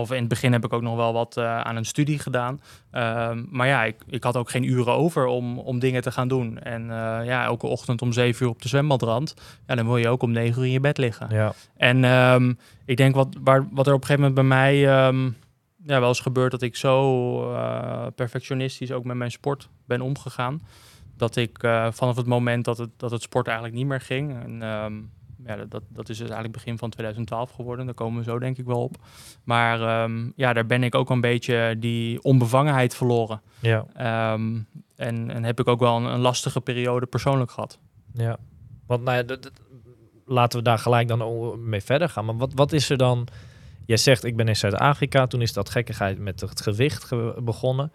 [0.00, 2.60] Of in het begin heb ik ook nog wel wat eh, aan een studie gedaan.
[2.90, 6.28] Ehm, maar ja, ik, ik had ook geen uren over om, om dingen te gaan
[6.28, 6.58] doen.
[6.58, 9.34] En eh, ja, elke ochtend om zeven uur op de zwembadrand.
[9.66, 11.26] Ja, dan wil je ook om negen uur in je bed liggen.
[11.30, 11.52] Ja.
[11.76, 12.52] En ehm,
[12.84, 15.24] ik denk wat, waar, wat er op een gegeven moment bij mij ehm,
[15.86, 20.62] ja, wel eens gebeurt, dat ik zo eh, perfectionistisch ook met mijn sport ben omgegaan.
[21.16, 21.58] Dat ik
[21.90, 24.42] vanaf het moment dat het, dat het sport eigenlijk niet meer ging.
[24.42, 24.62] En,
[25.46, 27.84] ja, dat- dat, is dus eigenlijk begin van 2012 geworden.
[27.86, 28.96] Daar komen we zo denk ik wel op.
[29.44, 33.40] Maar ehm, ja, daar ben ik ook een beetje die onbevangenheid verloren.
[33.60, 33.84] Ja.
[33.94, 34.58] Ehm,
[34.96, 37.78] en, en heb ik ook wel een, een lastige periode persoonlijk gehad.
[38.12, 38.36] Ja,
[38.86, 39.52] want nou ja, dat- dat-
[40.26, 42.24] laten we daar gelijk dan mee verder gaan.
[42.24, 43.26] Maar wat, wat is er dan?
[43.86, 45.26] Jij zegt, ik ben in Zuid-Afrika.
[45.26, 47.92] Toen is dat gekkigheid met het gewicht ge- begonnen.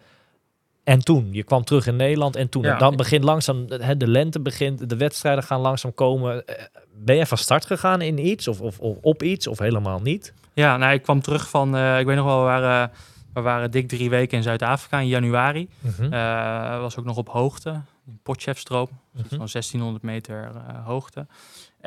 [0.86, 2.36] En toen, je kwam terug in Nederland.
[2.36, 2.76] En toen, Ja.
[2.78, 6.46] dan begint langzaam, hè, de lente begint, de wedstrijden gaan langzaam komen.
[6.46, 6.64] Eh,
[6.98, 8.48] Ben je van start gegaan in iets?
[8.48, 9.46] Of, of, of op iets?
[9.46, 10.32] Of helemaal niet?
[10.54, 12.90] Ja, nou, ik kwam terug van, eh, ik weet nog wel, we waren,
[13.34, 15.68] we waren dik drie weken in Zuid-Afrika in januari.
[15.80, 16.12] Mhm.
[16.12, 17.70] Eh, was ook nog op hoogte,
[18.06, 19.24] in Potchefstroom, Mhm.
[19.34, 20.50] zo'n 1600 meter
[20.84, 21.26] hoogte.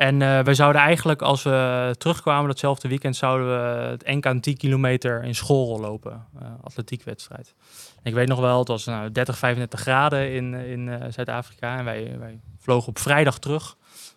[0.00, 4.40] En eh wij zouden eigenlijk, als we terugkwamen datzelfde weekend, zouden we het NK een
[4.40, 7.54] 10 kilometer in schoolrol lopen, eh, atletiekwedstrijd.
[8.02, 11.78] En ik weet nog wel, het was nou, 30, 35 graden in, in eh, Zuid-Afrika
[11.78, 13.72] en wij, wij vlogen op vrijdag terug.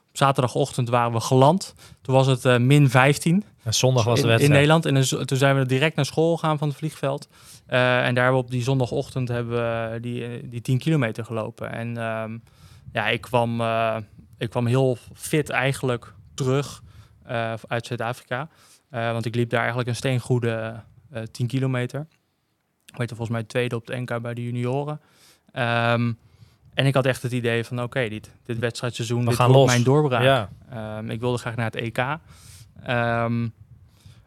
[0.09, 1.73] Op zaterdagochtend waren we geland.
[2.01, 4.59] Toen was het min 15 En zondag was de in, in wedstrijd.
[4.59, 4.85] Nederland.
[4.85, 7.27] En dus- toen zijn we direct naar school gegaan van het vliegveld.
[7.65, 11.71] En daar hebben we op die zondagochtend hebben we die, die 10 kilometer gelopen.
[11.71, 12.37] En ehm,
[12.93, 13.61] ja, ik kwam,
[14.43, 16.81] ik kwam heel fit eigenlijk terug
[17.25, 18.49] eh, uit Zuid-Afrika.
[18.89, 20.81] Eh, want ik liep daar eigenlijk een steengoede
[21.11, 22.07] eh 10 kilometer.
[22.85, 25.01] Ik weet volgens mij tweede op het NK bij de junioren.
[25.51, 26.13] Ehm,
[26.73, 29.61] en ik had echt het idee van oké, dit, dit wedstrijdseizoen, We dit gaan wordt
[29.61, 29.71] los.
[29.71, 30.23] mijn doorbraak.
[30.23, 32.17] Ja, Ehm, ik wilde graag naar het EK.
[32.83, 33.47] Ehm,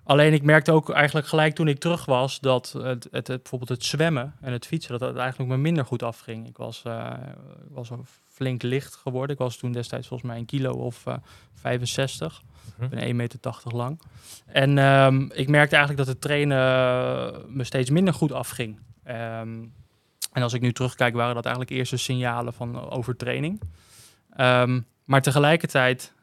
[0.05, 3.71] alleen ik merkte ook eigenlijk gelijk toen ik terug was dat het, het, het- bijvoorbeeld
[3.71, 6.47] het zwemmen en het fietsen, dat het eigenlijk me minder goed afging.
[6.49, 7.12] Ik was, eh,
[7.69, 7.91] ik was
[8.37, 9.37] flink licht geworden.
[9.37, 11.16] Ik was toen destijds volgens mij een kilo of eh
[11.55, 12.43] 65.
[12.76, 12.84] Mhm.
[12.84, 14.01] Ik ben 1,80 meter lang.
[14.47, 18.78] En ehm, ik merkte eigenlijk dat het trainen eh, me steeds minder goed afging.
[19.03, 19.64] Ehm,
[20.32, 23.61] en als ik nu terugkijk, waren dat eigenlijk eerste signalen van eh, overtraining.
[24.30, 26.14] Ehm, maar tegelijkertijd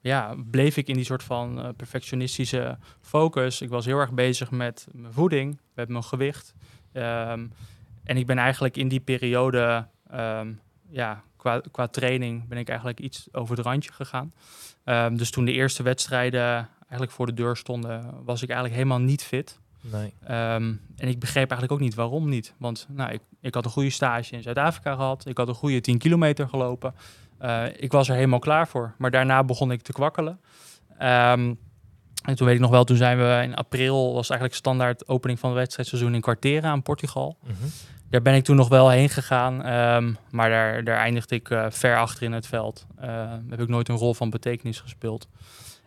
[0.00, 3.60] ja, bleef ik in die soort van eh, perfectionistische focus.
[3.60, 6.54] Ik was heel erg bezig met mijn voeding, met mijn gewicht.
[6.92, 9.86] En ik ben eigenlijk in die periode,
[10.88, 14.32] ja, qua, qua training, ben ik eigenlijk iets over het randje gegaan.
[14.84, 19.00] Ehm, dus toen de eerste wedstrijden eigenlijk voor de deur stonden, was ik eigenlijk helemaal
[19.00, 19.58] niet fit.
[19.80, 20.12] nee.
[20.24, 22.54] Ehm, en ik begreep eigenlijk ook niet waarom niet.
[22.56, 25.26] Want nou, ik, ik had een goede stage in Zuid-Afrika gehad.
[25.26, 26.94] Ik had een goede 10 kilometer gelopen.
[27.38, 28.94] Eh, ik was er helemaal klaar voor.
[28.98, 30.40] Maar daarna begon ik te kwakkelen.
[30.98, 31.54] Ehm,
[32.24, 35.38] en toen weet ik nog wel, toen zijn we in april, was eigenlijk standaard opening
[35.38, 37.36] van het wedstrijdseizoen in Quartera in Portugal.
[37.42, 37.52] Mhm.
[38.10, 41.66] Daar ben ik toen nog wel heen gegaan, ehm, maar daar, daar eindigde ik eh,
[41.68, 42.86] ver achter in het veld.
[42.96, 45.28] Eh, heb ik nooit een rol van betekenis gespeeld.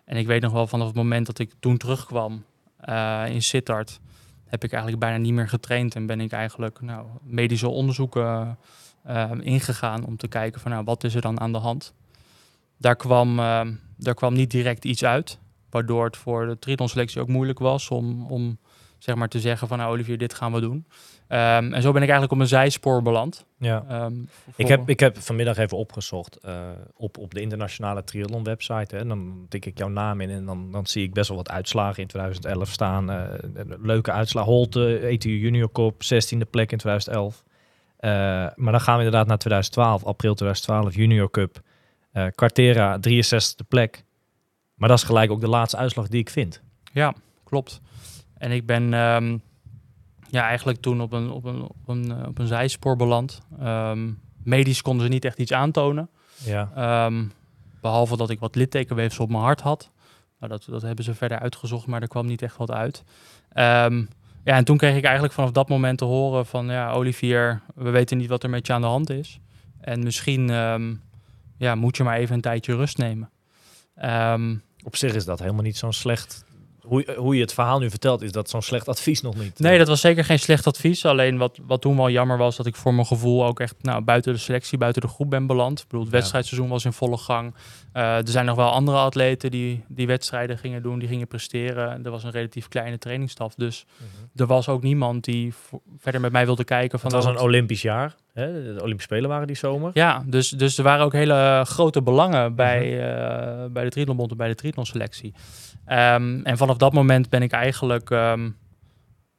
[0.06, 2.44] En ik weet nog wel vanaf het moment dat ik toen terugkwam
[2.80, 4.00] eh, in Sittard,
[4.46, 8.58] heb ik eigenlijk bijna niet meer getraind en ben ik eigenlijk nou, medische onderzoeken
[9.04, 11.94] eh, ingegaan om te kijken van nou, wat is er dan aan de hand.
[12.78, 13.68] Daar kwam, eh,
[13.98, 15.40] daar kwam niet direct iets uit,
[15.70, 18.58] waardoor het voor de triathlonselectie ook moeilijk was om, om
[19.00, 20.86] zeg maar te zeggen van nou Olivier, dit gaan we doen.
[21.28, 23.46] Ehm, en zo ben ik eigenlijk op een zijspoor beland.
[23.58, 23.86] Ja.
[23.90, 24.14] Ehm,
[24.56, 26.60] Ik heb, ik heb vanmiddag even opgezocht eh,
[26.96, 28.96] op, op de internationale triathlon website.
[28.96, 29.06] Hè.
[29.06, 32.02] Dan tik ik jouw naam in en dan, dan zie ik best wel wat uitslagen
[32.02, 33.12] in 2011 staan.
[33.12, 33.24] eh,
[33.82, 34.52] leuke uitslagen.
[34.52, 37.44] Holte, ETU Junior Cup, 16e plek in 2011.
[37.98, 38.10] Eh,
[38.56, 41.62] maar dan gaan we inderdaad naar 2012, april 2012, Junior Cup.
[42.36, 44.04] Quartera, 63e plek.
[44.76, 46.62] Maar dat is gelijk ook de laatste uitslag die ik vind.
[46.94, 47.14] Ja,
[47.44, 47.82] klopt.
[48.40, 49.38] En ik ben ehm,
[50.30, 53.41] ja, eigenlijk toen op een, op een, op een, eh, op een zijspoor beland.
[53.60, 54.11] Ehm,
[54.44, 56.10] medisch konden ze niet echt iets aantonen.
[56.44, 56.72] Ja.
[56.76, 57.26] Ehm,
[57.82, 59.91] behalve dat ik wat littekenweefsel op mijn hart had.
[60.40, 63.03] Nou, dat, dat hebben ze verder uitgezocht, maar er kwam niet echt wat uit.
[64.44, 66.66] Ja, en toen kreeg ik eigenlijk vanaf dat moment te horen van...
[66.66, 69.40] Ja, Olivier, we weten niet wat er met je aan de hand is.
[69.82, 70.48] En misschien
[71.57, 73.30] ja, moet je maar even een tijdje rust nemen.
[74.84, 76.45] Op zich is dat helemaal niet zo'n slecht...
[76.81, 79.60] Hoe, hoe je het verhaal nu vertelt, is dat zo'n slecht advies nog niet.
[79.60, 81.06] Nee, dat was zeker geen slecht advies.
[81.06, 84.01] Alleen wat, wat toen wel jammer was, dat ik voor mijn gevoel ook echt nou,
[84.01, 85.80] buiten de selectie, buiten de groep ben beland.
[85.80, 87.53] Ik bedoel, het wedstrijdseizoen was in volle gang.
[87.94, 92.06] Eh, er zijn nog wel andere atleten die, die wedstrijden gingen doen, die gingen presteren.
[92.06, 93.56] Er was een relatief kleine trainingsstaf.
[93.56, 94.06] Dus Mhm.
[94.41, 95.53] er was ook niemand die
[95.98, 96.99] verder met mij wilde kijken.
[96.99, 98.16] Van Het was een Olympisch jaar.
[98.34, 98.52] Hè?
[98.74, 99.91] De Olympische Spelen waren die zomer.
[99.94, 102.99] Ja, dus, dus er waren ook hele grote belangen bij, Mhm.
[102.99, 105.34] eh, bij de triathlonbond en bij de triathlonselectie.
[105.86, 108.49] Ehm en vanaf dat moment ben ik eigenlijk ehm,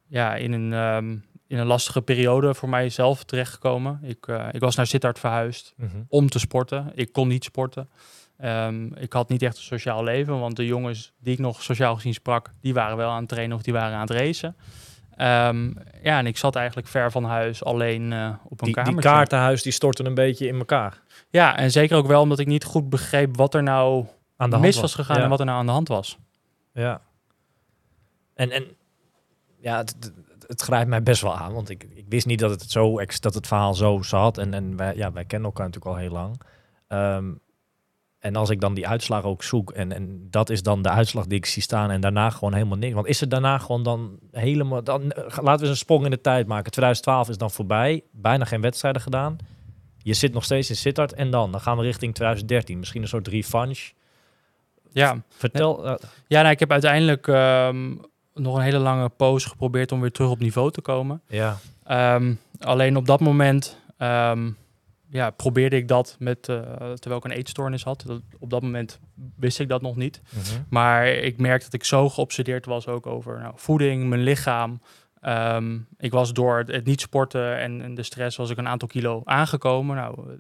[0.07, 1.11] ja, in, een, ehm,
[1.47, 3.99] in een lastige periode voor mijzelf terechtgekomen.
[4.03, 5.89] Ik, eh, ik was naar Sittard verhuisd Mhm.
[6.09, 6.93] om te sporten.
[6.95, 7.89] Ik kon niet sporten.
[8.41, 11.95] Ehm, ik had niet echt een sociaal leven, want de jongens die ik nog sociaal
[11.95, 14.57] gezien sprak, die waren wel aan het trainen of die waren aan het racen.
[15.17, 15.73] Ehm,
[16.03, 19.63] ja, en ik zat eigenlijk ver van huis, alleen eh, op een Die, die kaartenhuis
[19.63, 21.01] die stortte een beetje in elkaar.
[21.31, 24.07] Ja, en zeker ook wel omdat ik niet goed begreep wat er nou
[24.37, 25.23] Aan de hand mis was gegaan Ja.
[25.23, 26.19] en wat er nou aan de hand was.
[26.73, 27.01] Ja.
[28.35, 28.65] En, en
[29.61, 30.13] ja, het, het,
[30.47, 33.35] het grijpt mij best wel aan, want ik, ik wist niet dat het, zo, dat
[33.35, 34.39] het verhaal zo zat.
[34.39, 36.41] En, en wij, ja, wij kennen elkaar natuurlijk al heel lang.
[36.89, 37.33] Ehm,
[38.21, 41.27] en als ik dan die uitslag ook zoek, en, en dat is dan de uitslag
[41.27, 42.95] die ik zie staan, en daarna gewoon helemaal niks.
[42.95, 44.85] Want is het daarna gewoon dan helemaal.
[44.85, 46.73] Dan, eh, laten we eens een sprong in de tijd maken.
[46.73, 49.37] 2012 is dan voorbij, bijna geen wedstrijden gedaan.
[50.03, 52.79] Je zit nog steeds in Sittard en dan, dan gaan we richting 2013.
[52.79, 53.93] Misschien een soort revanche.
[54.93, 55.95] Ja, Vertel, eh,
[56.27, 57.95] ja nou, ik heb uiteindelijk ehm,
[58.35, 61.23] nog een hele lange poos geprobeerd om weer terug op niveau te komen.
[61.27, 61.59] ja.
[61.85, 64.51] Ehm, alleen op dat moment ehm,
[65.11, 68.03] ja, probeerde ik dat met, eh, terwijl ik een eetstoornis had.
[68.07, 69.01] Dat- op dat moment
[69.37, 70.21] wist ik dat nog niet.
[70.31, 70.61] Mhm.
[70.69, 74.81] Maar ik merkte dat ik zo geobsedeerd was ook over nou, voeding, mijn lichaam.
[75.21, 78.69] Ehm, ik was door het, het niet sporten en, en de stress was ik een
[78.69, 79.97] aantal kilo aangekomen.
[79.97, 80.39] Nou,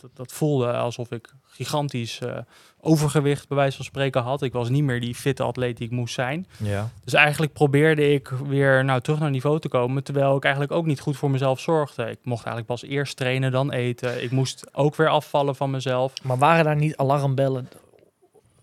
[0.00, 2.38] dat, dat voelde alsof ik gigantisch eh,
[2.80, 4.42] overgewicht bij wijze van spreken had.
[4.42, 6.46] Ik was niet meer die fitte atleet die ik moest zijn.
[6.56, 6.90] ja.
[7.04, 10.86] Dus eigenlijk probeerde ik weer nou, terug naar niveau te komen, terwijl ik eigenlijk ook
[10.86, 12.02] niet goed voor mezelf zorgde.
[12.10, 14.22] Ik mocht eigenlijk pas eerst trainen, dan eten.
[14.22, 16.12] Ik moest ook weer afvallen van mezelf.
[16.22, 17.68] Maar waren daar niet alarmbellen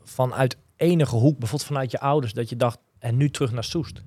[0.04, 4.02] vanuit enige hoek, bijvoorbeeld vanuit je ouders, dat je dacht, en nu terug naar Soest?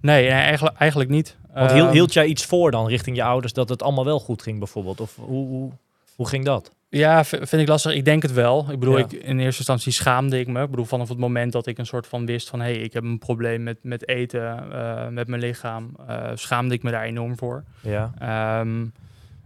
[0.00, 1.36] Nee, nee, eigenlijk, eigenlijk niet.
[1.54, 4.20] Want hield, Ehm, hield jij iets voor dan richting je ouders dat het allemaal wel
[4.20, 5.00] goed ging bijvoorbeeld?
[5.00, 5.70] Of hoe, hoe,
[6.16, 6.74] hoe ging dat?
[6.88, 7.94] Ja, vind ik lastig.
[7.94, 8.66] Ik denk het wel.
[8.70, 9.04] Ik bedoel, Ja.
[9.04, 10.62] ik, in eerste instantie schaamde ik me.
[10.62, 12.60] Ik bedoel, vanaf het moment dat ik een soort van wist van...
[12.60, 15.96] hé, hey, ik heb een probleem met, met eten, eh, met mijn lichaam...
[16.06, 17.64] eh, schaamde ik me daar enorm voor.
[17.80, 18.12] Ja.
[18.18, 18.84] Ehm,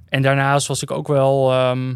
[0.09, 1.51] en daarnaast was ik ook wel...
[1.53, 1.95] ehm,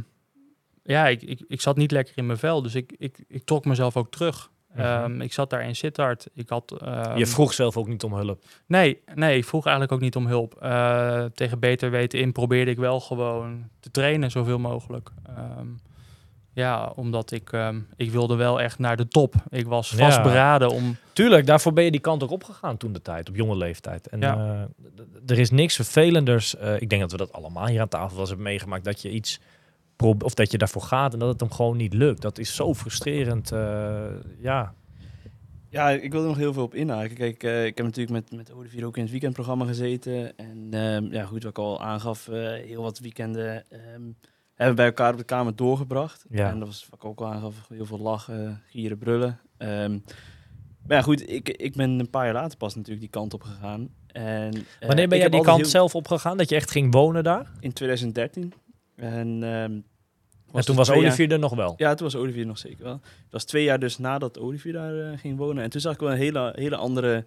[0.82, 2.62] ja, ik, ik, ik zat niet lekker in mijn vel.
[2.62, 4.50] Dus ik, ik, ik trok mezelf ook terug.
[4.74, 4.82] Mhm.
[4.86, 6.26] Ehm, ik zat daar in Sittard.
[6.34, 6.72] Ik had...
[6.82, 8.42] ehm, je vroeg zelf ook niet om hulp.
[8.66, 10.54] Nee, nee, ik vroeg eigenlijk ook niet om hulp.
[10.60, 15.10] Eh, tegen beter weten in probeerde ik wel gewoon te trainen zoveel mogelijk.
[15.36, 15.66] Ehm,
[16.52, 17.50] ja, omdat ik,
[17.96, 19.34] ik wilde wel echt naar de top.
[19.48, 19.96] Ik was Ja.
[19.96, 20.96] vastberaden om...
[21.12, 24.08] Tuurlijk, daarvoor ben je die kant ook opgegaan toen de tijd, op jonge leeftijd.
[24.08, 24.36] En Ja.
[24.36, 26.56] eh, er is niks vervelenders.
[26.56, 29.02] eh, ik denk dat we dat allemaal hier aan tafel wel eens hebben meegemaakt, dat
[29.02, 29.40] je iets
[30.02, 32.22] of dat je daarvoor gaat en dat het hem gewoon niet lukt.
[32.22, 33.52] Dat is zo frustrerend.
[33.52, 34.04] eh,
[34.38, 34.74] ja.
[35.68, 37.16] Ja, ik wil er nog heel veel op inhaken.
[37.16, 40.36] Kijk, eh, ik heb natuurlijk met, met Olivier ook in het weekendprogramma gezeten.
[40.36, 44.02] En ehm, ja, goed, wat ik al aangaf, eh, heel wat weekenden ehm,
[44.54, 46.24] hebben we bij elkaar op de kamer doorgebracht.
[46.30, 46.48] Ja.
[46.50, 49.40] En dat was wat ik ook al aangaf, heel veel lachen, gieren, brullen.
[49.56, 49.90] Ehm,
[50.86, 53.42] maar ja, goed, ik, ik ben een paar jaar later pas natuurlijk die kant op
[53.42, 53.88] gegaan.
[54.06, 54.52] En,
[54.86, 57.50] Wanneer ben jij die kant heel- zelf opgegaan, dat je echt ging wonen daar?
[57.60, 58.52] In 2013.
[58.96, 59.80] En, ehm,
[60.52, 61.74] en toen was jaar- Olivier er nog wel.
[61.76, 63.00] ja, toen was Olivier nog zeker wel.
[63.02, 65.62] Het was twee jaar dus nadat Olivier daar eh, ging wonen.
[65.64, 67.24] En toen zag ik wel een hele, hele andere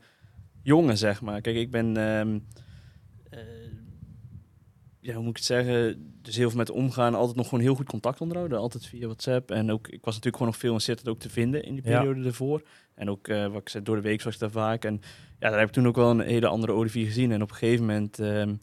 [0.63, 1.41] jongen, zeg maar.
[1.41, 1.97] Kijk, ik ben...
[1.97, 2.39] ehm,
[3.29, 3.39] eh,
[4.99, 7.75] ja, hoe moet ik het zeggen, dus heel veel met omgaan, altijd nog gewoon heel
[7.75, 9.51] goed contact onderhouden, altijd via WhatsApp.
[9.51, 11.83] En ook, ik was natuurlijk gewoon nog veel in Sittard ook te vinden in die
[11.83, 12.61] periode ervoor.
[12.95, 14.85] En ook, eh, wat ik zei, door de week was ik daar vaak.
[14.85, 15.01] En
[15.39, 17.31] ja, daar heb ik toen ook wel een hele andere Olivier gezien.
[17.31, 18.55] En op een gegeven moment, ehm,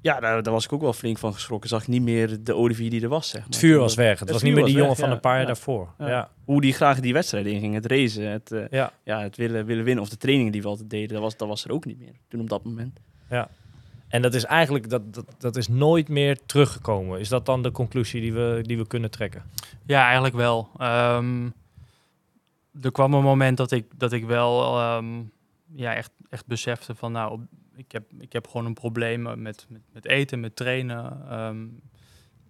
[0.00, 1.68] ja, daar, daar was ik ook wel flink van geschrokken.
[1.68, 3.48] Zag ik niet meer de Olivier die er was, zeg maar.
[3.48, 4.10] Het vuur was weg.
[4.10, 5.14] Het het was niet meer die jongen weg, van ja.
[5.14, 5.46] een paar jaar Ja.
[5.46, 5.88] daarvoor.
[5.98, 6.08] Ja.
[6.08, 6.30] Ja.
[6.44, 8.92] Hoe die graag die wedstrijden inging, het racen, het, eh, Ja.
[9.04, 11.48] ja, het willen, willen winnen of de trainingen die we altijd deden, dat was, dat
[11.48, 13.00] was er ook niet meer toen op dat moment.
[14.08, 17.20] En dat is eigenlijk, dat, dat, dat is nooit meer teruggekomen.
[17.20, 19.42] Is dat dan de conclusie die we, die we kunnen trekken?
[19.86, 20.68] Ja, eigenlijk wel.
[20.78, 21.46] Ehm,
[22.82, 25.06] er kwam een moment dat ik, dat ik wel ehm,
[25.74, 27.40] ja, echt, echt besefte van nou, op-
[27.80, 31.28] ik heb, ik heb gewoon een probleem met, met, met eten, met trainen.
[31.28, 31.66] Ehm,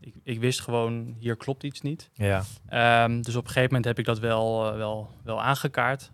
[0.01, 2.11] ik, ik wist gewoon, hier klopt iets niet.
[2.13, 2.43] Ja.
[2.69, 6.11] Ehm, dus op een gegeven moment heb ik dat wel, eh, wel, wel aangekaart.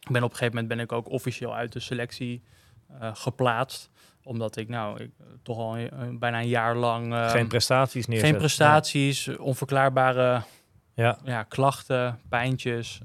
[0.00, 2.42] Ik ben op een gegeven moment ben ik ook officieel uit de selectie
[3.00, 3.90] eh, geplaatst.
[4.22, 5.76] Omdat ik nou ik, eh, toch al
[6.18, 7.14] bijna een jaar lang...
[7.30, 8.28] Geen prestaties neerzetten.
[8.28, 10.42] geen prestaties, onverklaarbare
[10.94, 11.18] Ja.
[11.24, 13.00] ja, klachten, pijntjes.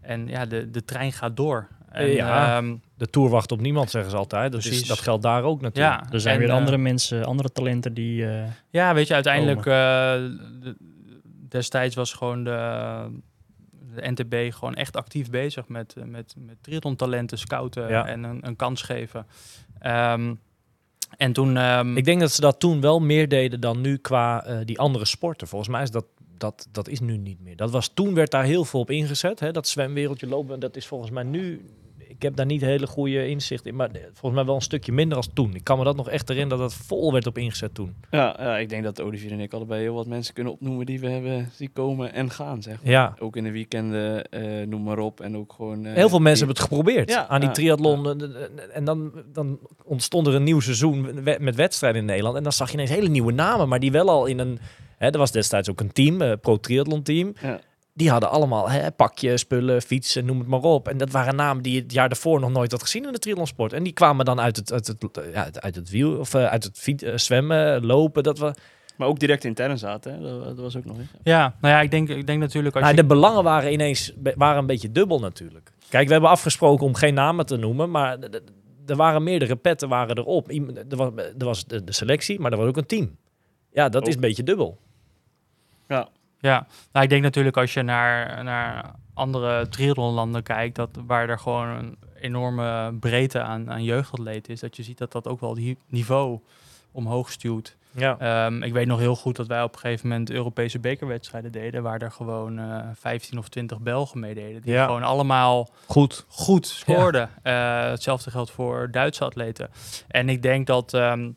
[0.00, 1.68] en ja, de, de trein gaat door.
[1.94, 2.56] En, Ja.
[2.56, 4.52] ehm, De Tour wacht op niemand, zeggen ze altijd.
[4.52, 6.02] Dat, is, dat geldt daar ook natuurlijk.
[6.04, 8.26] ja, Er zijn en, weer eh, andere mensen, andere talenten die...
[8.26, 9.64] eh, Ja, weet je, uiteindelijk eh,
[10.62, 10.76] de-
[11.48, 13.06] destijds was gewoon de,
[13.94, 18.06] de NTB gewoon echt actief bezig met, met, met triathlon talenten scouten Ja.
[18.06, 19.26] en een, een kans geven.
[19.78, 20.34] Ehm,
[21.16, 21.56] en toen...
[21.56, 24.78] ehm, Ik denk dat ze dat toen wel meer deden dan nu qua eh, die
[24.78, 25.48] andere sporten.
[25.48, 26.04] Volgens mij is dat,
[26.38, 27.56] dat, dat is nu niet meer.
[27.56, 29.40] Dat was, toen werd daar heel veel op ingezet.
[29.40, 29.50] Hè?
[29.52, 31.64] Dat zwemwereldje lopen, dat is volgens mij nu...
[32.08, 34.92] Ik heb daar niet hele goede inzicht in, maar eh, volgens mij wel een stukje
[34.92, 35.54] minder als toen.
[35.54, 37.94] Ik kan me dat nog echt herinneren dat het vol werd op ingezet toen.
[38.10, 41.00] Ja, ja, ik denk dat Olivier en ik allebei heel wat mensen kunnen opnoemen die
[41.00, 42.92] we hebben zien komen en gaan, zeg maar.
[42.92, 45.20] Ja, Ook in de weekenden, eh, noem maar op.
[45.20, 45.84] En ook gewoon...
[45.86, 48.06] eh, heel veel mensen die- hebben het geprobeerd Ja, aan die triathlon.
[48.20, 48.28] eh,
[48.72, 52.36] En dan, dan ontstond er een nieuw seizoen met wedstrijden in Nederland.
[52.36, 54.58] En dan zag je ineens hele nieuwe namen, maar die wel al in een...
[54.98, 57.32] Hè, er was destijds ook een team, een pro triathlon team.
[57.42, 57.60] Ja.
[57.96, 60.88] Die hadden allemaal hè, pakje, spullen, fietsen, noem het maar op.
[60.88, 63.18] En dat waren namen die je het jaar daarvoor nog nooit had gezien in de
[63.18, 63.72] triathlonsport.
[63.72, 66.64] En die kwamen dan uit het, uit het, ja, uit het wiel, of eh, uit
[66.64, 68.22] het fiet, eh, zwemmen, lopen.
[68.22, 68.54] Dat we,
[68.96, 70.20] Maar ook direct intern zaten, hè?
[70.20, 71.08] Dat, dat was ook nog eens.
[71.22, 73.00] ja, nou ja, ik denk, ik denk natuurlijk als nou, je...
[73.02, 75.72] de belangen waren ineens waren een beetje dubbel natuurlijk.
[75.88, 78.18] Kijk, we hebben afgesproken om geen namen te noemen, maar
[78.86, 80.50] er waren meerdere petten waren erop.
[80.50, 83.16] Iem- Er was, er was de, de selectie, maar er was ook een team.
[83.72, 84.78] Ja, dat is een beetje dubbel.
[85.88, 86.08] Ja.
[86.44, 91.38] Ja, nou, ik denk natuurlijk als je naar, naar andere triathlonlanden kijkt, dat, waar er
[91.38, 95.54] gewoon een enorme breedte aan, aan jeugdatleten is, dat je ziet dat dat ook wel
[95.54, 96.40] die niveau
[96.92, 97.76] omhoog stuwt.
[97.90, 98.16] Ja.
[98.18, 101.82] Ehm, ik weet nog heel goed dat wij op een gegeven moment Europese bekerwedstrijden deden,
[101.82, 104.84] waar er gewoon eh 15 of 20 Belgen meededen, die Ja.
[104.86, 106.24] gewoon allemaal Goed.
[106.28, 107.30] goed scoorden.
[107.42, 109.70] Eh, hetzelfde geldt voor Duitse atleten.
[110.08, 111.30] En ik denk dat ehm,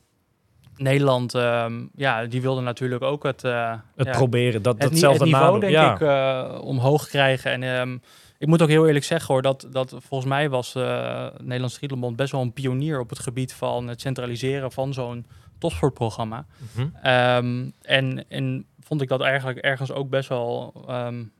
[0.78, 5.24] Nederland, ehm, ja, die wilde natuurlijk ook het, eh, Het ja, proberen, dat, het, datzelfde
[5.24, 5.60] het niveau, nadoen.
[5.60, 5.94] denk ja.
[5.94, 7.52] ik, eh, omhoog krijgen.
[7.52, 7.98] En ehm,
[8.38, 11.80] ik moet ook heel eerlijk zeggen hoor, dat, dat volgens mij was eh Nederlands
[12.16, 15.26] best wel een pionier op het gebied van het centraliseren van zo'n
[15.58, 16.45] topsportprogramma.
[16.76, 16.88] Mhm.
[17.02, 20.74] Ehm, en, en vond ik dat eigenlijk ergens ook best wel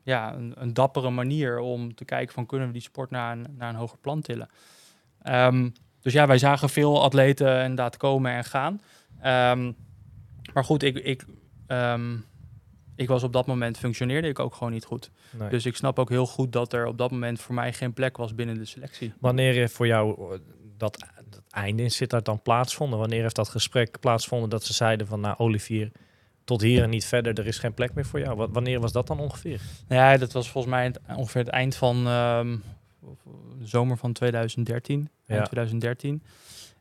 [0.04, 3.46] ja, een, een dappere manier om te kijken van kunnen we die sport naar een,
[3.58, 4.50] naar een hoger plan tillen.
[6.08, 8.82] Dus ja, wij zagen veel atleten inderdaad komen en gaan.
[9.22, 9.72] Ehm,
[10.54, 11.26] maar goed, ik, ik,
[11.68, 12.16] ehm,
[12.96, 15.12] ik was op dat moment functioneerde ik ook gewoon niet goed.
[15.38, 15.50] Nee.
[15.50, 18.18] Dus ik snap ook heel goed dat er op dat moment voor mij geen plek
[18.18, 19.14] was binnen de selectie.
[19.20, 20.40] Wanneer er voor jou eh,
[20.78, 23.00] dat, dat einde in Sittard dan plaatsvonden?
[23.00, 25.20] Wanneer heeft dat gesprek plaatsvonden dat ze zeiden van...
[25.20, 25.92] nou Olivier,
[26.44, 28.36] tot hier en niet verder, er is geen plek meer voor jou.
[28.38, 29.62] Wa- wanneer was dat dan ongeveer?
[29.88, 32.58] Nou Ja, dat was volgens mij het- ongeveer het eind van ehm,
[33.60, 35.10] de zomer van 2013.
[35.26, 35.36] Ja.
[35.36, 36.24] Eind 2013.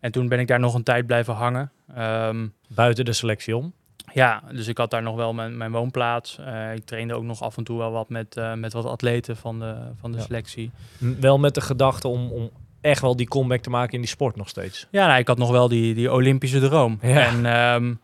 [0.06, 1.70] En toen ben ik daar nog een tijd blijven hangen.
[1.94, 3.72] Ehm, Buiten de selectie om?
[4.12, 6.38] ja, dus ik had daar nog wel mijn, mijn woonplaats.
[6.38, 9.36] Eh, ik trainde ook nog af en toe wel wat met, eh, met wat atleten
[9.36, 10.24] van de, van de Ja.
[10.24, 10.70] selectie.
[10.98, 12.50] Wel met de gedachte om, om
[12.80, 14.86] echt wel die comeback te maken in die sport nog steeds.
[14.90, 16.98] Ja, nou, ik had nog wel die, die Olympische droom.
[17.02, 17.26] Ja.
[17.26, 17.94] En ehm,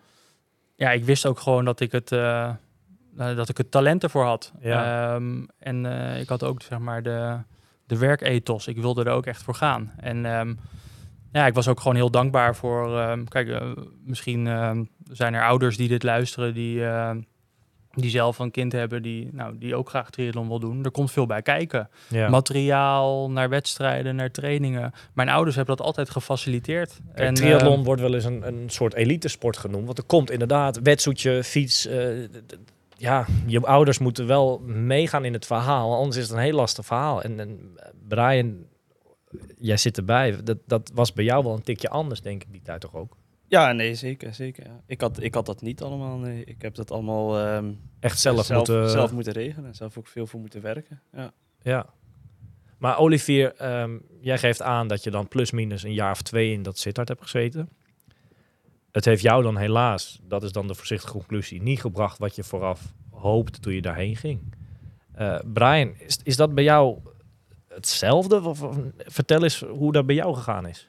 [0.76, 2.50] ja, ik wist ook gewoon dat ik het, eh,
[3.16, 4.52] dat ik het talent ervoor had.
[4.60, 5.14] Ja.
[5.14, 5.86] Ehm, en
[6.20, 7.36] ik had ook zeg maar de,
[7.86, 8.66] de werkethos.
[8.66, 9.92] Ik wilde er ook echt voor gaan.
[9.96, 10.24] En
[11.32, 12.98] ja, ik was ook gewoon heel dankbaar voor.
[12.98, 13.70] ehm, kijk, eh,
[14.04, 17.20] misschien ehm, zijn er ouders die dit luisteren die, ehm,
[17.94, 20.84] die zelf een kind hebben die, nou, die ook graag triathlon wil doen.
[20.84, 22.28] Er komt veel bij kijken Ja.
[22.28, 24.92] materiaal, naar wedstrijden, naar trainingen.
[25.14, 27.00] Mijn ouders hebben dat altijd gefaciliteerd.
[27.14, 29.84] Kijk, en, triathlon eh, wordt wel eens een, een soort elitesport genoemd.
[29.86, 31.86] Want er komt inderdaad wetsuitje, fiets.
[31.86, 32.08] eh,
[32.96, 35.96] ja, je ouders moeten wel meegaan in het verhaal.
[35.96, 37.22] Anders is het een heel lastig verhaal.
[37.22, 37.76] En, en
[38.08, 38.54] Brian
[39.58, 40.42] jij zit erbij.
[40.42, 43.16] Dat, dat was bij jou wel een tikje anders, denk ik, die tijd toch ook?
[43.48, 44.34] Ja, nee, zeker.
[44.34, 44.80] zeker ja.
[44.86, 46.18] ik, had, ik had dat niet allemaal.
[46.18, 46.44] Nee.
[46.44, 48.90] Ik heb dat allemaal ehm, Echt zelf, zelf, moeten...
[48.90, 49.68] zelf moeten regelen.
[49.68, 51.02] En zelf ook veel voor moeten werken.
[51.12, 51.32] Ja.
[51.62, 51.86] Ja.
[52.78, 56.52] Maar Olivier, ehm, jij geeft aan dat je dan plus minus een jaar of twee
[56.52, 57.68] in dat Sittard hebt gezeten.
[58.90, 62.44] Het heeft jou dan helaas, dat is dan de voorzichtige conclusie, niet gebracht wat je
[62.44, 64.54] vooraf hoopte toen je daarheen ging.
[65.12, 66.98] Eh, Brian, is, is dat bij jou
[67.74, 68.40] hetzelfde?
[68.42, 70.88] Of, of- vertel eens hoe dat bij jou gegaan is.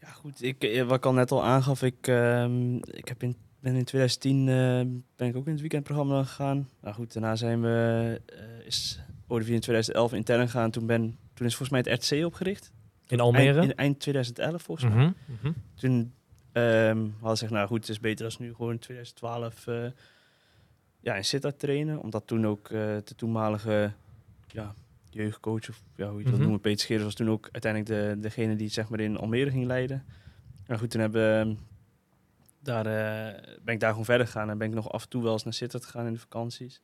[0.00, 0.42] Ja, goed.
[0.42, 3.84] Ik, eh, wat ik al net al aangaf, ik, ehm, ik heb in, ben in
[3.84, 6.68] 2010 eh, ben ik ook in het weekendprogramma gegaan.
[6.80, 10.70] Nou goed, daarna zijn we, eh, is Olivier in 2011 intern gegaan.
[10.70, 12.72] Toen, ben, toen is volgens mij het RTC opgericht.
[13.06, 13.58] In Almere?
[13.58, 15.04] Eind, in, eind 2011 volgens mij.
[15.04, 15.52] Mhm, mhm.
[15.74, 16.12] Toen
[16.52, 19.84] ehm hadden ze nou goed, het is beter als nu gewoon in 2012 eh,
[21.00, 21.98] ja, in Sittard trainen.
[21.98, 23.92] Omdat toen ook de toenmalige
[24.46, 24.74] ja,
[25.10, 26.30] jeugdcoach, of ja, hoe je het Mhm.
[26.30, 29.16] wil noemen, Peter Scheers was toen ook uiteindelijk de, degene die het zeg maar in
[29.16, 30.04] Almere ging leiden.
[30.66, 31.54] En goed, toen hebben, ehm,
[32.62, 35.22] daar, eh, ben ik daar gewoon verder gegaan en ben ik nog af en toe
[35.22, 36.80] wel eens naar Sittard gegaan in de vakanties.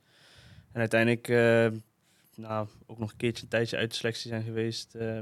[0.72, 1.68] En uiteindelijk, eh,
[2.36, 5.18] nou, ook nog een keertje een tijdje uit de selectie zijn geweest, eh,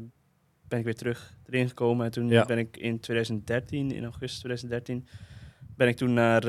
[0.68, 2.06] ben ik weer terug erin gekomen.
[2.06, 2.44] En toen Ja.
[2.44, 5.06] ben ik in 2013, in augustus 2013,
[5.76, 6.46] ben ik toen naar,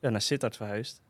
[0.00, 1.02] ja, naar Sittard verhuisd.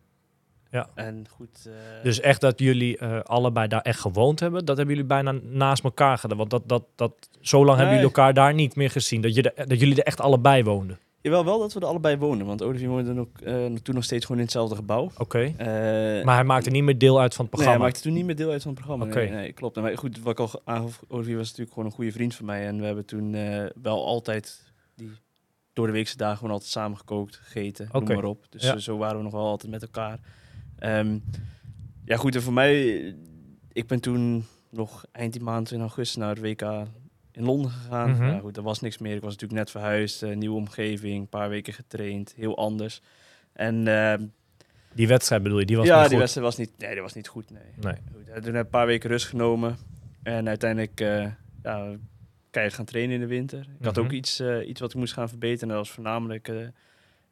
[0.77, 0.89] Ja.
[0.95, 1.67] En goed...
[1.67, 1.73] eh,
[2.03, 5.85] Dus echt dat jullie eh, allebei daar echt gewoond hebben, dat hebben jullie bijna naast
[5.85, 6.39] elkaar gedaan.
[6.39, 9.21] Want dat, dat, dat, zo lang hebben jullie elkaar daar niet meer gezien.
[9.21, 10.99] Dat, je er- dat jullie er echt allebei woonden.
[11.21, 12.47] Jawel, wel dat we er allebei woonden.
[12.47, 15.11] Want Olivier woonde dan ook, eh, toen nog steeds gewoon in hetzelfde gebouw.
[15.19, 15.55] Oké.
[16.25, 17.85] Maar hij maakte niet meer deel uit van het Nee, hij programma.
[17.85, 19.07] maakte toen niet meer deel uit van het programma.
[19.07, 19.19] Oké.
[19.19, 19.77] Nee, nee, klopt.
[19.77, 22.47] En wij- goed, wat ik al aangaf, Olivier was natuurlijk gewoon een goede vriend van
[22.47, 22.67] mij.
[22.67, 23.37] En we hebben toen
[23.83, 25.11] wel altijd die
[25.73, 27.99] door de weekse dagen gewoon altijd samen gekookt, gegeten, Oké.
[28.05, 28.45] noem maar op.
[28.51, 28.79] Dus Ja.
[28.79, 30.19] zo waren we nog wel altijd met elkaar.
[30.79, 31.19] Ehm,
[32.05, 32.97] ja goed, en voor mij,
[33.73, 36.63] ik ben toen nog eind die maand in augustus naar het WK
[37.33, 38.11] in Londen gegaan.
[38.11, 38.25] Mhm.
[38.25, 39.15] Ja, goed, er was niks meer.
[39.15, 43.01] Ik was natuurlijk net verhuisd, eh, nieuwe omgeving, een paar weken getraind, heel anders.
[43.53, 44.23] En ehm,
[44.93, 46.19] Die wedstrijd bedoel je, die was ja, niet die goed.
[46.19, 47.51] wedstrijd was niet, nee, die was niet goed.
[47.51, 47.63] Nee.
[47.81, 47.95] Nee.
[48.15, 49.77] Goed, toen heb ik een paar weken rust genomen.
[50.23, 51.27] En uiteindelijk eh
[51.63, 51.95] ja,
[52.51, 53.67] keihard gaan trainen in de winter.
[53.79, 54.05] Ik had Mhm.
[54.05, 55.69] ook iets, eh, iets wat ik moest gaan verbeteren.
[55.69, 56.47] Dat was voornamelijk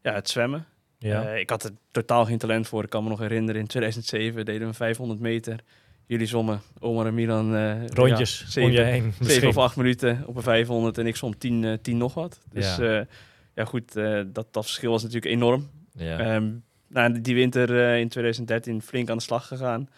[0.02, 0.66] ja, het zwemmen.
[1.08, 1.24] Ja.
[1.24, 2.82] Eh, ik had er totaal geen talent voor.
[2.84, 5.58] Ik kan me nog herinneren, in 2007 deden we 500 meter.
[6.06, 7.54] Jullie zwommen, Omar en Milan.
[7.54, 9.02] eh, Rondjes ja, om zeven, je heen.
[9.02, 9.48] zeven misschien.
[9.48, 12.40] of acht minuten op een 500 en ik zwom 10, eh 10 nog wat.
[12.52, 12.84] Dus Ja.
[12.92, 13.06] ja,
[13.54, 15.68] ja goed, eh, dat, dat verschil was natuurlijk enorm.
[15.92, 16.40] Ja.
[16.88, 19.88] Nou, die winter eh, in 2013 flink aan de slag gegaan.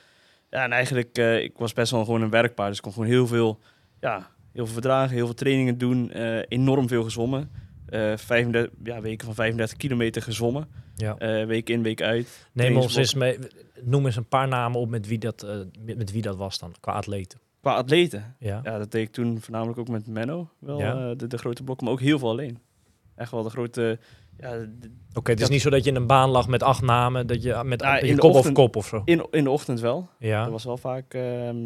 [0.50, 2.68] Ja, en eigenlijk, eh, ik was best wel gewoon een werkpaard.
[2.68, 3.58] Dus ik kon gewoon heel veel,
[4.00, 4.16] ja,
[4.52, 6.10] heel veel verdragen, heel veel trainingen doen.
[6.10, 7.50] eh, enorm veel gezwommen.
[7.86, 10.68] Eh 35, ja, weken van 35 kilometer gezwommen.
[10.96, 11.16] ja.
[11.18, 12.48] Eh, week in, week uit.
[12.52, 13.38] Neem ons eens mee.
[13.82, 16.58] Noem eens een paar namen op met wie dat, eh, met, met wie dat was
[16.58, 17.38] dan, qua atleten.
[17.60, 18.34] Qua atleten.
[18.38, 18.60] Ja.
[18.62, 20.48] Ja, dat deed ik toen voornamelijk ook met Menno.
[20.58, 21.14] Wel Ja.
[21.14, 22.58] de, de grote blokken, maar ook heel veel alleen.
[23.14, 23.98] Echt wel de grote...
[24.38, 24.66] Ja,
[25.14, 27.42] Oké, het is niet zo dat je in een baan lag met acht namen, dat
[27.42, 29.02] je met dat je kop ochtend- over kop of zo.
[29.04, 30.08] in, in de ochtend wel.
[30.18, 30.42] Ja.
[30.42, 31.56] Dat was wel vaak ehm,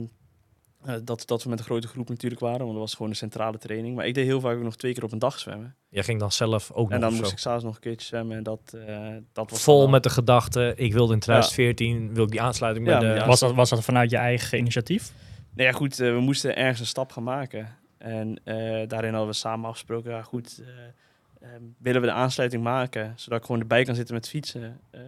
[0.85, 3.17] eh, dat, dat we met een grote groep natuurlijk waren, want dat was gewoon een
[3.17, 3.97] centrale training.
[3.97, 5.75] Maar ik deed heel vaak ook nog twee keer op een dag zwemmen.
[5.89, 7.35] Jij ging dan zelf ook en nog dan of moest zo.
[7.35, 10.11] ik s'avonds nog een keertje zwemmen en dat, eh, dat was Vol dan- met de
[10.11, 13.15] gedachte, ik wilde in 2014, wil ik die aansluiting Ja, bij de...
[13.15, 13.27] ja.
[13.27, 15.13] Was, dat, was dat vanuit je eigen initiatief?
[15.55, 17.69] Nou ja, goed, eh, we moesten ergens een stap gaan maken.
[17.99, 18.55] En eh,
[18.89, 23.39] daarin hadden we samen afgesproken, ja goed, eh, ehm, willen we de aansluiting maken, zodat
[23.39, 24.81] ik gewoon erbij kan zitten met fietsen.
[24.91, 25.05] ehm,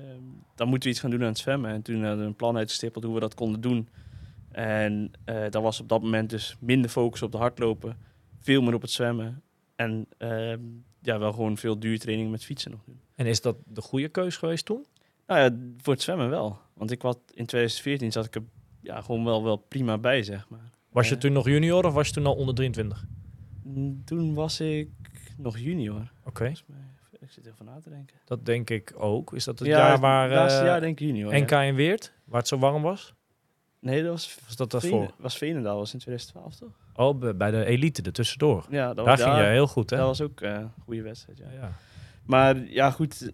[0.54, 1.70] dan moeten we iets gaan doen aan het zwemmen.
[1.70, 3.88] En toen hadden we een plan uitgestippeld hoe we dat konden doen.
[4.52, 5.10] En
[5.50, 7.96] dat was op dat moment dus minder focus op de hardlopen,
[8.40, 9.42] veel meer op het zwemmen.
[9.76, 10.60] En ehm,
[11.02, 13.00] ja, wel gewoon veel duurtraining met fietsen nog doen.
[13.14, 14.86] En is dat de goede keus geweest toen?
[15.26, 16.58] Nou ja, voor het zwemmen wel.
[16.74, 18.42] Want ik was in 2014 zat ik er
[18.80, 20.70] ja, gewoon wel, wel prima bij, zeg maar.
[20.90, 21.20] Was je Eh.
[21.20, 23.04] toen nog junior of was je toen al onder 23?
[23.62, 24.88] Mm, Toen was ik
[25.36, 26.12] nog junior.
[26.24, 26.52] Oké.
[27.20, 28.16] Ik zit even na te denken.
[28.24, 29.32] dat denk ik ook.
[29.34, 31.34] Is dat het ja, jaar waar het laatste eh, jaar denk ik junior.
[31.40, 31.62] NK ja.
[31.62, 33.14] in Weert, waar het zo warm was?
[33.82, 35.14] Nee, dat was, Was dat daarvoor?
[35.18, 36.70] was Veenendaal, was in 2012 toch?
[36.94, 38.66] Oh, bij- de elite, er tussendoor.
[38.70, 39.96] Ja, dat Daar was, ging ja, je heel goed, hè?
[39.96, 41.46] Dat was ook eh, een goede wedstrijd, ja.
[41.60, 41.72] Ja,
[42.24, 43.30] Maar ja, goed.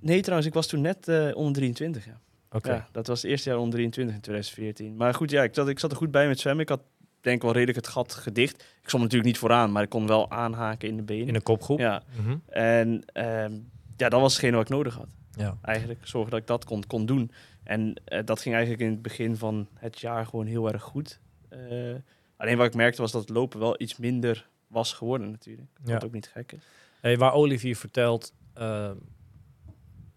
[0.00, 2.20] Nee, trouwens, ik was toen net eh, onder 23, ja.
[2.50, 2.70] Oké.
[2.72, 2.88] ja.
[2.92, 4.96] Dat was het eerste jaar onder 23 in 2014.
[4.96, 6.62] Maar goed, ja, ik zat, ik zat er goed bij met zwemmen.
[6.62, 6.82] Ik had
[7.20, 8.54] denk ik wel redelijk het gat gedicht.
[8.62, 11.26] Ik stond natuurlijk niet vooraan, maar ik kon wel aanhaken in de benen.
[11.28, 11.78] In een kopgroep?
[11.78, 12.36] Ja, Mhm.
[12.48, 13.52] en ehm,
[13.96, 15.08] ja, dat was hetgene wat ik nodig had.
[15.36, 15.56] ja.
[15.62, 17.30] eigenlijk zorgen dat ik dat kon, kon doen.
[17.66, 21.20] En eh, dat ging eigenlijk in het begin van het jaar gewoon heel erg goed.
[21.48, 21.58] Eh,
[22.36, 25.68] alleen wat ik merkte was dat het lopen wel iets minder was geworden natuurlijk.
[25.84, 25.92] Ja.
[25.92, 26.62] Wat ook niet gek is.
[27.00, 28.90] Hey, waar Olivier vertelt, eh,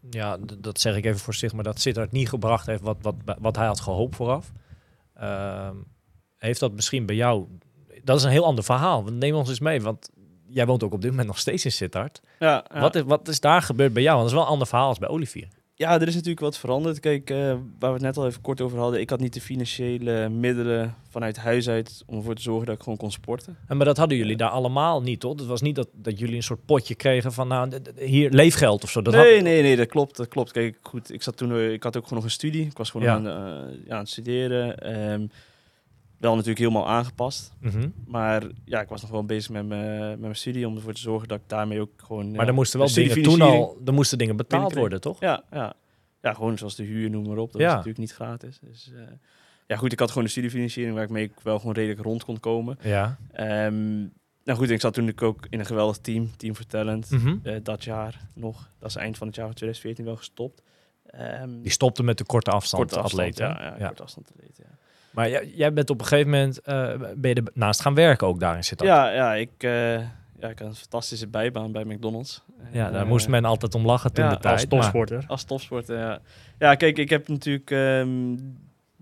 [0.09, 3.55] ja, dat zeg ik even voorzichtig, maar dat Sittard niet gebracht heeft wat, wat, wat
[3.55, 4.51] hij had gehoopt vooraf.
[5.13, 5.75] Ehm,
[6.37, 7.47] heeft dat misschien bij jou...
[8.03, 9.03] Dat is een heel ander verhaal.
[9.03, 10.09] Neem ons eens mee, want
[10.47, 12.21] jij woont ook op dit moment nog steeds in Sittard.
[12.39, 12.79] Ja, ja.
[12.79, 14.17] Wat, is, wat is daar gebeurd bij jou?
[14.17, 15.47] Want dat is wel een ander verhaal als bij Olivier.
[15.81, 16.99] Ja, er is natuurlijk wat veranderd.
[16.99, 17.37] Kijk, eh,
[17.79, 18.99] waar we het net al even kort over hadden.
[18.99, 22.81] Ik had niet de financiële middelen vanuit huis uit om ervoor te zorgen dat ik
[22.83, 23.57] gewoon kon sporten.
[23.67, 25.37] En, maar dat hadden jullie daar allemaal niet, toch?
[25.37, 28.89] Het was niet dat, dat jullie een soort potje kregen van, nou, hier, leefgeld of
[28.89, 29.01] zo.
[29.01, 30.17] Dat nee, had- nee, nee, dat klopt.
[30.17, 30.51] Dat klopt.
[30.51, 32.65] Kijk, goed, ik zat toen, eh, ik had ook gewoon nog een studie.
[32.65, 33.13] Ik was gewoon Ja.
[33.13, 34.77] aan, eh, ja, aan het studeren.
[34.77, 35.27] Ehm,
[36.19, 37.53] wel natuurlijk helemaal aangepast.
[37.59, 37.89] Mhm.
[38.07, 41.01] Maar ja, ik was nog wel bezig met mijn, met mijn studie om ervoor te
[41.01, 42.31] zorgen dat ik daarmee ook gewoon.
[42.31, 45.19] Maar ja, er moesten wel dingen toen al, er moesten dingen betaald worden, toch?
[45.19, 45.73] Ja, ja.
[46.21, 47.51] ja, gewoon zoals de huur, noem maar op.
[47.51, 47.67] Dat Ja.
[47.67, 48.59] is natuurlijk niet gratis.
[48.61, 49.01] Dus, eh,
[49.67, 52.77] ja, goed, ik had gewoon de studiefinanciering waarmee ik wel gewoon redelijk rond kon komen.
[52.81, 53.17] Ja.
[53.31, 53.97] Ehm,
[54.43, 57.09] nou goed, ik zat toen ook in een geweldig team, Team Talent.
[57.11, 57.35] Mhm.
[57.43, 60.61] Eh, dat jaar nog, dat is eind van het jaar van 2014 wel gestopt.
[61.05, 63.45] Ehm, Die stopte met de korte afstand korte afstand, atleten.
[63.63, 63.87] ja, ja, Ja.
[63.87, 64.77] korte afstand atleten, ja.
[65.11, 68.39] Maar jij, jij bent op een gegeven moment, eh, ben je ernaast gaan werken ook
[68.39, 68.89] daar in Sittard?
[68.89, 69.93] Ja, ja, ik, eh,
[70.39, 72.43] ja, ik had een fantastische bijbaan bij McDonald's.
[72.71, 74.53] Ja, daar Eh, moest men altijd om lachen toen ja, de als tijd.
[74.55, 75.23] Als maar- topsporter.
[75.27, 76.19] Als topsporter, ja.
[76.59, 77.71] Ja, kijk, ik heb natuurlijk...
[77.71, 78.35] ehm,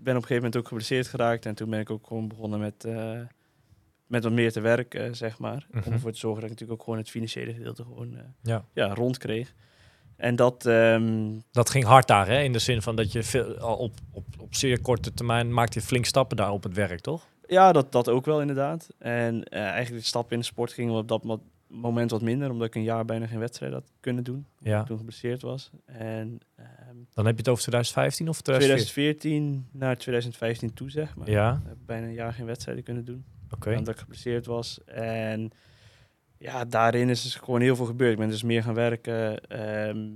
[0.00, 1.46] ben op een gegeven moment ook geblesseerd geraakt.
[1.46, 3.10] En toen ben ik ook gewoon begonnen met, eh,
[4.06, 5.66] met wat meer te werken, zeg maar.
[5.70, 5.86] Mhm.
[5.86, 8.64] Om ervoor te zorgen dat ik natuurlijk ook gewoon het financiële gedeelte gewoon eh, Ja.
[8.72, 9.54] ja, rond kreeg.
[10.18, 10.66] En dat...
[10.66, 12.42] ehm, Dat ging hard daar, hè?
[12.42, 15.78] In de zin van dat je veel, al op, op, op zeer korte termijn maakte
[15.78, 17.26] je flink stappen daar op het werk, toch?
[17.46, 18.88] Ja, dat, dat ook wel inderdaad.
[18.98, 22.50] En eh, eigenlijk de stap in de sport ging op dat mo- moment wat minder,
[22.50, 24.46] omdat ik een jaar bijna geen wedstrijd had kunnen doen.
[24.62, 24.82] Ja.
[24.84, 25.70] Toen geblesseerd was.
[25.84, 29.14] En ehm, Dan heb je het over 2015 of 2014?
[29.22, 31.30] 2014 naar 2015 toe, zeg maar.
[31.30, 33.24] Ja, Heb ik bijna een jaar geen wedstrijden kunnen doen.
[33.50, 33.68] oké.
[33.76, 34.78] Omdat ik geblesseerd was.
[34.86, 35.50] En
[36.38, 38.12] ja, daarin is dus gewoon heel veel gebeurd.
[38.12, 39.40] Ik ben dus meer gaan werken.
[39.40, 40.06] Ehm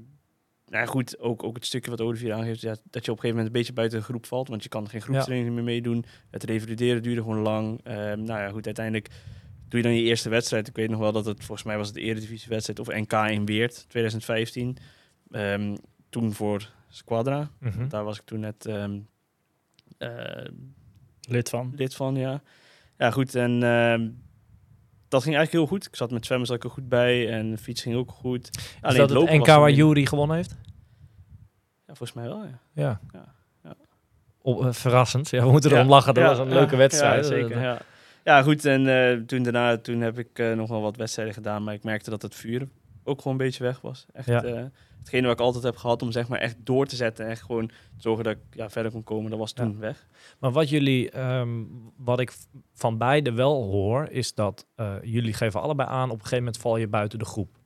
[0.73, 3.23] nou ja, goed, ook, ook het stukje wat Olivier aangeeft, ja, dat je op een
[3.23, 4.49] gegeven moment een beetje buiten de groep valt.
[4.49, 6.05] Want je kan geen groepstraining meer meedoen.
[6.31, 7.81] Het revalideren duurde gewoon lang.
[7.82, 9.09] Ehm, nou ja, goed, uiteindelijk
[9.69, 10.69] doe je dan je eerste wedstrijd.
[10.69, 13.47] Ik weet nog wel dat het, volgens mij was het de Eredivisiewedstrijd of NK in
[13.47, 14.77] Weert, 2015.
[15.31, 15.77] Ehm,
[16.09, 17.51] toen voor Squadra.
[17.59, 17.89] Mhm.
[17.89, 20.44] Daar was ik toen net eh,
[21.28, 21.73] Lid van.
[21.77, 22.43] lid van, ja.
[22.99, 23.35] Ja, goed.
[23.35, 23.59] En
[25.12, 25.86] dat ging eigenlijk heel goed.
[25.86, 28.48] Ik zat met zwemmen zat ik er goed bij en fiets ging ook goed.
[28.56, 29.70] Is Alleen dat het lopen NK was waar.
[29.70, 30.56] Jury gewonnen heeft?
[31.86, 32.60] Ja, volgens mij wel, ja.
[32.72, 33.01] Ja.
[33.62, 33.74] Ja,
[34.43, 35.30] eh, verrassend.
[35.30, 36.14] Ja, we moeten erom lachen.
[36.14, 37.24] Dat was een leuke wedstrijd.
[37.24, 37.78] Ja, zeker, ja.
[38.24, 38.64] Ja, goed.
[38.64, 41.84] En eh, toen daarna toen heb ik eh, nog wel wat wedstrijden gedaan, maar ik
[41.84, 42.68] merkte dat het vuur
[43.05, 44.06] ook gewoon een beetje weg was.
[44.12, 44.70] Echt, Ja.
[45.03, 47.43] Hetgene wat ik altijd heb gehad om zeg maar echt door te zetten en echt
[47.43, 50.07] gewoon te zorgen dat ik ja, verder kon komen, dat was toen weg.
[50.39, 51.62] Maar wat jullie, ehm,
[51.97, 52.33] wat ik
[52.74, 56.59] van beide wel hoor, is dat eh, jullie geven allebei aan, op een gegeven moment
[56.59, 57.59] val je buiten de groep.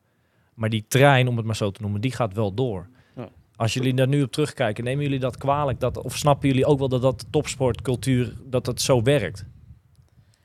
[0.55, 2.89] Maar die trein, om het maar zo te noemen, die gaat wel door.
[3.17, 3.29] Ja.
[3.57, 5.81] Als jullie daar nu op terugkijken, nemen jullie dat kwalijk?
[5.81, 9.45] Dat, of snappen jullie ook wel dat dat topsportcultuur, dat dat zo werkt?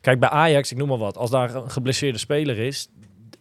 [0.01, 2.89] Kijk, bij Ajax, ik noem maar wat, als daar een geblesseerde speler is,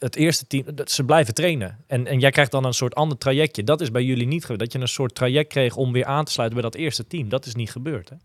[0.00, 1.78] het eerste team, dat, ze blijven trainen.
[1.86, 3.64] En, en jij krijgt dan een soort ander trajectje.
[3.64, 4.60] Dat is bij jullie niet gebeurd.
[4.60, 7.28] Dat je een soort traject kreeg om weer aan te sluiten bij dat eerste team.
[7.28, 8.16] Dat is niet gebeurd, hè?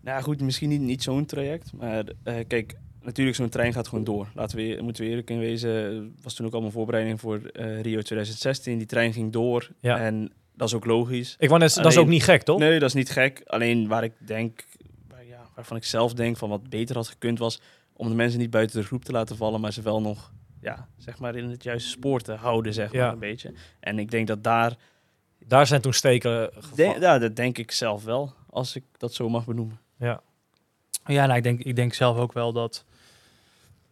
[0.00, 4.04] Nou goed, misschien niet, niet zo'n traject, maar eh, kijk, natuurlijk zo'n trein gaat gewoon
[4.04, 4.28] door.
[4.34, 8.00] Laten we, moeten we eerlijk in wezen, was toen ook allemaal voorbereiding voor eh, Rio
[8.00, 8.78] 2016.
[8.78, 9.98] Die trein ging door Ja.
[9.98, 11.36] en dat is ook logisch.
[11.38, 12.58] Ik wou net, dat is ook niet gek, toch?
[12.58, 13.42] Nee, dat is niet gek.
[13.46, 14.64] Alleen waar ik denk,
[15.08, 17.60] waar, ja, waarvan ik zelf denk van wat beter had gekund was
[17.92, 20.88] om de mensen niet buiten de groep te laten vallen, maar ze wel nog, ja,
[20.96, 23.12] zeg maar in het juiste spoor te houden, zeg maar Ja.
[23.12, 23.54] een beetje.
[23.80, 24.76] En ik denk dat daar,
[25.46, 26.94] Daar zijn toen steken gevallen.
[26.94, 29.80] de, ja, dat denk ik zelf wel, als ik dat zo mag benoemen.
[29.98, 30.20] Ja.
[31.06, 32.84] Ja, nou, ik, denk, ik denk zelf ook wel dat.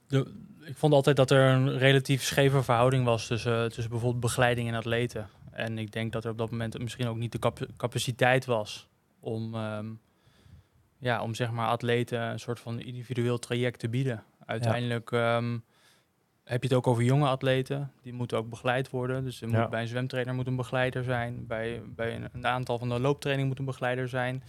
[0.08, 0.32] De,
[0.64, 4.74] ik vond altijd dat er een relatief scheve verhouding was tussen, tussen bijvoorbeeld begeleiding en
[4.74, 5.28] atleten.
[5.50, 8.88] En ik denk dat er op dat moment misschien ook niet de cap- capaciteit was
[9.20, 9.86] om, ehm,
[10.98, 14.24] ja, om zeg maar atleten een soort van individueel traject te bieden.
[14.46, 15.58] Uiteindelijk ehm,
[16.46, 17.90] heb je het ook over jonge atleten.
[18.02, 19.24] Die moeten ook begeleid worden.
[19.24, 19.68] Dus er moet, Ja.
[19.68, 21.46] bij een zwemtrainer moet een begeleider zijn.
[21.46, 24.42] Bij, bij een, een aantal van de looptraining moet een begeleider zijn.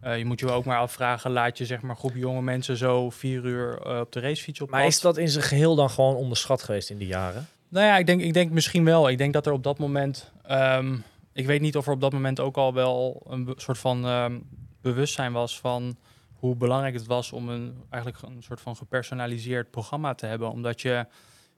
[0.00, 3.10] Eh, je moet je ook maar afvragen, laat je zeg maar groep jonge mensen zo
[3.10, 4.88] vier uur eh, op de racefiets op Maar pad?
[4.90, 7.46] is dat in zijn geheel dan gewoon onderschat geweest in die jaren?
[7.68, 9.08] Nou ja, ik denk, ik denk misschien wel.
[9.08, 10.32] Ik denk dat er op dat moment...
[10.46, 10.96] ehm,
[11.32, 14.38] ik weet niet of er op dat moment ook al wel een soort van ehm,
[14.80, 15.96] bewustzijn was van
[16.44, 20.50] hoe belangrijk het was om een eigenlijk een soort van gepersonaliseerd programma te hebben.
[20.50, 21.06] Omdat je,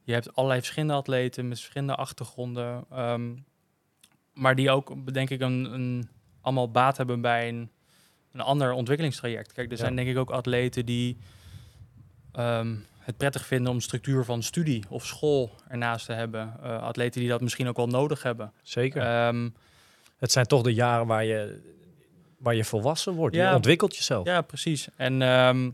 [0.03, 2.85] je hebt allerlei verschillende atleten met verschillende achtergronden.
[2.91, 3.35] ehm,
[4.33, 6.09] maar die ook, denk ik, een, een,
[6.41, 7.71] allemaal baat hebben bij een,
[8.33, 9.53] een ander ontwikkelingstraject.
[9.53, 9.79] Kijk, er Ja.
[9.79, 11.19] zijn denk ik ook atleten die
[12.33, 16.55] ehm, het prettig vinden om structuur van studie of school ernaast te hebben.
[16.63, 18.53] Eh, atleten die dat misschien ook wel nodig hebben.
[18.63, 19.03] Zeker.
[19.03, 19.49] Ehm,
[20.17, 21.75] het zijn toch de jaren waar je,
[22.39, 23.35] waar je volwassen wordt.
[23.35, 23.49] Ja.
[23.51, 24.27] Je ontwikkelt jezelf.
[24.27, 24.89] Ja, precies.
[24.97, 25.71] En ehm,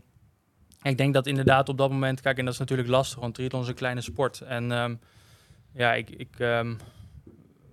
[0.81, 3.61] ik denk dat inderdaad op dat moment, kijk, en dat is natuurlijk lastig, want triathlon
[3.61, 4.41] is een kleine sport.
[4.41, 4.95] En ehm,
[5.73, 6.71] ja, ik, ik, ehm,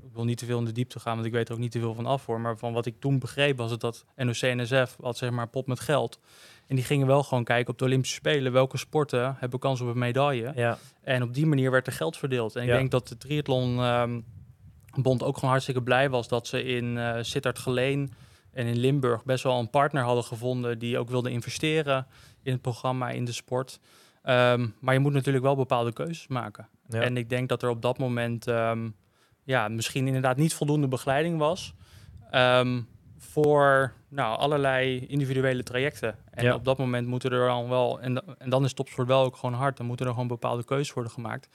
[0.03, 1.71] ik wil niet te veel in de diepte gaan, want ik weet er ook niet
[1.73, 2.41] te veel van af voor.
[2.41, 5.81] Maar van wat ik toen begreep was het dat NOC-NSF had zeg maar pot met
[5.81, 6.19] geld.
[6.67, 9.89] En die gingen wel gewoon kijken op de Olympische Spelen welke sporten hebben kans op
[9.89, 10.53] een medaille.
[10.55, 10.79] Ja.
[11.03, 12.57] En op die manier werd er geld verdeeld.
[12.57, 12.77] En ik Ja.
[12.77, 13.77] denk dat de triathlon
[14.95, 18.13] bond ook gewoon hartstikke blij was dat ze in eh Sittard Geleen
[18.53, 22.07] en in Limburg best wel een partner hadden gevonden die ook wilde investeren
[22.43, 23.81] in het programma, in de sport.
[24.23, 26.69] Ehm, maar je moet natuurlijk wel bepaalde keuzes maken.
[26.89, 27.01] Ja.
[27.01, 28.89] En ik denk dat er op dat moment ehm,
[29.45, 31.75] ja, misschien inderdaad niet voldoende begeleiding was
[32.31, 32.81] ehm,
[33.19, 36.17] voor nou, allerlei individuele trajecten.
[36.31, 36.55] En Ja.
[36.55, 39.55] op dat moment moeten er dan wel, en, en dan is topsport wel ook gewoon
[39.55, 41.49] hard, dan moeten er gewoon bepaalde keuzes worden gemaakt.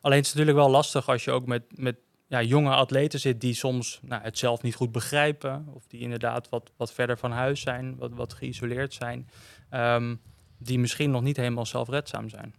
[0.00, 1.96] Alleen het is natuurlijk wel lastig als je ook met, met
[2.32, 5.66] ja, jonge atleten zit die soms nou, het zelf niet goed begrijpen.
[5.72, 9.28] Of die inderdaad wat, wat verder van huis zijn, wat, wat geïsoleerd zijn.
[9.70, 10.14] ehm,
[10.58, 12.54] die misschien nog niet helemaal zelfredzaam zijn.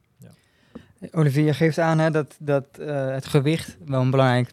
[1.11, 4.51] Olivier, je geeft aan hè, dat, dat eh, het gewicht wel een belangrijk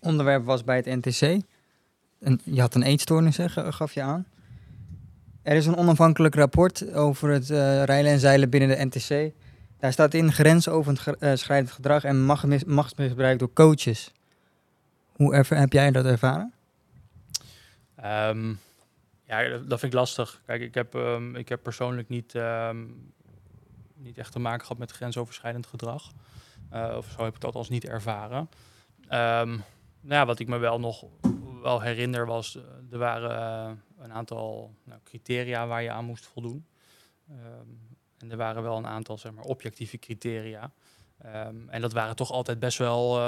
[0.00, 1.20] onderwerp was bij het NTC.
[2.20, 4.26] En je had een eetstoornis, hè, ga- gaf je aan.
[5.42, 9.32] Er is een onafhankelijk rapport over het eh rijlen en zeilen binnen de NTC.
[9.78, 12.24] Daar staat in grensoverschrijdend gedrag en
[12.66, 14.12] machtsmisbruik door coaches.
[15.16, 16.52] Hoe erva- heb jij dat ervaren?
[17.96, 18.48] Ehm,
[19.24, 20.40] ja, dat dat vind ik lastig.
[20.46, 22.84] Kijk, ik heb, ehm, ik heb persoonlijk niet, ehm,
[23.94, 26.12] niet echt te maken gehad met grensoverschrijdend gedrag.
[26.70, 28.48] Eh, of zo heb ik het althans niet ervaren.
[30.00, 31.04] Nou ja, wat ik me wel nog
[31.62, 32.62] wel herinner was, eh,
[32.92, 33.70] er waren eh,
[34.04, 36.66] een aantal nou, criteria waar je aan moest voldoen.
[38.18, 40.70] En er waren wel een aantal zeg maar, objectieve criteria.
[41.68, 43.20] En dat waren toch altijd best wel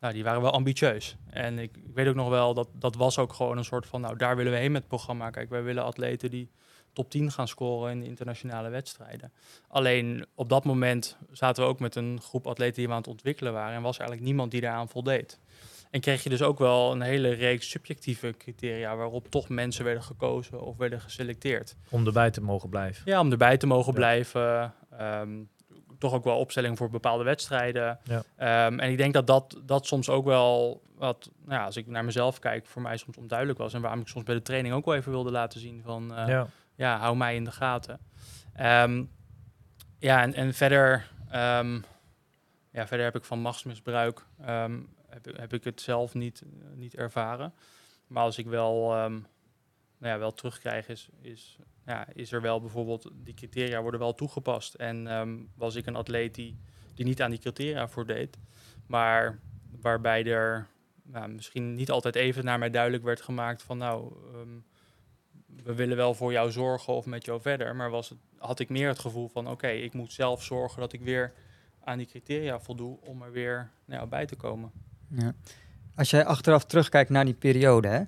[0.00, 1.16] nou, die waren wel ambitieus.
[1.30, 4.00] En ik, ik weet ook nog wel, dat, dat was ook gewoon een soort van,
[4.00, 5.30] nou, daar willen we heen met het programma.
[5.30, 6.50] Kijk, wij willen atleten die
[6.92, 9.32] top 10 gaan scoren in de internationale wedstrijden.
[9.68, 13.08] Alleen op dat moment zaten we ook met een groep atleten die we aan het
[13.08, 13.74] ontwikkelen waren.
[13.76, 15.40] En was eigenlijk niemand die daaraan voldeed.
[15.90, 20.02] En kreeg je dus ook wel een hele reeks subjectieve criteria waarop toch mensen werden
[20.02, 21.76] gekozen of werden geselecteerd.
[21.88, 23.02] Om erbij te mogen blijven.
[23.04, 23.98] Ja, om erbij te mogen Ja.
[23.98, 24.74] blijven.
[24.98, 25.30] Ehm,
[26.00, 27.98] toch ook wel opstelling voor bepaalde wedstrijden.
[28.04, 28.22] Ja.
[28.36, 31.86] Ehm, en ik denk dat, dat dat soms ook wel wat, nou ja, als ik
[31.86, 33.74] naar mezelf kijk, voor mij soms onduidelijk was.
[33.74, 36.28] En waarom ik soms bij de training ook wel even wilde laten zien van, eh,
[36.28, 36.46] ja.
[36.74, 36.98] ja.
[36.98, 37.98] hou mij in de gaten.
[38.54, 39.04] Ehm,
[39.98, 41.74] ja, en, en verder, ehm,
[42.70, 44.24] ja, verder heb ik van machtsmisbruik,
[45.08, 46.42] heb, ik- heb ik het zelf niet,
[46.74, 47.54] niet ervaren.
[48.06, 48.94] Maar als ik wel,
[50.00, 54.14] nou ja, wel terugkrijg, is, is, ja, is er wel bijvoorbeeld, die criteria worden wel
[54.14, 54.74] toegepast.
[54.74, 56.58] En ehm, was ik een atleet die,
[56.94, 58.38] die niet aan die criteria voordeed,
[58.86, 59.38] maar
[59.80, 60.66] waarbij er
[61.02, 64.58] nou, misschien niet altijd even naar mij duidelijk werd gemaakt van nou, ehm,
[65.64, 67.76] we willen wel voor jou zorgen of met jou verder.
[67.76, 70.92] Maar was het, had ik meer het gevoel van oké, ik moet zelf zorgen dat
[70.92, 71.32] ik weer
[71.84, 74.70] aan die criteria voldoe om er weer nou, bij te komen.
[75.08, 75.34] Ja.
[75.94, 78.02] Als jij achteraf terugkijkt naar die periode, hè,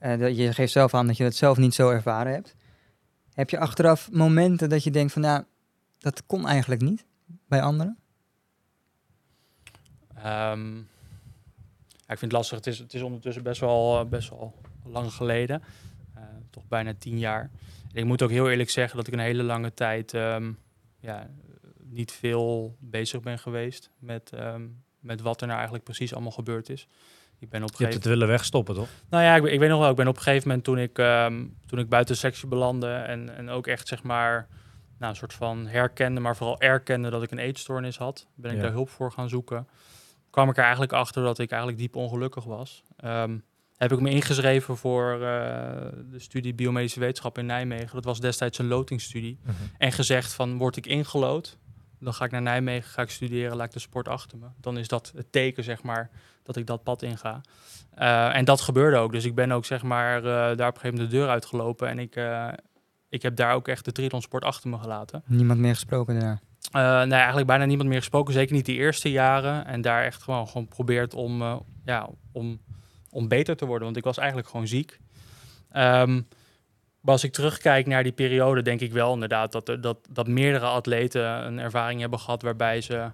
[0.00, 2.54] dat je geeft zelf aan dat je het zelf niet zo ervaren hebt.
[3.34, 5.46] Heb je achteraf momenten dat je denkt van, ja,
[5.98, 7.04] dat kon eigenlijk niet
[7.48, 7.98] bij anderen?
[10.14, 10.78] Ehm,
[12.10, 12.56] ik vind het lastig.
[12.56, 14.54] Het is, het is ondertussen best wel, eh, best wel
[14.84, 15.62] lang geleden.
[16.14, 17.50] Eh, toch bijna tien jaar.
[17.92, 20.52] En ik moet ook heel eerlijk zeggen dat ik een hele lange tijd ehm,
[20.98, 21.30] ja,
[21.82, 24.66] niet veel bezig ben geweest met, ehm,
[24.98, 26.88] met wat er nou eigenlijk precies allemaal gebeurd is.
[27.40, 28.88] Ik ben op Je hebt het willen wegstoppen, toch?
[29.10, 30.98] Nou ja, ik, ik weet nog wel, ik ben op een gegeven moment toen ik,
[30.98, 34.48] ehm, toen ik buiten sectie belandde en, en ook echt zeg maar
[34.98, 38.56] nou, een soort van herkende, maar vooral erkende dat ik een eetstoornis had, ben ik
[38.56, 38.62] Ja.
[38.62, 39.68] daar hulp voor gaan zoeken.
[40.30, 42.82] Kwam ik er eigenlijk achter dat ik eigenlijk diep ongelukkig was.
[42.96, 43.38] Ehm,
[43.76, 45.20] heb ik me ingeschreven voor eh,
[46.10, 47.94] de studie biomedische wetenschap in Nijmegen.
[47.94, 49.38] Dat was destijds een lotingsstudie.
[49.78, 51.58] En gezegd van, word ik ingelood,
[52.00, 54.46] dan ga ik naar Nijmegen, ga ik studeren, laat ik de sport achter me.
[54.60, 56.10] Dan is dat het teken, zeg maar,
[56.52, 57.40] dat ik dat pad inga.
[57.94, 59.12] Eh, en dat gebeurde ook.
[59.12, 61.88] Dus ik ben ook, zeg maar, eh, daar op een gegeven moment de deur uitgelopen.
[61.88, 62.48] En ik, eh,
[63.08, 65.22] ik heb daar ook echt de triathlonsport achter me gelaten.
[65.26, 66.40] Niemand meer gesproken daarna.
[67.04, 68.34] Nee, eigenlijk bijna niemand meer gesproken.
[68.34, 69.66] Zeker niet die eerste jaren.
[69.66, 72.60] En daar echt gewoon, gewoon geprobeerd om, ja, om,
[73.10, 73.84] om beter te worden.
[73.84, 75.00] Want ik was eigenlijk gewoon ziek.
[75.70, 76.14] Ehm,
[77.00, 80.28] maar als ik terugkijk naar die periode, denk ik wel inderdaad dat, er, dat, dat
[80.28, 83.10] meerdere atleten een ervaring hebben gehad waarbij ze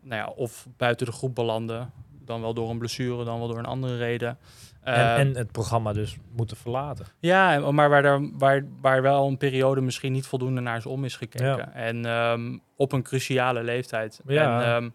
[0.00, 1.92] nou ja, of buiten de groep belanden,
[2.30, 4.38] dan wel door een blessure, dan wel door een andere reden.
[4.80, 7.06] En, Ehm, en het programma dus moeten verlaten.
[7.18, 11.04] ja, maar waar, er, waar, waar wel een periode misschien niet voldoende naar is om
[11.04, 11.56] is gekeken.
[11.56, 11.72] Ja.
[11.72, 14.20] En ehm, op een cruciale leeftijd.
[14.26, 14.60] Ja.
[14.60, 14.90] En ehm,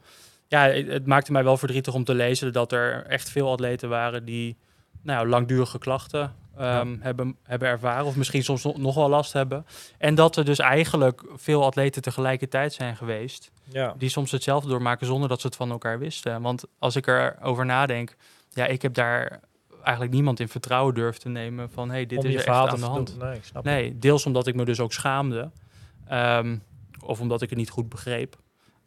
[0.47, 4.25] ja, het, maakte mij wel verdrietig om te lezen dat er echt veel atleten waren
[4.25, 4.57] die
[5.01, 8.05] nou, langdurige klachten ehm, hebben, hebben ervaren.
[8.05, 9.65] Of misschien soms nog, wel last hebben.
[9.97, 13.51] En dat er dus eigenlijk veel atleten tegelijkertijd zijn geweest.
[13.63, 13.95] Ja.
[13.97, 16.41] Die soms hetzelfde doormaken zonder dat ze het van elkaar wisten.
[16.41, 18.15] Want als ik erover nadenk,
[18.49, 19.39] ja, ik heb daar
[19.83, 22.79] eigenlijk niemand in vertrouwen durven te nemen van hey, dit Om is verhaal echt aan
[22.79, 23.17] de hand.
[23.19, 23.39] Nee.
[23.63, 25.51] Nee, deels omdat ik me dus ook schaamde.
[26.07, 26.57] Ehm,
[27.05, 28.37] of omdat ik het niet goed begreep.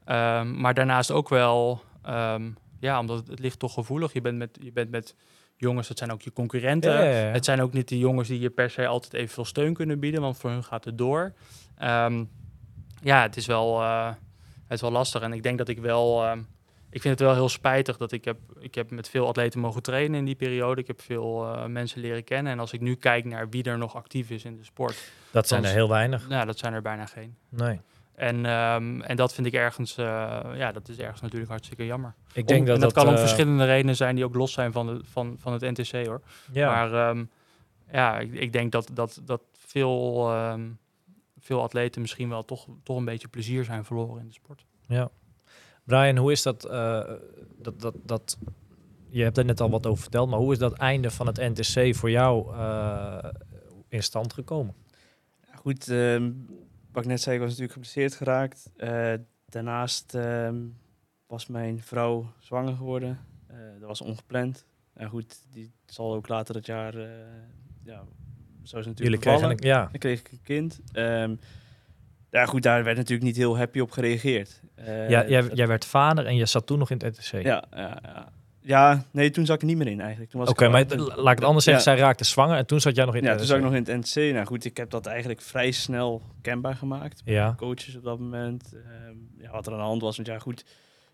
[0.05, 1.82] Ehm, maar daarnaast ook wel,
[2.81, 4.12] ja, omdat het, het ligt toch gevoelig.
[4.12, 5.15] Je bent, met, je bent met
[5.59, 6.93] jongens, dat zijn ook je concurrenten.
[6.93, 7.32] Ja, ja, ja.
[7.32, 10.20] Het zijn ook niet de jongens die je per se altijd evenveel steun kunnen bieden,
[10.20, 11.32] want voor hun gaat het door.
[11.78, 12.24] Ehm,
[13.02, 14.06] ja, het is wel, eh,
[14.66, 15.22] het is wel lastig.
[15.22, 16.39] En ik denk dat ik wel, ehm,
[16.90, 19.82] ik vind het wel heel spijtig dat ik heb, ik heb met veel atleten mogen
[19.82, 20.80] trainen in die periode.
[20.80, 22.52] Ik heb veel eh, mensen leren kennen.
[22.52, 25.48] En als ik nu kijk naar wie er nog actief is in de sport, Dat
[25.48, 26.28] zijn er heel weinig.
[26.28, 27.36] nou, dat zijn er bijna geen.
[27.48, 27.80] Nee.
[28.19, 30.05] En, ehm, en dat vind ik ergens, eh,
[30.55, 32.15] ja, dat is ergens natuurlijk hartstikke jammer.
[32.32, 34.53] Ik denk Om- dat en dat, kan om eh, verschillende redenen zijn die ook los
[34.53, 36.20] zijn van, de, van, van het NTC hoor.
[36.53, 36.70] Ja.
[36.70, 37.24] Maar ehm,
[37.93, 40.69] ja, ik, ik denk dat, dat, dat veel, ehm,
[41.40, 44.65] veel atleten misschien wel toch, toch een beetje plezier zijn verloren in de sport.
[44.86, 45.11] Ja.
[45.85, 47.03] Brian, hoe is dat, eh,
[47.59, 48.39] dat, dat, dat...
[49.11, 51.36] Je hebt er net al wat over verteld, maar hoe is dat einde van het
[51.36, 53.24] NTC voor jou eh,
[53.89, 54.74] in stand gekomen?
[55.55, 56.31] Goed, ehm,
[56.99, 58.70] wat ik net zei, ik was natuurlijk geblesseerd geraakt.
[58.77, 59.12] Eh,
[59.47, 60.57] daarnaast ehm,
[61.27, 63.19] was mijn vrouw zwanger geworden.
[63.47, 64.66] Eh, dat was ongepland.
[64.95, 67.09] En goed, die zal ook later dat jaar, eh
[67.85, 68.05] ja,
[68.62, 70.81] zo is het Jullie natuurlijk kregen een, ja, Dan kreeg ik een kind.
[70.93, 71.35] Ehm,
[72.31, 74.62] ja, goed, daar werd natuurlijk niet heel happy op gereageerd.
[74.85, 77.43] Ja jij, jij werd vader en je zat toen nog in het NTC.
[77.43, 78.33] ja, ja, ja.
[78.69, 80.31] Ja, nee, toen zat ik er niet meer in eigenlijk.
[80.31, 81.85] Toen was Oké, al maar laat ik het anders zeggen.
[81.85, 81.97] Ja.
[81.97, 83.55] Zij raakte zwanger en toen zat jij nog in Ja, het toen NTC.
[83.55, 84.32] zat ik nog in het NC.
[84.35, 87.23] Nou goed, ik heb dat eigenlijk vrij snel kenbaar gemaakt.
[87.24, 88.73] Ja, Coaches op dat moment.
[88.74, 90.16] Ehm, ja, wat er aan de hand was.
[90.16, 90.65] Want ja, goed.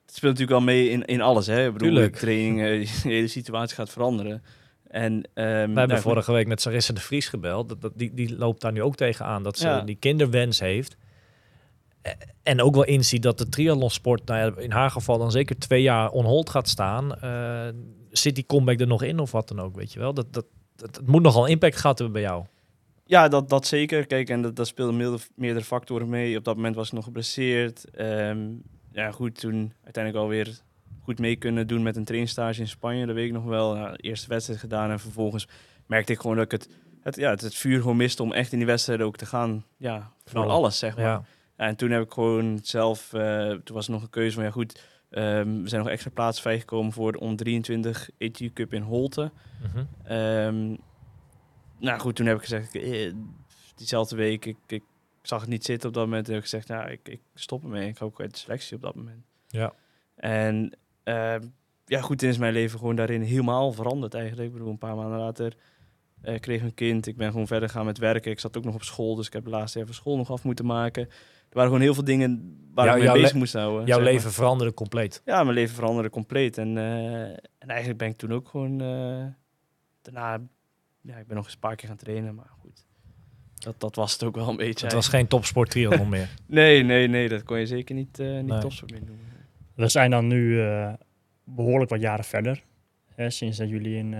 [0.06, 1.47] Het speelt natuurlijk wel mee in, in alles.
[1.47, 1.66] Hè?
[1.66, 2.16] Ik bedoel, Tuurlijk.
[2.16, 2.66] training, eh,
[3.02, 4.43] de hele situatie gaat veranderen.
[4.89, 7.68] En, ehm, we hebben nou, vorige week met Sarissa de Vries gebeld.
[7.68, 9.81] Dat, dat, die, die loopt daar nu ook tegenaan dat ze Ja.
[9.81, 10.97] die kinderwens heeft.
[12.05, 12.12] Eh,
[12.43, 15.82] En ook wel inziet dat de triathlonsport, nou ja, in haar geval dan zeker twee
[15.82, 17.20] jaar on hold gaat staan.
[17.20, 17.68] Eh,
[18.10, 20.14] zit die comeback er nog in of wat dan ook, weet je wel?
[20.14, 20.44] Dat, dat,
[20.76, 22.44] dat, het moet nogal impact gehad hebben bij jou.
[23.06, 24.06] Ja, dat, dat zeker.
[24.06, 26.39] Kijk, en dat, dat speelden meerdere, meerdere factoren mee.
[26.39, 27.90] Op dat moment was ik nog geblesseerd.
[27.90, 28.39] Ehm,
[28.93, 30.59] ja, goed, toen uiteindelijk alweer
[31.02, 33.06] goed mee kunnen doen met een trainingstage in Spanje.
[33.06, 33.74] Dat weet ik nog wel.
[33.74, 35.48] Nou, eerste wedstrijd gedaan en vervolgens
[35.86, 36.68] merkte ik gewoon dat ik het,
[37.01, 39.64] het, ja, het, het vuur gewoon miste om echt in die wedstrijden ook te gaan.
[39.76, 40.51] Ja, voor Knallen.
[40.55, 41.05] alles, zeg maar.
[41.05, 41.24] Ja,
[41.56, 44.51] en toen heb ik gewoon zelf, eh, toen was er nog een keuze van ja
[44.51, 48.82] goed, ehm, er zijn nog extra plaatsen vrijgekomen voor de onder 23 ETU Cup in
[48.82, 49.31] Holte.
[50.05, 50.76] Ehm,
[51.78, 53.12] nou goed, toen heb ik gezegd, eh,
[53.74, 54.82] diezelfde week, ik, ik
[55.22, 56.26] zag het niet zitten op dat moment.
[56.26, 57.89] En heb ik gezegd, nou, ik, ik stop ermee.
[57.89, 59.24] Ik ga ook uit de selectie op dat moment.
[59.47, 59.72] Ja.
[60.14, 61.47] En ehm,
[61.86, 64.47] ja, goed, is mijn leven gewoon daarin helemaal veranderd eigenlijk.
[64.47, 65.56] Ik bedoel, een paar maanden later
[66.20, 67.06] eh, kreeg ik een kind.
[67.06, 68.31] Ik ben gewoon verder gaan met werken.
[68.31, 70.31] Ik zat ook nog op school, dus ik heb de laatste jaar van school nog
[70.31, 71.09] af moeten maken.
[71.55, 73.86] Er waren gewoon heel veel dingen waar Jouw- ik mee bezig moest houden.
[73.86, 74.06] Jouw maar.
[74.12, 75.22] leven veranderde compleet.
[75.24, 76.59] Ja, mijn leven veranderde compleet.
[76.59, 77.22] En, eh,
[77.59, 78.81] en eigenlijk ben ik toen ook gewoon...
[78.81, 79.24] eh,
[80.02, 80.40] daarna...
[81.01, 82.86] Ja, ik ben nog eens een paar keer gaan trainen, maar goed.
[83.55, 84.85] Dat, dat was het ook wel een beetje.
[84.86, 86.28] Het was geen topsport triathlon meer.
[86.47, 87.28] Nee, nee, nee.
[87.28, 88.60] Dat kon je zeker niet, eh niet Nee.
[88.60, 89.24] topsport meer noemen.
[89.74, 90.93] We zijn dan nu eh,
[91.44, 92.62] behoorlijk wat jaren verder.
[93.14, 94.10] Hè, sinds dat jullie in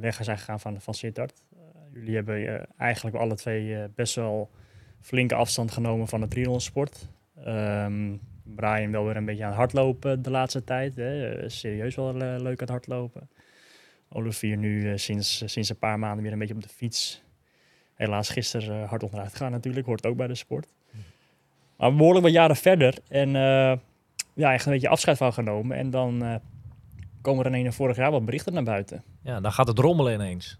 [0.00, 1.42] weg zijn gegaan van, van Sittard.
[1.92, 4.50] Jullie hebben eigenlijk alle twee eh, best wel
[5.04, 7.08] flinke afstand genomen van de triathlonsport.
[7.44, 8.16] Ehm
[8.56, 10.96] Brian wel weer een beetje aan het hardlopen de laatste tijd.
[10.96, 11.30] Hè.
[11.34, 13.28] Eh, serieus wel eh, leuk aan het hardlopen.
[14.08, 17.22] Olivier nu eh, sinds, sinds een paar maanden weer een beetje op de fiets.
[17.94, 19.86] Helaas gisteren eh, hard onderuit gegaan natuurlijk.
[19.86, 20.72] Hoort ook bij de sport.
[21.76, 22.98] Maar behoorlijk wat jaren verder.
[23.08, 23.76] En eh,
[24.34, 25.76] ja, echt een beetje afscheid van genomen.
[25.76, 26.34] En dan eh,
[27.20, 29.02] komen er ineens vorig jaar wat berichten naar buiten.
[29.22, 30.58] Ja, dan gaat het rommelen ineens.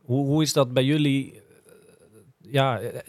[0.00, 1.32] Hoe, hoe is dat bij jullie?
[1.34, 1.42] eh,
[2.52, 3.00] Ja, eh,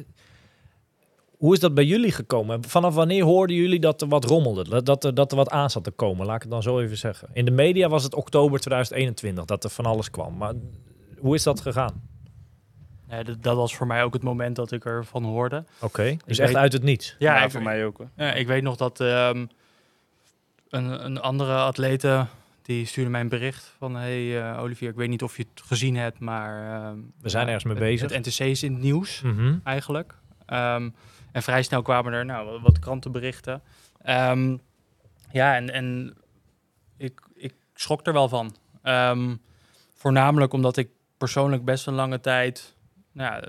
[1.38, 2.64] hoe is dat bij jullie gekomen?
[2.64, 4.70] Vanaf wanneer hoorden jullie dat er wat rommelde?
[4.70, 6.26] Dat- Dat er, dat er wat aan zat te komen?
[6.26, 7.28] Laat ik het dan zo even zeggen.
[7.34, 10.38] In de media was het oktober 2021 dat er van alles kwam.
[10.38, 10.54] Maar
[11.20, 12.02] hoe is dat gegaan?
[13.10, 15.64] Nee, dat, dat was voor mij ook het moment dat ik ervan hoorde.
[15.82, 17.16] Oké, dus Ik echt weet- uit het niets.
[17.20, 17.98] Ja, Ja, ik, voor mij ook.
[17.98, 18.10] Hoor.
[18.18, 19.46] ja, ik weet nog dat ehm,
[20.70, 22.26] een, een andere atlete
[22.62, 25.62] die stuurde mij een bericht van hey eh, Olivier, ik weet niet of je het
[25.66, 28.12] gezien hebt, maar ehm, We zijn ergens mee bezig.
[28.14, 29.56] Het NTC is in het nieuws Mhm.
[29.64, 30.16] eigenlijk.
[30.46, 30.90] Ehm,
[31.36, 33.62] en vrij snel kwamen er nou, wat krantenberichten.
[34.02, 34.58] Ehm,
[35.32, 36.14] ja, en, en
[36.98, 38.56] ik, ik schrok er wel van.
[38.82, 39.36] Ehm,
[39.96, 42.76] voornamelijk omdat ik persoonlijk best een lange tijd
[43.12, 43.40] nou, ja,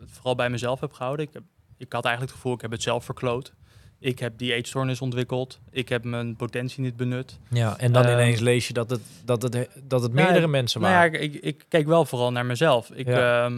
[0.00, 1.26] het vooral bij mezelf heb gehouden.
[1.26, 1.42] Ik, heb,
[1.76, 3.52] ik had eigenlijk het gevoel, ik heb het zelf verkloot.
[3.98, 5.60] ik heb die eetstoornis ontwikkeld.
[5.70, 7.38] Ik heb mijn potentie niet benut.
[7.50, 10.48] Ja, en dan Ehm, ineens lees je dat het, dat het, dat het Ja, meerdere
[10.48, 11.12] mensen Nou waren.
[11.12, 12.90] ja, ik, ik, ik keek wel vooral naar mezelf.
[12.90, 13.50] Ik, Ja.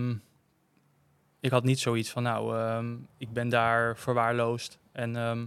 [1.42, 4.78] Ik had niet zoiets van, nou, ehm, ik ben daar verwaarloosd.
[4.92, 5.46] En, ehm,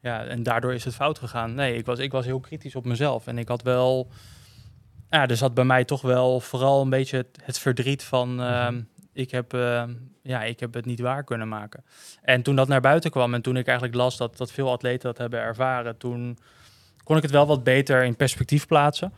[0.00, 1.54] ja, en daardoor is het fout gegaan.
[1.54, 3.26] Nee, ik was, ik was heel kritisch op mezelf.
[3.26, 4.10] En ik had wel...
[5.10, 8.40] Ja, er zat bij mij toch wel vooral een beetje het, het verdriet van...
[8.40, 8.80] ehm,
[9.12, 9.52] ik, heb,
[10.22, 11.84] ja, ik heb het niet waar kunnen maken.
[12.22, 15.08] En toen dat naar buiten kwam en toen ik eigenlijk las dat, dat veel atleten
[15.08, 15.96] dat hebben ervaren...
[15.96, 16.38] toen
[17.04, 19.12] kon ik het wel wat beter in perspectief plaatsen.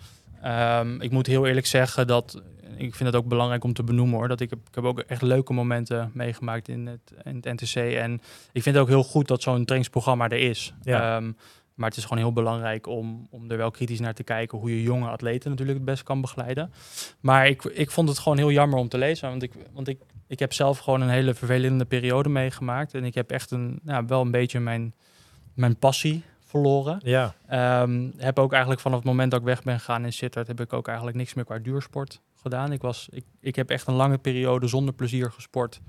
[0.99, 2.43] Ik moet heel eerlijk zeggen dat
[2.77, 4.29] ik vind het ook belangrijk om te benoemen hoor.
[4.29, 7.75] Dat ik heb, ik heb ook echt leuke momenten meegemaakt in het, in het NTC.
[7.75, 8.13] En
[8.53, 10.75] ik vind het ook heel goed dat zo'n trainingsprogramma er is.
[10.83, 11.17] Ja.
[11.17, 11.33] Ehm,
[11.75, 14.71] maar het is gewoon heel belangrijk om, om er wel kritisch naar te kijken hoe
[14.71, 16.73] je jonge atleten natuurlijk het best kan begeleiden.
[17.21, 19.29] Maar ik, ik vond het gewoon heel jammer om te lezen.
[19.29, 22.95] Want ik, want ik, ik heb zelf gewoon een hele vervelende periode meegemaakt.
[22.95, 24.95] En ik heb echt een, nou, wel een beetje mijn,
[25.55, 27.01] mijn passie verloren.
[27.05, 30.47] Ja, Ehm, heb ook eigenlijk vanaf het moment dat ik weg ben gegaan in Sittard,
[30.47, 32.73] heb ik ook eigenlijk niks meer qua duursport gedaan.
[32.73, 35.81] Ik, was, ik, ik heb echt een lange periode zonder plezier gesport.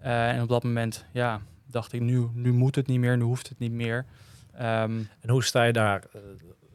[0.00, 1.40] Eh, en op dat moment, ja,
[1.70, 4.06] dacht ik, nu, nu moet het niet meer, nu hoeft het niet meer.
[4.54, 6.20] Ehm, en hoe sta je daar, eh,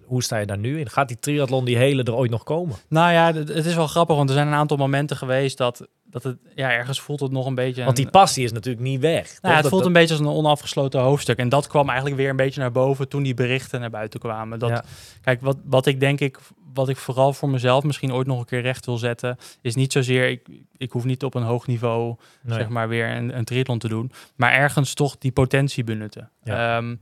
[0.03, 0.89] hoe sta je daar nu in?
[0.89, 2.75] Gaat die triathlon, die hele, er ooit nog komen?
[2.89, 6.23] nou ja, het is wel grappig, want er zijn een aantal momenten geweest dat, dat
[6.23, 7.83] het, ja, ergens voelt het nog een beetje...
[7.83, 9.41] Want die passie is natuurlijk niet weg.
[9.41, 11.37] Nou, ja, het voelt dat- een beetje als een onafgesloten hoofdstuk.
[11.37, 14.59] En dat kwam eigenlijk weer een beetje naar boven toen die berichten naar buiten kwamen.
[14.59, 14.83] Dat, Ja.
[15.21, 16.39] Kijk, wat, wat ik denk ik,
[16.75, 19.91] wat ik vooral voor mezelf misschien ooit nog een keer recht wil zetten, is niet
[19.91, 20.47] zozeer, ik,
[20.77, 22.57] ik hoef niet op een hoog niveau, Nee.
[22.57, 26.29] zeg maar, weer een, een triathlon te doen, maar ergens toch die potentie benutten.
[26.43, 26.77] Ja.
[26.77, 26.95] Ehm,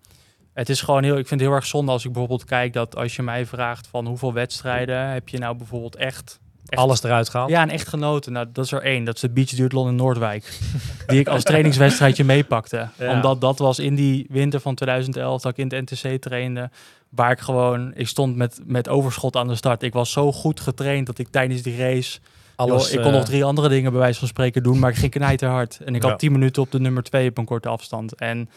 [0.54, 2.96] het is gewoon heel, ik vind het heel erg zonde als ik bijvoorbeeld kijk dat
[2.96, 7.30] als je mij vraagt van hoeveel wedstrijden heb je nou bijvoorbeeld echt echt- Alles eruit
[7.30, 7.50] gehaald.
[7.50, 8.32] ja, en echt genoten.
[8.32, 9.04] Nou, dat is er één.
[9.04, 10.60] Dat is de Beach Duathlon in Noordwijk.
[11.08, 12.90] die ik als trainingswedstrijdje meepakte.
[12.98, 13.12] Ja.
[13.12, 16.70] Omdat dat was in die winter van 2011 dat ik in het NTC trainde.
[17.16, 17.92] Waar ik gewoon...
[17.96, 19.84] Ik stond met, met overschot aan de start.
[19.84, 22.20] Ik was zo goed getraind dat ik tijdens die race...
[22.56, 24.80] Alles, joh, ik kon eh, nog drie andere dingen bij wijze van spreken doen.
[24.80, 25.80] Maar ik ging knijterhard.
[25.86, 26.10] En ik Ja.
[26.10, 28.16] had 10 minuten op de nummer 2 op een korte afstand.
[28.16, 28.50] En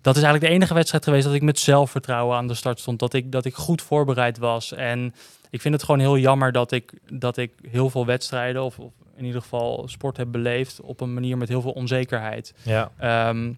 [0.00, 2.98] dat is eigenlijk de enige wedstrijd geweest dat ik met zelfvertrouwen aan de start stond.
[2.98, 4.72] Dat ik, dat ik goed voorbereid was.
[4.72, 5.14] En
[5.50, 8.92] ik vind het gewoon heel jammer dat ik, dat ik heel veel wedstrijden, of, of
[9.16, 12.54] in ieder geval sport heb beleefd, op een manier met heel veel onzekerheid.
[12.62, 13.52] Ja, Ehm,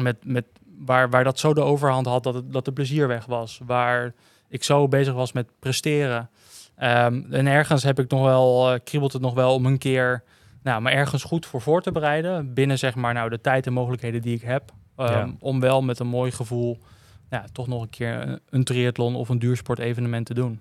[0.00, 0.44] met, met,
[0.78, 3.60] waar, waar dat zo de overhand had dat, het, dat de plezier weg was.
[3.66, 4.14] Waar
[4.48, 6.30] ik zo bezig was met presteren.
[6.76, 10.22] Ehm, en ergens heb ik nog wel, eh, kriebelt het nog wel om een keer,
[10.62, 12.54] nou, maar ergens goed voor voor te bereiden.
[12.54, 14.72] Binnen zeg maar nou de tijd en mogelijkheden die ik heb.
[14.96, 15.30] Ehm, Ja.
[15.38, 16.78] Om wel met een mooi gevoel,
[17.30, 20.60] ja, toch nog een keer een, een triathlon of een duursportevenement te doen.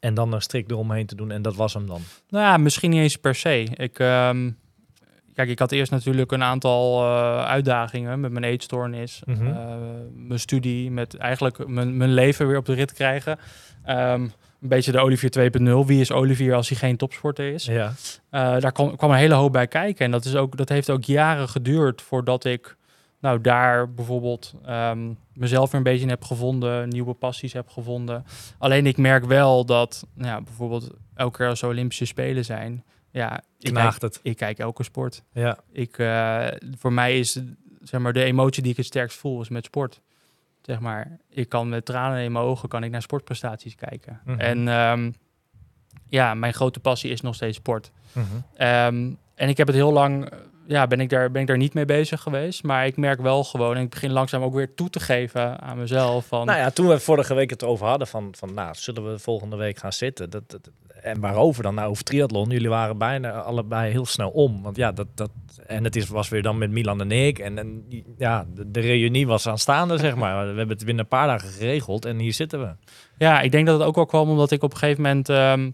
[0.00, 2.00] en dan een strik eromheen te doen en dat was hem dan.
[2.28, 3.62] Nou ja, misschien niet eens per se.
[3.74, 4.50] Ik, ehm,
[5.38, 9.46] kijk, ik had eerst natuurlijk een aantal eh, uitdagingen met mijn eetstoornis, Mhm.
[9.46, 9.74] eh,
[10.14, 13.38] mijn studie, met eigenlijk mijn, mijn leven weer op de rit krijgen.
[13.84, 14.20] Ehm,
[14.60, 15.86] een beetje de Olivier 2.0.
[15.86, 17.64] Wie is Olivier als hij geen topsporter is?
[17.64, 17.92] Ja,
[18.30, 20.04] Eh, daar kwam, kwam een hele hoop bij kijken.
[20.04, 22.76] En dat, is ook, dat heeft ook jaren geduurd voordat ik
[23.20, 28.24] nou, daar bijvoorbeeld ehm, mezelf weer een beetje in heb gevonden, nieuwe passies heb gevonden.
[28.58, 33.74] Alleen ik merk wel dat nou, bijvoorbeeld elke keer als Olympische Spelen zijn, ja, ik
[33.74, 34.20] kijk, het.
[34.22, 35.22] ik kijk elke sport.
[35.32, 36.46] Ja, Ik, eh,
[36.78, 37.40] voor mij is
[37.82, 40.00] zeg maar, de emotie die ik het sterkst voel, is met sport.
[40.62, 44.20] Zeg maar, ik kan met tranen in mijn ogen kan ik naar sportprestaties kijken.
[44.24, 44.40] Mhm.
[44.40, 45.10] En ehm,
[46.06, 47.90] ja, mijn grote passie is nog steeds sport.
[48.12, 48.24] Mhm.
[48.56, 50.32] Ehm, en ik heb het heel lang,
[50.68, 52.62] ja, ben ik, daar, ben ik daar niet mee bezig geweest.
[52.62, 55.78] Maar ik merk wel gewoon, en ik begin langzaam ook weer toe te geven aan
[55.78, 56.26] mezelf.
[56.26, 59.18] Van, Nou ja, toen we vorige week het over hadden van, van nou, zullen we
[59.18, 60.30] volgende week gaan zitten?
[60.30, 60.70] Dat, dat,
[61.02, 61.74] en waarover dan?
[61.74, 62.50] Nou, over triathlon.
[62.50, 64.62] Jullie waren bijna allebei heel snel om.
[64.62, 65.30] Want ja, dat, dat,
[65.66, 67.38] en het is, was weer dan met Milan en ik.
[67.38, 67.84] En, en
[68.18, 70.36] ja, de, de reunie was aanstaande, zeg maar.
[70.40, 72.74] We hebben het binnen een paar dagen geregeld en hier zitten we.
[73.18, 75.70] Ja, ik denk dat het ook wel kwam omdat ik op een gegeven moment ehm,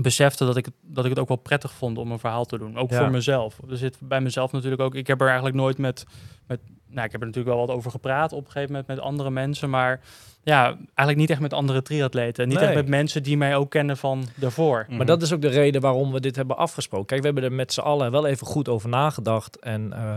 [0.00, 2.58] besefte dat ik, het- dat ik het ook wel prettig vond om een verhaal te
[2.58, 2.78] doen.
[2.78, 2.98] Ook Ja.
[2.98, 3.58] voor mezelf.
[3.70, 4.94] Er zit bij mezelf natuurlijk ook.
[4.94, 6.04] Ik heb er eigenlijk nooit met,
[6.46, 6.60] met.
[6.88, 9.30] Nou, ik heb er natuurlijk wel wat over gepraat op een gegeven moment met andere
[9.30, 9.70] mensen.
[9.70, 10.00] Maar
[10.42, 12.48] ja, eigenlijk niet echt met andere triatleten.
[12.48, 12.66] Niet Nee.
[12.66, 14.86] echt met mensen die mij ook kennen van daarvoor.
[14.90, 17.06] Maar dat is ook de reden waarom we dit hebben afgesproken.
[17.06, 19.58] Kijk, we hebben er met z'n allen wel even goed over nagedacht.
[19.58, 20.14] En eh,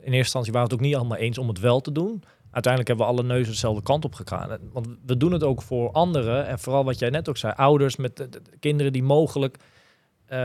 [0.00, 2.22] in eerste instantie waren we het ook niet allemaal eens om het wel te doen.
[2.54, 4.58] Uiteindelijk hebben we alle neuzen dezelfde kant op gegaan.
[4.72, 6.46] Want we doen het ook voor anderen.
[6.46, 9.56] En vooral wat jij net ook zei, ouders met de, de- de kinderen die mogelijk...
[10.26, 10.38] eh,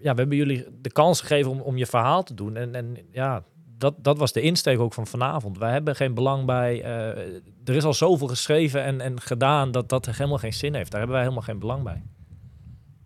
[0.00, 2.56] ja, we hebben jullie de kans gegeven om, om je verhaal te doen.
[2.56, 3.42] En, en ja,
[3.78, 5.58] dat, dat was de insteek ook van vanavond.
[5.58, 6.82] Wij hebben geen belang bij...
[6.82, 7.34] eh,
[7.64, 10.90] er is al zoveel geschreven en, en gedaan dat dat helemaal geen zin heeft.
[10.90, 12.02] Daar hebben wij helemaal geen belang bij.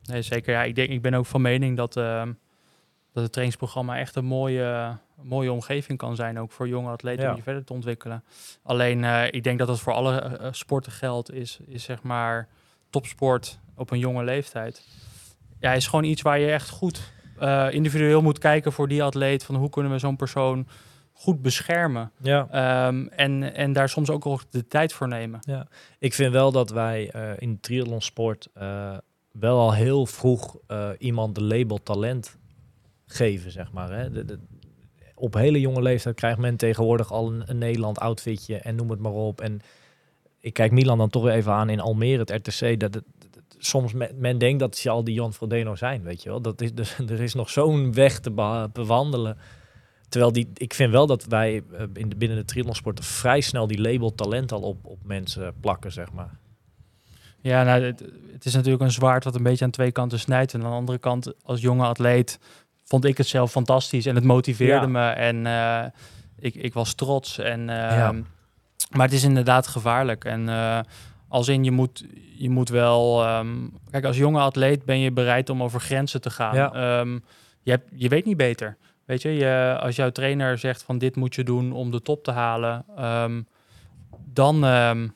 [0.03, 0.53] Nee, zeker.
[0.53, 2.33] Ja, ik, denk, ik ben ook van mening dat, ehm,
[3.13, 7.31] dat het trainingsprogramma echt een mooie, mooie omgeving kan zijn, ook voor jonge atleten Ja.
[7.31, 8.25] om je verder te ontwikkelen.
[8.63, 12.03] Alleen, eh, ik denk dat dat voor alle eh, eh, sporten geldt, is, is zeg
[12.03, 12.49] maar
[12.91, 14.87] topsport op een jonge leeftijd.
[15.61, 17.13] Ja, is gewoon iets waar je echt goed
[17.71, 20.67] individueel moet kijken voor die atleet, van hoe kunnen we zo'n persoon
[21.13, 22.11] goed beschermen.
[22.21, 22.47] Ja.
[22.51, 25.41] Ehm, en, en daar soms ook nog de tijd voor nemen.
[25.99, 27.05] Ik vind wel dat wij
[27.39, 28.49] in de triathlonsport
[29.33, 30.57] wel al heel vroeg
[30.99, 32.39] iemand de label talent
[33.07, 33.91] geven, zeg maar.
[33.93, 34.11] Hè.
[34.11, 34.39] De, de-
[35.21, 39.01] op hele jonge leeftijd krijgt men tegenwoordig al een, een Nederland outfitje en noem het
[39.01, 39.41] maar op.
[39.41, 39.61] En
[40.41, 42.81] ik kijk Milan dan toch even aan in Almere, het RTC.
[42.81, 43.03] Dat,
[43.59, 46.41] soms men, denkt dat ze al die Jan Frodeno zijn, weet je wel.
[46.41, 48.31] Dat is, dus, er is nog zo'n weg te
[48.73, 49.37] bewandelen.
[50.09, 53.67] Terwijl die, ik vind wel dat wij eh, in de, binnen de triathlonsport vrij snel
[53.67, 56.39] die label talent al op, op mensen plakken, zeg maar.
[57.41, 58.01] Ja, nou, het,
[58.33, 60.55] het is natuurlijk een zwaard wat een beetje aan twee kanten snijdt.
[60.55, 62.39] En aan de andere kant, als jonge atleet,
[62.91, 64.07] vond ik het zelf fantastisch.
[64.07, 64.93] En het motiveerde Ja.
[64.93, 65.09] me.
[65.09, 65.85] En eh,
[66.39, 67.39] ik, ik was trots.
[67.39, 68.13] En, eh, Ja.
[68.91, 70.25] Maar het is inderdaad gevaarlijk.
[70.25, 70.79] En eh,
[71.29, 72.05] als in, je moet,
[72.37, 73.25] je moet wel...
[73.25, 73.57] ehm,
[73.91, 76.55] kijk, als jonge atleet ben je bereid om over grenzen te gaan.
[76.55, 76.73] Ja.
[76.73, 77.19] Ehm,
[77.63, 78.77] je, hebt, je weet niet beter.
[79.05, 82.25] Weet je, je, als jouw trainer zegt van dit moet je doen om de top
[82.25, 82.85] te halen...
[82.97, 83.43] ehm,
[84.27, 84.65] dan...
[84.65, 85.09] ehm,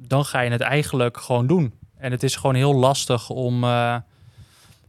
[0.00, 1.74] dan ga je het eigenlijk gewoon doen.
[1.96, 3.96] En het is gewoon heel lastig om, eh,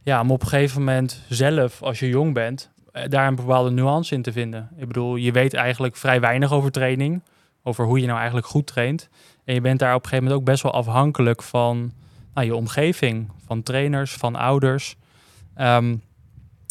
[0.02, 3.70] ja, om op een gegeven moment zelf, als je jong bent, eh, daar een bepaalde
[3.70, 4.70] nuance in te vinden.
[4.76, 7.22] Ik bedoel, je weet eigenlijk vrij weinig over training,
[7.62, 9.08] over hoe je nou eigenlijk goed traint.
[9.44, 11.92] En je bent daar op een gegeven moment ook best wel afhankelijk van
[12.34, 14.96] nou, je omgeving, van trainers, van ouders.
[15.54, 15.96] Ehm,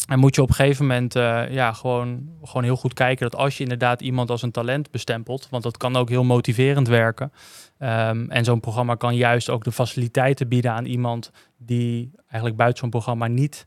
[0.08, 3.40] en moet je op een gegeven moment eh, ja, gewoon, gewoon heel goed kijken dat
[3.40, 7.32] als je inderdaad iemand als een talent bestempelt, want dat kan ook heel motiverend werken.
[7.80, 12.78] Ehm, en zo'n programma kan juist ook de faciliteiten bieden aan iemand die eigenlijk buiten
[12.80, 13.66] zo'n programma niet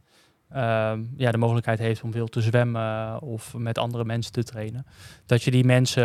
[0.50, 4.86] ehm, ja, de mogelijkheid heeft om veel te zwemmen of met andere mensen te trainen.
[5.26, 6.04] Dat je die mensen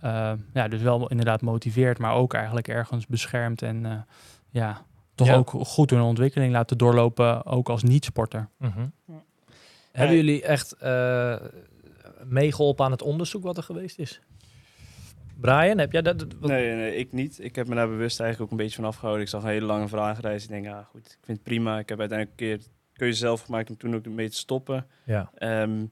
[0.00, 3.92] eh, ja, dus wel inderdaad motiveert, maar ook eigenlijk ergens beschermt en eh,
[4.50, 4.82] ja,
[5.14, 5.34] toch Ja.
[5.34, 8.48] ook goed hun ontwikkeling laten doorlopen, ook als niet-sporter.
[9.92, 11.36] Hebben jullie echt eh,
[12.24, 14.20] meegeholpen aan het onderzoek wat er geweest is?
[15.40, 16.22] Brian, heb jij dat?
[16.40, 17.38] wat- Nee, nee, ik niet.
[17.44, 19.22] Ik heb me daar bewust eigenlijk ook een beetje van afgehouden.
[19.24, 20.42] Ik zag een hele lange vragenreis.
[20.42, 21.78] Ik denk, ja goed, ik vind het prima.
[21.78, 24.86] Ik heb uiteindelijk een keer de keuze zelf gemaakt om toen ook mee te stoppen.
[25.04, 25.30] Ja.
[25.34, 25.86] Ehm,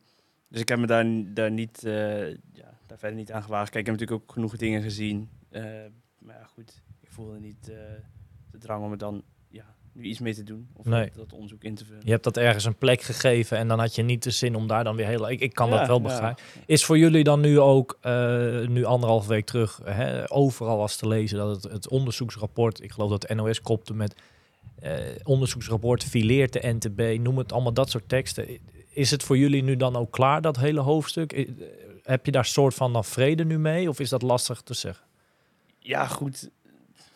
[0.49, 1.05] dus ik heb me daar,
[1.35, 3.71] daar niet, eh, ja, daar verder niet aan gewaagd.
[3.71, 5.29] Kijk, ik heb natuurlijk ook genoeg dingen gezien.
[5.51, 5.63] Eh,
[6.19, 7.77] maar ja, goed, ik voelde niet eh,
[8.51, 9.23] de drang om er dan
[9.95, 10.69] nu iets mee te doen.
[10.77, 11.05] Of Nee.
[11.05, 12.03] dat, dat onderzoek in te vullen.
[12.05, 14.67] Je hebt dat ergens een plek gegeven en dan had je niet de zin om
[14.67, 15.31] daar dan weer heel...
[15.31, 16.03] Ik, ik kan dat wel ja.
[16.03, 16.43] begrijpen.
[16.67, 21.09] Is voor jullie dan nu ook, eh, nu anderhalf week terug, hè, overal was te
[21.09, 24.15] lezen dat het, het onderzoeksrapport, ik geloof dat NOS kopte met
[24.81, 24.93] eh,
[25.23, 28.59] onderzoeksrapport, fileert de NTB, noem het allemaal dat soort teksten.
[28.89, 31.33] Is het voor jullie nu dan ook klaar, dat hele hoofdstuk?
[31.33, 31.49] Eh,
[32.03, 35.05] Heb je daar soort van dan vrede nu mee of is dat lastig te zeggen?
[35.79, 36.51] Ja, goed.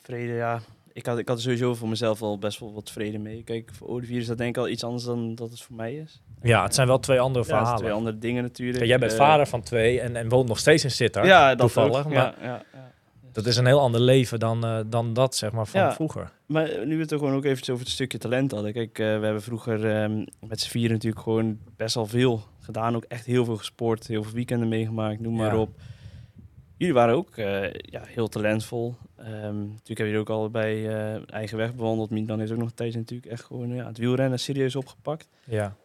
[0.02, 0.60] Vrede, ja.
[0.98, 3.42] Ik had, ik had er sowieso voor mezelf al best wel wat vrede mee.
[3.44, 5.94] Kijk, voor Olivier is dat denk ik al iets anders dan dat het voor mij
[5.94, 6.20] is.
[6.42, 7.78] Ja, het zijn wel twee andere Ja, verhalen.
[7.78, 8.78] twee andere dingen natuurlijk.
[8.78, 11.26] Ja, jij bent Eh, vader van twee en, en woont nog steeds in Sittard.
[11.26, 11.98] Ja, dat toevallig.
[11.98, 12.04] ook.
[12.04, 12.90] Maar Ja, ja, ja.
[13.32, 15.92] dat is een heel ander leven dan, eh, dan dat, zeg maar, van Ja.
[15.92, 16.32] vroeger.
[16.46, 18.72] Maar nu we het er gewoon ook eventjes over het stukje talent hadden.
[18.72, 22.96] Kijk, eh, we hebben vroeger ehm, met z'n vieren natuurlijk gewoon best wel veel gedaan.
[22.96, 25.68] Ook echt heel veel gesport, heel veel weekenden meegemaakt, noem maar op.
[26.78, 28.94] Jullie waren ook eh, ja, heel talentvol.
[29.16, 29.28] Ehm,
[29.58, 32.10] natuurlijk hebben jullie ook allebei eh eigen weg bewandeld.
[32.10, 35.28] Milan heeft ook nog een tijdje natuurlijk echt gewoon ja, het wielrennen serieus opgepakt.
[35.44, 35.76] Ja.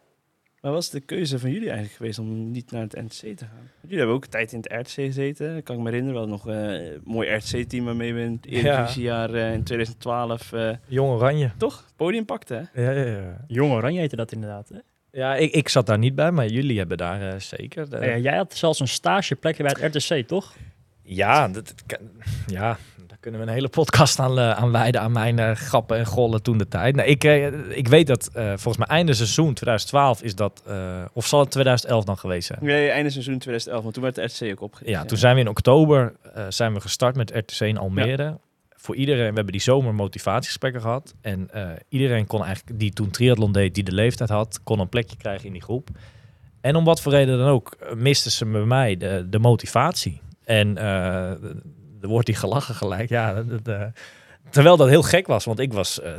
[0.60, 3.44] Maar wat is de keuze van jullie eigenlijk geweest om niet naar het NTC te
[3.44, 3.70] gaan?
[3.82, 5.54] Jullie hebben ook een tijd in het RTC gezeten.
[5.54, 6.20] Dat kan ik me herinneren.
[6.22, 10.52] We hadden nog eh, een mooi RTC-team waarmee we in het Eredivisiejaar eh, in 2012
[10.52, 11.50] eh, Jong Oranje.
[11.56, 12.68] toch podium pakten.
[12.72, 12.82] Hè?
[12.82, 13.44] Ja, ja, ja.
[13.46, 14.68] Jong Oranje heette dat inderdaad.
[14.68, 14.78] Hè?
[15.20, 17.90] ja ik, ik zat daar niet bij, maar jullie hebben daar zeker.
[17.90, 20.54] de- Ja, jij had zelfs een stageplekje bij het RTC, toch?
[21.04, 21.74] Ja, dat,
[22.46, 25.98] ja, daar kunnen we een hele podcast aan, eh, aan wijden aan mijn eh, grappen
[25.98, 26.96] en gollen toen de tijd.
[26.96, 30.62] Nou, ik, eh, ik weet dat volgens mij einde seizoen 2012 is dat,
[31.12, 32.58] of zal het 2011 dan geweest zijn?
[32.62, 34.96] Nee, einde seizoen 2011, want toen werd de RTC ook opgericht.
[34.96, 36.12] Ja, toen zijn we in oktober
[36.48, 38.38] zijn we gestart met RTC in Almere.
[38.76, 41.14] Voor iedereen, we hebben die zomer motivatiegesprekken gehad.
[41.20, 41.50] En
[41.88, 45.46] iedereen kon eigenlijk, die toen triathlon deed, die de leeftijd had, kon een plekje krijgen
[45.46, 45.88] in die groep.
[46.60, 50.20] En om wat voor reden dan ook, misten ze bij mij de, de motivatie.
[50.44, 51.30] En eh,
[52.00, 53.08] er wordt die gelachen gelijk.
[53.08, 53.82] Ja, dat- dat, eh,
[54.50, 56.12] terwijl dat heel gek was, want ik was eh,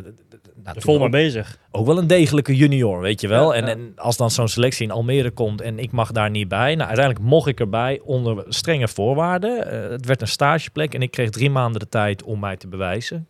[0.64, 1.58] nou, Vol maar bezig.
[1.72, 3.54] ook wel een degelijke junior, weet je wel.
[3.54, 3.72] Ja, en, ja.
[3.72, 6.76] en als dan zo'n selectie in Almere komt en ik mag daar niet bij.
[6.76, 9.68] Nou, uiteindelijk mocht ik erbij onder strenge voorwaarden.
[9.92, 13.28] Het werd een stageplek en ik kreeg drie maanden de tijd om mij te bewijzen.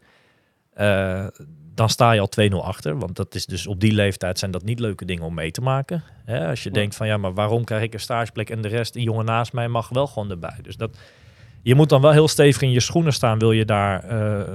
[1.76, 3.00] Dan sta je al 2-0 achter.
[3.00, 5.62] Want dat is dus op die leeftijd zijn dat niet leuke dingen om mee te
[5.62, 6.04] maken.
[6.26, 6.48] Hè?
[6.48, 9.04] Als je denkt van ja, maar waarom krijg ik een stageplek en de rest, die
[9.04, 10.58] jongen naast mij, mag wel gewoon erbij.
[10.62, 10.98] Dus dat,
[11.62, 14.54] je moet dan wel heel stevig in je schoenen staan, wil je daar eh,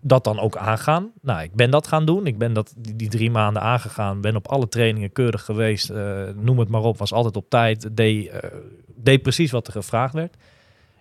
[0.00, 1.10] dat dan ook aangaan.
[1.22, 2.26] Nou, ik ben dat gaan doen.
[2.26, 4.20] Ik ben dat die, die drie maanden aangegaan.
[4.20, 5.90] Ben op alle trainingen keurig geweest.
[5.90, 6.98] eh, noem het maar op.
[6.98, 7.96] Was altijd op tijd.
[7.96, 8.50] Deed, eh,
[8.96, 10.36] deed precies wat er gevraagd werd.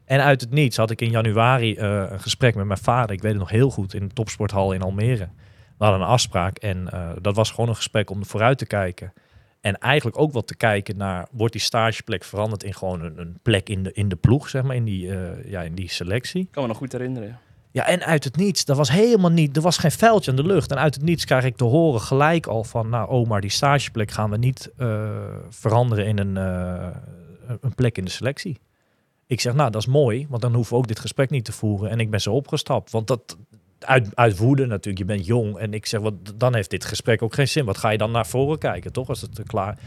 [0.05, 3.15] En uit het niets had ik in januari een gesprek met mijn vader.
[3.15, 5.29] Ik weet het nog heel goed in de topsporthal in Almere.
[5.77, 9.13] We hadden een afspraak en eh, dat was gewoon een gesprek om vooruit te kijken.
[9.61, 13.39] En eigenlijk ook wat te kijken naar, wordt die stageplek veranderd in gewoon een, een
[13.41, 16.41] plek in de, in de ploeg, zeg maar, in die, eh, ja, in die selectie.
[16.41, 17.39] Ik kan me nog goed herinneren.
[17.71, 20.45] Ja, en uit het niets, dat was helemaal niet, er was geen vuiltje aan de
[20.45, 20.71] lucht.
[20.71, 23.49] En uit het niets krijg ik te horen gelijk al van, nou oh, maar die
[23.49, 25.09] stageplek gaan we niet eh,
[25.49, 26.35] veranderen in een,
[27.61, 28.59] een plek in de selectie.
[29.25, 31.51] Ik zeg, nou dat is mooi, want dan hoeven we ook dit gesprek niet te
[31.51, 31.89] voeren.
[31.89, 33.37] En ik ben zo opgestapt, want dat,
[33.79, 35.57] uit, uit woede natuurlijk, je bent jong.
[35.57, 37.65] En ik zeg, wat, dan heeft dit gesprek ook geen zin.
[37.65, 39.77] Wat ga je dan naar voren kijken, toch, als het klaar...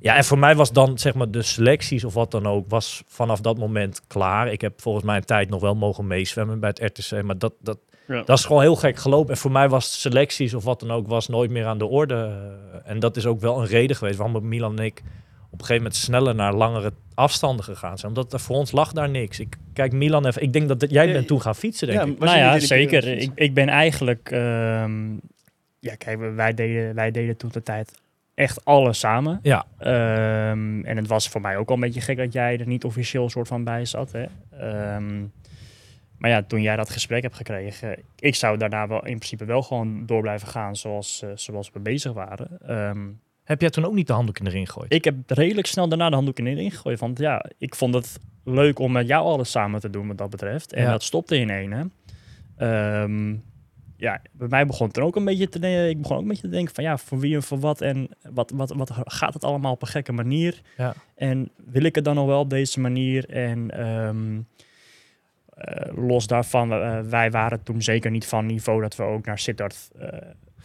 [0.00, 3.02] Ja, en voor mij was dan zeg maar de selecties of wat dan ook, was
[3.06, 4.52] vanaf dat moment klaar.
[4.52, 7.52] Ik heb volgens mij een tijd nog wel mogen meezwemmen bij het RTC, maar dat,
[7.60, 8.22] dat, Ja.
[8.22, 9.30] dat is gewoon heel gek gelopen.
[9.30, 12.48] En voor mij was selecties of wat dan ook, was nooit meer aan de orde.
[12.84, 15.02] En dat is ook wel een reden geweest waarom Milan en ik
[15.50, 18.12] op een gegeven moment sneller naar langere afstanden gegaan zijn.
[18.12, 19.40] Omdat er voor ons lag daar niks.
[19.40, 22.06] Ik kijk Milan even, ik denk dat jij Ja, bent toen gaan fietsen, denk ja,
[22.06, 22.18] ik.
[22.18, 23.06] nou ja, zeker.
[23.06, 24.30] Ik, ik ben eigenlijk...
[24.30, 25.12] ehm,
[25.80, 27.92] ja, kijk, we- wij deden, wij deden toen de tijd
[28.34, 29.38] echt alles samen.
[29.42, 32.66] Ja, Ehm, en het was voor mij ook al een beetje gek dat jij er
[32.66, 34.12] niet officieel soort van bij zat.
[34.12, 34.24] Hè?
[34.58, 35.20] Ehm,
[36.18, 39.62] maar ja, toen jij dat gesprek hebt gekregen, ik zou daarna wel in principe wel
[39.62, 42.48] gewoon door blijven gaan zoals, eh, zoals we bezig waren.
[42.66, 42.98] Ehm,
[43.48, 44.92] heb jij toen ook niet de handdoek erin gegooid?
[44.94, 47.00] ik heb redelijk snel daarna de handdoek erin gegooid.
[47.00, 50.30] Want ja, ik vond het leuk om met jou alles samen te doen wat dat
[50.30, 50.72] betreft.
[50.72, 50.90] En Ja.
[50.90, 51.72] dat stopte in één.
[51.72, 51.84] Hè.
[52.56, 53.36] Ehm,
[53.96, 55.88] ja, bij mij begon het er ook een beetje te denken.
[55.88, 57.80] Ik begon ook een beetje te denken van ja, voor wie en voor wat.
[57.80, 60.60] En wat, wat, wat gaat het allemaal op een gekke manier?
[60.76, 60.94] Ja.
[61.16, 63.28] En wil ik het dan nog wel op deze manier?
[63.28, 64.40] En ehm,
[65.54, 69.38] eh, los daarvan, eh, wij waren toen zeker niet van niveau dat we ook naar
[69.38, 70.08] Sittard eh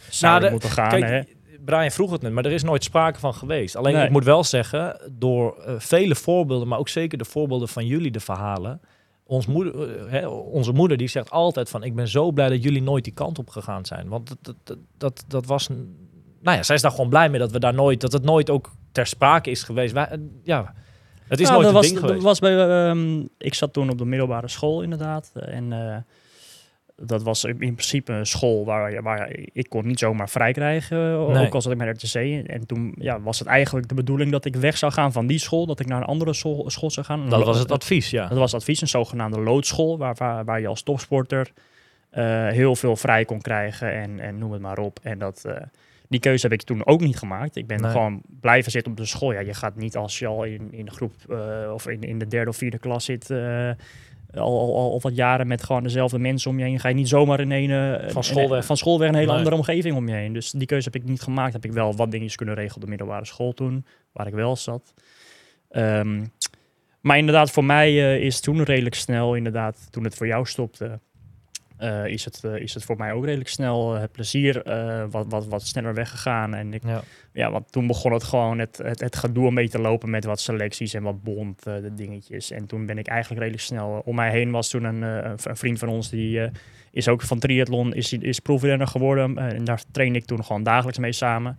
[0.08, 0.88] zouden de- moeten gaan.
[0.88, 1.20] Kijk, hè.
[1.64, 3.76] Brian vroeg het net, maar er is nooit sprake van geweest.
[3.76, 4.04] Alleen Nee.
[4.04, 8.10] ik moet wel zeggen, door eh, vele voorbeelden, maar ook zeker de voorbeelden van jullie,
[8.10, 8.80] de verhalen.
[9.26, 12.62] Ons moeder, eh, hè, onze moeder die zegt altijd van, ik ben zo blij dat
[12.62, 14.08] jullie nooit die kant op gegaan zijn.
[14.08, 15.68] Want dat, dat, dat, dat, was,
[16.42, 18.50] nou ja, zij is daar gewoon blij mee dat we daar nooit, dat het nooit
[18.50, 19.92] ook ter sprake is geweest.
[19.92, 20.74] Wij, eh, ja,
[21.28, 22.24] het is Nou, nooit dat een was, ding dat geweest.
[22.24, 25.30] was bij, ehm, ik zat toen op de middelbare school inderdaad.
[25.34, 25.72] En
[26.96, 30.98] dat was in principe een school waar, waar ik kon niet zomaar vrij krijgen.
[30.98, 31.46] eh, Nee.
[31.46, 32.46] Ook al zat ik de RTC.
[32.48, 35.38] En toen ja, was het eigenlijk de bedoeling dat ik weg zou gaan van die
[35.38, 35.66] school.
[35.66, 37.28] Dat ik naar een andere school, school zou gaan.
[37.28, 38.28] Dat was het advies, ja.
[38.28, 39.98] Dat was het advies, een zogenaamde loodschool.
[39.98, 41.52] Waar, waar, waar je als topsporter
[42.10, 43.92] eh, heel veel vrij kon krijgen.
[43.92, 44.98] En, en noem het maar op.
[45.02, 45.44] En dat...
[45.44, 45.56] eh,
[46.08, 47.56] die keuze heb ik toen ook niet gemaakt.
[47.56, 47.90] Ik ben Nee.
[47.90, 49.32] gewoon blijven zitten op de school.
[49.32, 51.12] Ja, je gaat niet als je al in, in de groep
[51.72, 53.30] of in, in de derde of vierde klas zit.
[54.36, 56.80] Al, al, al wat jaren met gewoon dezelfde mensen om je heen.
[56.80, 57.70] Ga je niet zomaar in een,
[58.00, 58.64] eh, Van school weg.
[58.64, 59.36] van school weg een hele Nee.
[59.36, 60.32] andere omgeving om je heen.
[60.32, 61.52] Dus die keuze heb ik niet gemaakt.
[61.52, 64.56] Heb ik wel wat dingetjes kunnen regelen op de middelbare school toen, waar ik wel
[64.56, 64.94] zat.
[65.70, 66.24] Ehm,
[67.00, 71.00] maar inderdaad, voor mij eh, is toen redelijk snel, inderdaad, toen het voor jou stopte,
[71.84, 74.62] eh, is, het, eh, is het voor mij ook redelijk snel eh, het plezier
[75.10, 76.54] wat, wat, wat sneller weggegaan.
[76.54, 77.02] En ik, ja.
[77.32, 80.24] ja, want toen begon het gewoon het, het, het gedoe een beetje te lopen met
[80.24, 82.50] wat selecties en wat bond de dingetjes.
[82.50, 85.78] En toen ben ik eigenlijk redelijk snel, om mij heen was toen een, een vriend
[85.78, 86.50] van ons, die
[86.90, 89.38] is ook van triathlon, is, is proefrenner geworden.
[89.38, 91.58] En daar trainde ik toen gewoon dagelijks mee samen.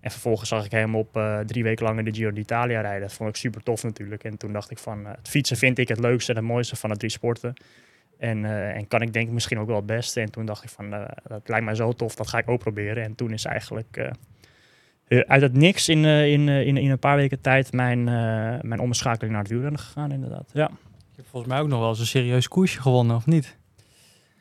[0.00, 3.00] En vervolgens zag ik hem op drie weken lang in de Giro d'Italia rijden.
[3.00, 4.24] Dat vond ik super tof natuurlijk.
[4.24, 6.90] En toen dacht ik van, het fietsen vind ik het leukste en het mooiste van
[6.90, 7.54] de drie sporten.
[8.24, 10.20] En, eh, en kan ik denk ik misschien ook wel het beste.
[10.20, 12.58] En toen dacht ik van, eh, dat lijkt mij zo tof, dat ga ik ook
[12.58, 13.02] proberen.
[13.02, 13.96] En toen is eigenlijk
[15.08, 18.80] eh, uit het niks in, in, in, in een paar weken tijd mijn, eh, mijn
[18.80, 20.50] omschakeling naar het wielrennen gegaan inderdaad.
[20.52, 20.70] Ja.
[20.92, 23.56] Je hebt volgens mij ook nog wel eens een serieus koersje gewonnen, of niet?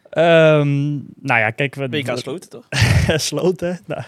[0.09, 2.67] Ehm, nou ja, kijk, we, BK Sloten, toch?
[3.29, 3.79] sloten.
[3.85, 4.03] Nou,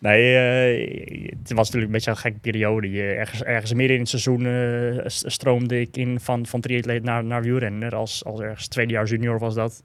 [0.00, 3.02] nee, eh, het was natuurlijk een beetje een gekke periode.
[3.02, 7.94] Ergens, ergens in het seizoen eh, stroomde ik in van, van triatleet naar, naar wielrenner.
[7.94, 9.82] Als, als ergens tweede jaar junior was dat.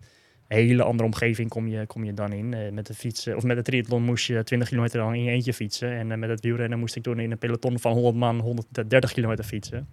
[0.48, 2.54] Een hele andere omgeving kom je, kom je dan in.
[2.54, 5.32] Eh, met de fietsen, of met de triathlon moest je 20 kilometer dan in je
[5.32, 5.92] eentje fietsen.
[5.92, 9.44] En met het wielrennen moest ik toen in een peloton van 100 man 130 kilometer
[9.44, 9.88] fietsen.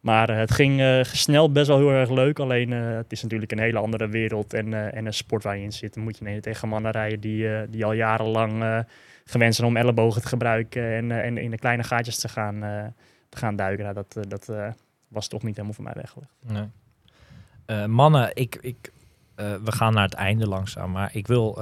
[0.00, 2.38] Maar het ging eh, snel best wel heel erg leuk.
[2.38, 5.72] Alleen het is natuurlijk een hele andere wereld en, en een sport waar je in
[5.72, 5.94] zit.
[5.94, 8.84] Dan moet je tegen mannen rijden die, die al jarenlang
[9.26, 12.84] gewend om ellebogen te gebruiken en, eh, en in de kleine gaatjes te gaan, eh,
[13.28, 13.84] te gaan duiken.
[13.84, 14.74] Nou, dat eh, dat
[15.08, 16.32] was toch niet helemaal voor mij weggelegd.
[16.40, 17.86] Nee.
[17.86, 18.92] Mannen, ik, ik,
[19.36, 20.90] we gaan naar het einde langzaam.
[20.90, 21.58] Maar ik wil,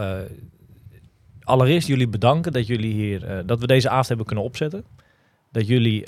[1.41, 4.85] allereerst jullie bedanken dat jullie hier, dat we deze avond hebben kunnen opzetten.
[5.51, 6.07] Dat jullie,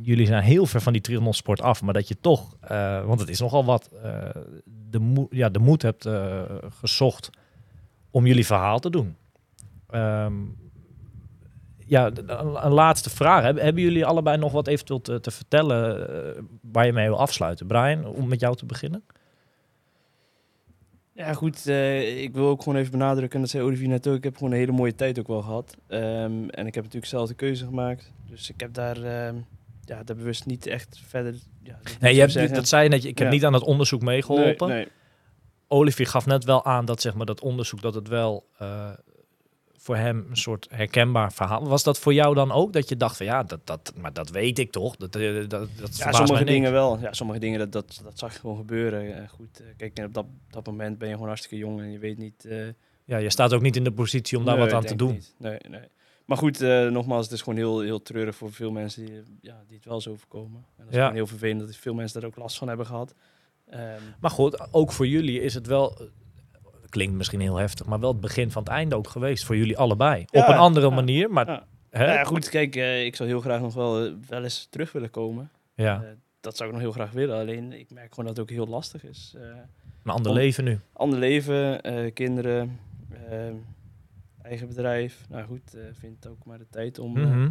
[0.00, 2.56] jullie zijn heel ver van die triathlonsport af, maar dat je toch,
[3.06, 3.90] want het is nogal wat,
[4.90, 6.08] de, ja, de moed hebt
[6.80, 7.30] gezocht
[8.10, 9.16] om jullie verhaal te doen.
[9.94, 10.34] Ehm,
[11.86, 13.42] ja, een, laatste vraag.
[13.42, 16.42] Hebben, jullie allebei nog wat eventueel te, te vertellen eh,
[16.72, 17.66] waar je mee wil afsluiten?
[17.66, 19.04] Brian, om met jou te beginnen.
[21.12, 21.66] Ja, goed.
[21.66, 24.36] eh, ik wil ook gewoon even benadrukken, en dat zei Olivier net ook, ik heb
[24.36, 25.76] gewoon een hele mooie tijd ook wel gehad.
[25.86, 28.12] Ehm, en ik heb natuurlijk zelf de keuze gemaakt.
[28.30, 29.36] Dus ik heb daar, ehm,
[29.84, 31.34] ja, daar bewust niet echt verder...
[31.62, 32.54] Ja, Nee, je hebt, zeggen.
[32.54, 33.32] dat zei je net, ik heb Ja.
[33.32, 34.68] niet aan het onderzoek meegeholpen.
[34.68, 34.88] Nee, nee.
[35.68, 38.90] Olivier gaf net wel aan dat zeg maar, dat onderzoek dat het wel eh,
[39.84, 41.82] voor hem een soort herkenbaar verhaal was.
[41.82, 44.58] Dat voor jou dan ook dat je dacht van ja, dat, dat, maar dat weet
[44.58, 44.96] ik toch?
[44.96, 46.98] Dat, eh, dat, dat Ja, sommige dingen wel.
[46.98, 49.16] Ja, sommige dingen, dat, dat, dat zag gewoon gebeuren.
[49.22, 51.90] Eh, goed, eh, kijk, en op dat, dat moment ben je gewoon hartstikke jong en
[51.92, 52.48] je weet niet...
[53.04, 55.12] Ja, je staat ook niet in de positie om daar Nee, wat aan te doen.
[55.12, 55.34] niet.
[55.38, 55.88] Nee, nee.
[56.24, 56.58] Maar goed,
[56.90, 60.00] nogmaals, het is gewoon heel, heel treurig voor veel mensen die, ja, die het wel
[60.00, 60.64] zo overkomen.
[60.76, 61.12] En dat is Ja.
[61.12, 63.14] heel vervelend dat veel mensen daar ook last van hebben gehad.
[63.66, 65.98] Ehm, Maar goed, ook voor jullie is het wel,
[66.94, 69.78] klinkt misschien heel heftig, maar wel het begin van het einde ook geweest voor jullie
[69.78, 70.24] allebei.
[70.26, 71.66] Ja, Op een andere ja, manier, maar ja.
[71.90, 72.14] hè?
[72.14, 75.10] ja, goed, kijk, eh, ik zou heel graag nog wel, eh, wel eens terug willen
[75.10, 75.50] komen.
[75.74, 76.08] Ja, Eh,
[76.40, 77.38] dat zou ik nog heel graag willen.
[77.38, 79.34] Alleen ik merk gewoon dat het ook heel lastig is.
[80.04, 80.78] Een ander om- leven nu.
[80.92, 81.80] ander leven,
[82.12, 82.78] kinderen,
[84.42, 85.24] eigen bedrijf.
[85.28, 87.48] Nou goed, eh vind ook maar de tijd om, Mhm.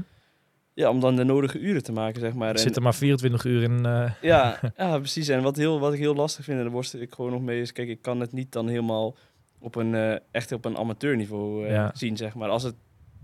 [0.74, 2.50] ja, om dan de nodige uren te maken, zeg maar.
[2.50, 3.82] Er En- zitten maar 24 uur in.
[4.22, 5.28] Ja, ja, precies.
[5.28, 7.62] En wat, heel, wat ik heel lastig vind, en daar worstel ik gewoon nog mee,
[7.62, 9.16] is kijk, ik kan het niet dan helemaal
[9.64, 11.92] op een, eh, echt op een amateurniveau eh, Ja.
[11.94, 12.50] zien, zeg maar.
[12.50, 12.76] Als, het,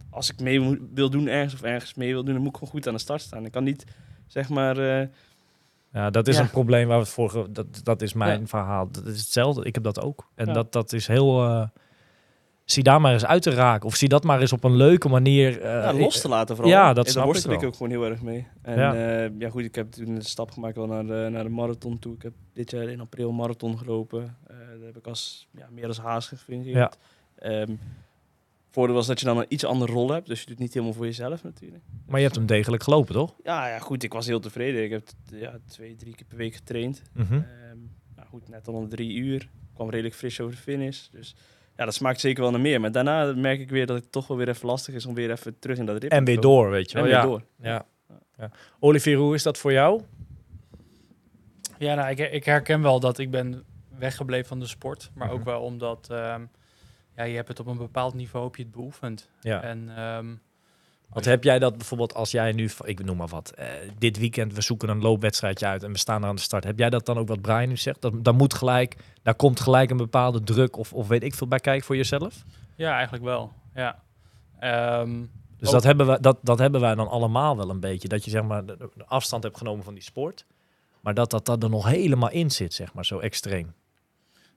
[0.10, 2.58] als ik mee moet- wil doen ergens of ergens mee wil doen, dan moet ik
[2.58, 3.46] gewoon goed aan de start staan.
[3.46, 3.86] Ik kan niet,
[4.28, 5.08] zeg maar, eh,
[5.94, 6.42] Ja, dat is Ja.
[6.42, 7.52] een probleem waar we het vorige...
[7.52, 8.48] Dat, dat is mijn Ja.
[8.48, 8.92] verhaal.
[8.92, 9.64] Dat is hetzelfde.
[9.64, 10.28] Ik heb dat ook.
[10.36, 10.54] En Ja.
[10.54, 11.44] dat, dat is heel...
[11.44, 11.68] eh,
[12.72, 13.88] zie daar maar eens uit te raken.
[13.88, 15.62] Of zie dat maar eens op een leuke manier...
[15.62, 16.74] eh, ja, los te laten vooral.
[16.74, 17.70] ja, dat En snap daar ik worstel ik, wel.
[17.70, 18.48] ook gewoon heel erg mee.
[18.62, 18.94] En Ja.
[18.94, 19.30] ja.
[19.40, 22.14] ja, goed, ik heb toen de stap gemaakt wel naar de, naar de marathon toe.
[22.16, 24.38] Ik heb dit jaar in april een marathon gelopen.
[24.48, 26.76] Eh daar heb ik als, ja, meer als haas gefungeerd.
[26.76, 26.92] Ja.
[27.36, 27.76] Ehm,
[28.72, 30.28] voordeel was dat je dan een iets andere rol hebt.
[30.28, 31.84] Dus je doet het niet helemaal voor jezelf natuurlijk.
[32.08, 33.36] Maar je hebt hem degelijk gelopen, toch?
[33.44, 34.84] Ja, ja, goed, ik was heel tevreden.
[34.84, 37.02] Ik heb ja, twee, drie keer per week getraind.
[37.14, 37.34] Mhm.
[37.34, 37.44] Ehm,
[38.16, 39.50] nou goed, net al drie uur.
[39.74, 41.08] kwam redelijk fris over de finish.
[41.12, 41.36] Dus
[41.80, 42.82] ja, dat smaakt zeker wel naar meer.
[42.82, 45.32] Maar daarna merk ik weer dat het toch wel weer even lastig is om weer
[45.32, 46.58] even terug in dat ritme En te weer komen.
[46.62, 47.12] door, weet je En wel.
[47.12, 47.26] weer ja.
[47.28, 47.44] door.
[47.62, 47.86] Ja.
[48.38, 48.52] Ja.
[48.80, 50.02] Olivier, hoe is dat voor jou?
[51.78, 53.64] Ja, nou, ik, ik herken wel dat ik ben
[53.98, 55.12] weggebleven van de sport.
[55.14, 55.48] Maar ook Mhm.
[55.50, 56.42] wel omdat ehm,
[57.16, 59.30] ja, je hebt het op een bepaald niveau heb je het beoefend.
[59.42, 59.62] Ja.
[59.62, 60.28] En ehm,
[61.10, 63.68] Wat heb jij dat bijvoorbeeld als jij nu, ik noem maar wat, eh,
[63.98, 66.64] dit weekend we zoeken een loopwedstrijdje uit en we staan er aan de start.
[66.64, 68.02] Heb jij dat dan ook wat Brian nu zegt?
[68.02, 71.48] Dat, daar moet gelijk, daar komt gelijk een bepaalde druk of, of weet ik veel
[71.48, 72.44] bij kijken voor jezelf?
[72.76, 73.52] ja, eigenlijk wel.
[73.74, 74.00] Ja.
[74.60, 75.26] Ehm,
[75.58, 78.08] Dus Ook- dat, hebben wij, dat, dat hebben wij dan allemaal wel een beetje.
[78.08, 80.46] Dat je zeg maar de, de afstand hebt genomen van die sport.
[81.02, 83.74] Maar dat dat, dat er nog helemaal in zit, zeg maar, zo extreem.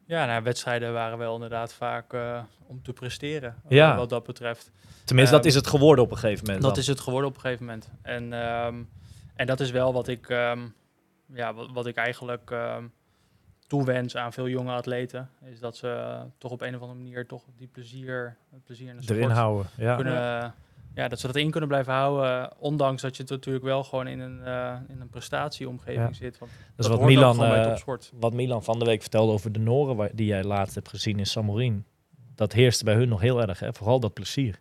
[0.06, 3.56] Ja, nou, wedstrijden waren wel inderdaad vaak eh, om te presteren.
[3.68, 3.96] Ja.
[3.96, 4.70] wat dat betreft.
[5.04, 6.62] Tenminste, dat Ehm, is het geworden op een gegeven moment.
[6.62, 6.80] Dat dan.
[6.82, 7.90] is het geworden op een gegeven moment.
[8.02, 8.82] En, ehm,
[9.34, 10.60] en dat is wel wat ik, ehm,
[11.34, 12.84] ja, wat, wat ik eigenlijk ehm
[13.72, 15.30] toewens aan veel jonge atleten.
[15.44, 18.88] Is dat ze eh, toch op een of andere manier toch die plezier, het plezier
[18.88, 19.66] in de sport erin houden.
[19.76, 19.94] Ja.
[19.94, 20.12] kunnen...
[20.12, 20.54] Ja,
[20.94, 22.52] dat ze dat in kunnen blijven houden.
[22.58, 26.12] ondanks dat je natuurlijk wel gewoon in een, eh, in een prestatieomgeving Ja.
[26.12, 26.38] zit.
[26.38, 28.12] Want Dat is hoort wat Milan, eh, topsport.
[28.14, 31.26] wat Milan van de week vertelde over de Noren, die jij laatst hebt gezien in
[31.26, 31.84] Samorin.
[32.34, 33.72] Dat heerste bij hun nog heel erg, hè?
[33.72, 34.58] vooral dat plezier.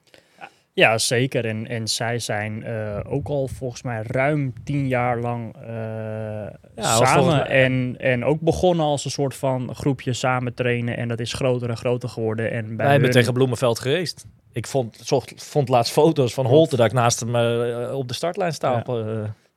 [0.74, 1.46] Ja, zeker.
[1.46, 7.26] En, en zij zijn eh, ook al volgens mij ruim tien jaar lang eh, samen.
[7.36, 10.98] mij- En, en ook begonnen als een soort van groepje samen trainen.
[10.98, 12.52] En dat is groter en groter geworden.
[12.52, 14.26] En bij Wij hebben tegen Bloemenveld gereisd.
[14.52, 18.14] Ik vond, zocht, vond laatst foto's van Holte dat ik naast hem eh, op de
[18.14, 18.84] startlijn sta.
[18.86, 18.94] Ja.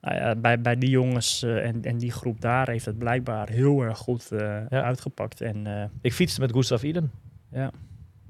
[0.00, 3.80] Nou ja, bij, bij die jongens en, en die groep daar heeft het blijkbaar heel
[3.82, 4.82] erg goed Ja.
[4.82, 5.40] uitgepakt.
[5.40, 7.10] En ik fietste met Gustav Iden.
[7.52, 7.70] ja.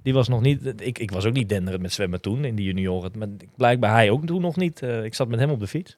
[0.04, 0.80] Die was nog niet.
[0.80, 3.10] Ik, ik was ook niet denderend met zwemmen toen in de junioren.
[3.18, 4.82] Maar blijkbaar hij ook toen nog niet.
[4.82, 5.96] Eh, ik zat met hem op de fiets.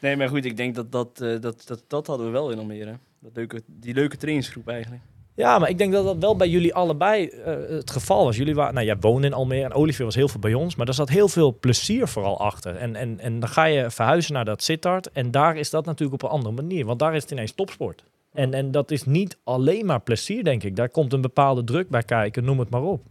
[0.00, 2.58] Nee, maar goed, ik denk dat dat, eh, dat, dat, dat hadden we wel in
[2.58, 2.98] Almere.
[3.18, 5.02] Dat leuke, die leuke trainingsgroep eigenlijk.
[5.34, 8.36] Ja, maar ik denk dat dat wel bij jullie allebei eh, het geval was.
[8.36, 10.88] Jullie waren, nou, jij woonde in Almere en Olivier was heel veel bij ons, maar
[10.88, 12.76] er zat heel veel plezier vooral achter.
[12.76, 16.22] En, en, en dan ga je verhuizen naar dat Sittard en daar is dat natuurlijk
[16.22, 18.04] op een andere manier, want daar is het ineens topsport.
[18.32, 20.76] En, en dat is niet alleen maar plezier, denk ik.
[20.76, 23.06] Daar komt een bepaalde druk bij kijken, noem het maar op.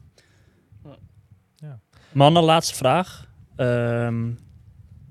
[2.12, 3.28] Mannen, laatste vraag.
[3.56, 4.28] Ehm,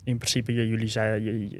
[0.04, 1.50] in principe, jullie zeiden,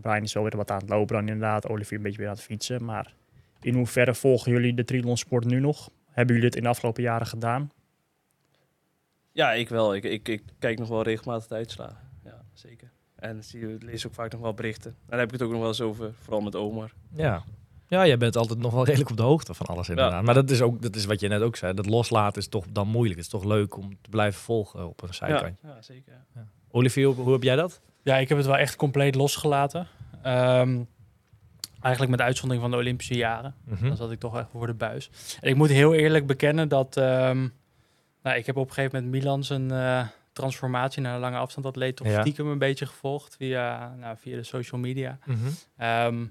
[0.00, 1.68] Brian is wel weer wat aan het lopen dan inderdaad.
[1.68, 2.84] Olivier een beetje weer aan het fietsen.
[2.84, 3.14] Maar
[3.60, 5.90] in hoeverre volgen jullie de triathlonsport nu nog?
[6.06, 7.70] Hebben jullie dit in de afgelopen jaren gedaan?
[9.32, 9.94] Ja, ik wel.
[9.94, 12.10] Ik, ik, ik kijk nog wel regelmatig de uitslagen.
[12.24, 12.90] Ja, zeker.
[13.16, 14.90] En zie, lees ook vaak nog wel berichten.
[14.90, 16.92] En daar heb ik het ook nog wel eens over, vooral met Omar.
[17.14, 17.44] Ja.
[17.92, 20.22] Ja, jij bent altijd nog wel redelijk op de hoogte van alles inderdaad.
[20.22, 21.74] Maar dat is ook, dat is wat je net ook zei.
[21.74, 23.16] Dat loslaten is toch dan moeilijk.
[23.16, 25.66] Het is toch leuk om te blijven volgen op een Ja, zijkantje.
[25.68, 26.12] ja, zeker.
[26.70, 27.80] Olivier, hoe, hoe heb jij dat?
[28.02, 29.86] Ja, ik heb het wel echt compleet losgelaten.
[30.22, 30.78] Ehm,
[31.80, 33.54] eigenlijk met uitzondering van de Olympische jaren.
[33.64, 33.86] Mhm.
[33.88, 35.10] Dan zat ik toch echt voor de buis.
[35.40, 36.96] En ik moet heel eerlijk bekennen dat...
[36.96, 37.48] ehm,
[38.22, 41.66] nou, ik heb op een gegeven moment Milan zijn eh, transformatie naar een lange afstand
[41.66, 42.20] atleet toch Ja.
[42.20, 45.18] stiekem een beetje gevolgd via, nou, via de social media.
[45.24, 45.38] Mhm.
[45.76, 46.24] Ehm,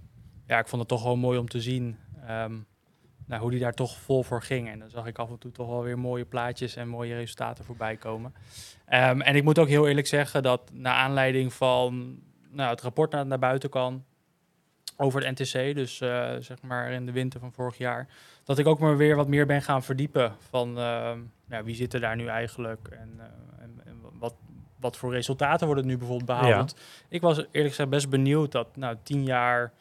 [0.52, 1.98] ja, ik vond het toch wel mooi om te zien
[2.28, 2.58] ehm,
[3.26, 4.70] nou, hoe die daar toch vol voor ging.
[4.70, 7.66] En dan zag ik af en toe toch wel weer mooie plaatjes en mooie resultaten
[7.66, 8.34] voorbij komen.
[8.86, 12.20] Ehm, en ik moet ook heel eerlijk zeggen dat naar aanleiding van
[12.50, 14.06] nou, het rapport naar, naar buiten kwam
[14.98, 18.08] over het NTC, dus eh, zeg maar in de winter van vorig jaar,
[18.44, 20.78] dat ik ook maar weer wat meer ben gaan verdiepen van
[21.52, 24.36] nou, wie zit er daar nu eigenlijk en, eh, en, en wat,
[24.80, 26.74] wat voor resultaten worden nu bijvoorbeeld behaald.
[26.78, 26.84] Ja.
[27.10, 29.74] Ik was eerlijk gezegd best benieuwd dat nou, tien jaar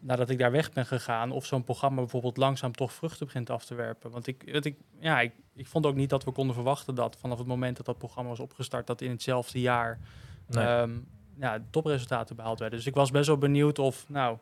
[0.00, 3.64] nadat ik daar weg ben gegaan, of zo'n programma bijvoorbeeld langzaam toch vruchten begint af
[3.64, 4.10] te werpen.
[4.10, 7.16] Want ik, wat ik, ja, ik, ik vond ook niet dat we konden verwachten dat
[7.20, 9.98] vanaf het moment dat dat programma was opgestart, dat in hetzelfde jaar
[10.46, 10.64] Nee.
[10.64, 10.90] ehm,
[11.38, 12.78] ja, topresultaten behaald werden.
[12.78, 14.36] Dus ik was best wel benieuwd of, nou,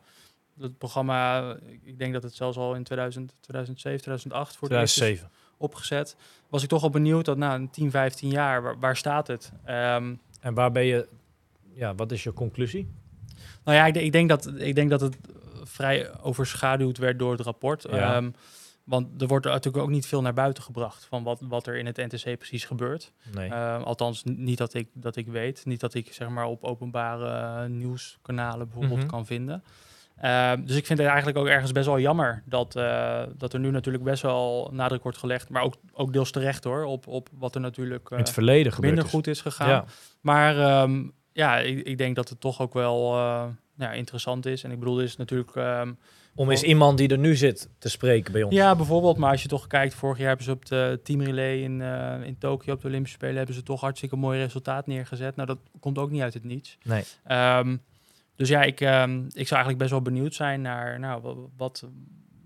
[0.61, 1.55] het programma,
[1.85, 5.39] ik- denk dat het zelfs al in 2000, 2007, 2008 voor het eerst is 2007.
[5.57, 6.17] opgezet,
[6.49, 9.53] was ik toch al benieuwd dat na een 10, 15 jaar, waar, waar staat het?
[9.65, 11.09] Ehm, En waar ben je...
[11.75, 12.89] Ja, wat is je conclusie?
[13.65, 15.17] Nou ja, ik, ik, denk dat, ik denk dat het
[15.69, 17.87] vrij overschaduwd werd door het rapport.
[17.91, 18.15] Ja.
[18.17, 18.31] Ehm,
[18.85, 21.87] want er wordt natuurlijk ook niet veel naar buiten gebracht van wat, wat er in
[21.87, 23.13] het NTC precies gebeurt.
[23.33, 23.49] Nee.
[23.51, 25.65] Ehm, althans, niet dat ik, dat ik weet.
[25.65, 27.29] Niet dat ik zeg maar op openbare
[27.63, 29.09] eh, nieuwskanalen bijvoorbeeld Mhm.
[29.09, 29.65] kan vinden.
[30.17, 33.61] Ehm, dus ik vind het eigenlijk ook ergens best wel jammer dat, eh, dat er
[33.61, 35.49] nu natuurlijk best wel nadruk wordt gelegd.
[35.49, 38.73] Maar ook, ook deels terecht hoor, op, op wat er natuurlijk In eh, het verleden
[38.73, 39.17] gebeurd minder is.
[39.17, 39.69] goed is gegaan.
[39.69, 39.85] Ja.
[40.21, 40.55] Maar
[41.33, 43.45] ja, ik, ik denk dat het toch ook wel eh,
[43.79, 44.65] ja, interessant is.
[44.65, 45.55] En ik bedoel, is natuurlijk...
[45.57, 45.93] ehm,
[46.35, 48.55] Om eens iemand die er nu zit te spreken bij ons.
[48.55, 49.17] ja, bijvoorbeeld.
[49.17, 52.15] Maar als je toch kijkt, vorig jaar hebben ze op de team relay in, eh
[52.25, 55.37] in Tokio op de Olympische Spelen hebben ze toch hartstikke mooi resultaat neergezet.
[55.37, 56.79] Nou, dat komt ook niet uit het niets.
[56.83, 57.05] Nee.
[57.25, 57.77] Ehm,
[58.37, 61.85] dus ja, ik, ehm, ik zou eigenlijk best wel benieuwd zijn naar, nou, wa- wat,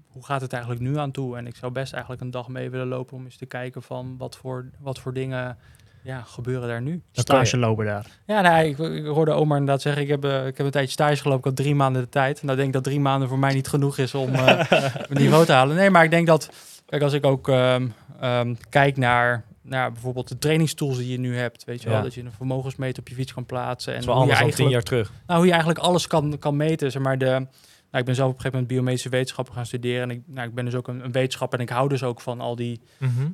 [0.06, 1.36] hoe gaat het eigenlijk nu aan toe?
[1.36, 4.14] En ik zou best eigenlijk een dag mee willen lopen om eens te kijken van
[4.18, 5.58] wat voor, wat voor dingen
[6.02, 6.90] ja, gebeuren daar nu.
[6.90, 8.06] Dan Stage lopen daar.
[8.26, 10.90] Ja, nee, ik, ik hoorde Omar inderdaad zeggen, ik heb, eh, ik heb een tijdje
[10.92, 12.42] stage gelopen, ik had drie maanden de tijd.
[12.42, 15.44] Nou, ik denk dat drie maanden voor mij niet genoeg is om eh mijn niveau
[15.44, 15.76] te halen.
[15.76, 16.50] Nee, maar ik denk dat,
[16.86, 17.88] kijk, als ik ook ehm,
[18.20, 21.94] ehm, kijk naar, naar bijvoorbeeld de trainingstools die je nu hebt, weet je Ja.
[21.94, 23.94] wel, dat je een vermogensmeter op je fiets kan plaatsen.
[23.94, 25.12] En wel anders dan tien jaar terug.
[25.26, 26.90] nou, hoe je eigenlijk alles kan, kan meten.
[26.90, 27.46] Zeg maar de, nou,
[27.90, 30.02] ik ben zelf op een gegeven moment biomedische wetenschappen gaan studeren.
[30.02, 32.20] En ik, nou, ik ben dus ook een, een wetenschapper en ik hou dus ook
[32.20, 32.80] van al die,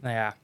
[0.01, 0.35] nou ja,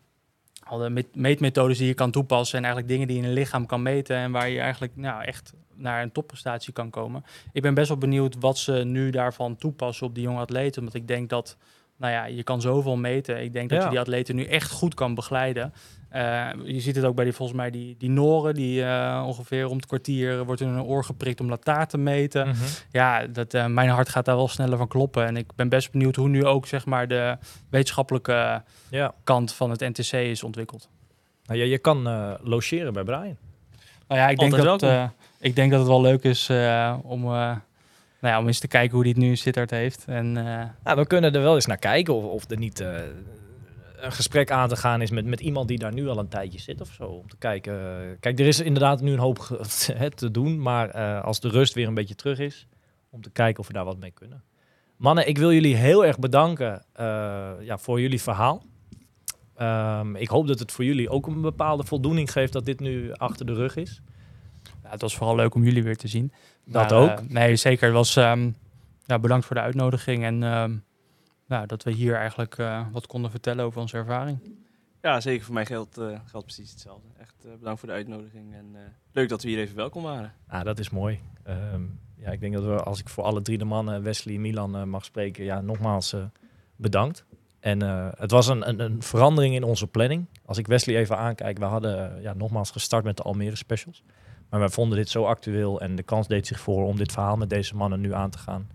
[0.65, 2.59] al de met- meetmethodes die je kan toepassen.
[2.59, 4.17] En eigenlijk dingen die je in een lichaam kan meten.
[4.17, 7.25] En waar je eigenlijk nou, echt naar een topprestatie kan komen.
[7.53, 10.79] Ik ben best wel benieuwd wat ze nu daarvan toepassen op die jonge atleten.
[10.81, 11.57] Omdat ik denk dat,
[11.97, 13.43] nou ja, je kan zoveel meten.
[13.43, 13.85] Ik denk dat Ja.
[13.85, 15.73] je die atleten nu echt goed kan begeleiden.
[16.09, 19.69] Eh, je ziet het ook bij die, volgens mij, die, die Noren, die eh, ongeveer
[19.69, 22.49] om het kwartier wordt in hun oor geprikt om lataar te meten.
[22.49, 22.57] Mhm.
[22.91, 25.27] Ja, dat, eh, mijn hart gaat daar wel sneller van kloppen.
[25.27, 27.37] En ik ben best benieuwd hoe nu ook zeg maar, de
[27.71, 29.15] wetenschappelijke Ja.
[29.25, 30.89] kant van het NTC is ontwikkeld.
[31.47, 32.03] Nou, ja, je kan
[32.43, 33.37] logeren bij Brian.
[34.09, 34.83] Nou ja, ik denk, dat,
[35.39, 36.51] ik denk dat het wel leuk is
[37.03, 37.25] om,
[38.25, 40.05] nou ja, om eens te kijken hoe die het nu in Sittard heeft.
[40.07, 42.97] En eh, Nou, we kunnen er wel eens naar kijken of, of er niet eh,
[43.97, 46.59] een gesprek aan te gaan is met, met iemand die daar nu al een tijdje
[46.59, 47.05] zit of zo.
[47.05, 47.75] Om te kijken.
[47.75, 49.39] eh, kijk, er is inderdaad nu een hoop
[50.15, 52.67] te doen, maar als de rust weer een beetje terug is,
[53.11, 54.43] om te kijken of we daar wat mee kunnen.
[54.97, 56.85] Mannen, ik wil jullie heel erg bedanken
[57.61, 58.65] ja, voor jullie verhaal.
[59.55, 63.13] Ehm, ik hoop dat het voor jullie ook een bepaalde voldoening geeft dat dit nu
[63.13, 64.03] achter de rug is.
[64.85, 66.33] Ja, het was vooral leuk om jullie weer te zien.
[66.65, 67.09] Dat Maar, ook.
[67.09, 67.85] eh, nee, zeker.
[67.87, 68.51] Het was, ehm,
[69.07, 70.25] ja, bedankt voor de uitnodiging.
[70.25, 70.77] En ehm,
[71.47, 74.39] nou, dat we hier eigenlijk eh, wat konden vertellen over onze ervaring.
[75.03, 75.45] Ja, zeker.
[75.45, 77.09] Voor mij geldt, eh, geldt precies hetzelfde.
[77.19, 78.55] Echt eh, bedankt voor de uitnodiging.
[78.55, 78.81] En eh,
[79.13, 80.33] leuk dat we hier even welkom waren.
[80.49, 81.21] Ah, dat is mooi.
[81.43, 81.83] Ehm,
[82.17, 84.77] ja, ik denk dat we, als ik voor alle drie de mannen, Wesley en Milan,
[84.77, 86.25] eh, mag spreken, ja, nogmaals eh,
[86.77, 87.25] bedankt.
[87.61, 90.27] En eh, het was een, een, een verandering in onze planning.
[90.45, 94.03] Als ik Wesley even aankijk, we hadden ja, nogmaals gestart met de Almere specials.
[94.55, 97.37] Maar wij vonden dit zo actueel en de kans deed zich voor om dit verhaal
[97.37, 98.69] met deze mannen nu aan te gaan.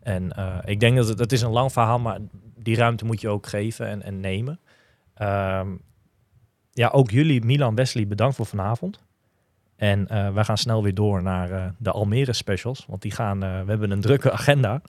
[0.00, 2.18] En eh, ik denk dat het, is een lang verhaal, maar
[2.56, 4.60] die ruimte moet je ook geven en, en nemen.
[5.14, 5.68] Ehm,
[6.72, 9.02] ja, ook jullie, Milan, Wesley, bedankt voor vanavond.
[9.76, 12.86] En eh wij gaan snel weer door naar eh, de Almere specials.
[12.88, 14.82] Want die gaan, we hebben een drukke agenda.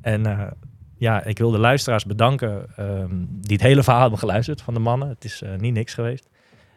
[0.00, 0.52] En
[0.96, 4.80] ja, ik wil de luisteraars bedanken ehm, die het hele verhaal hebben geluisterd van de
[4.80, 5.08] mannen.
[5.08, 6.28] Het is niet niks geweest.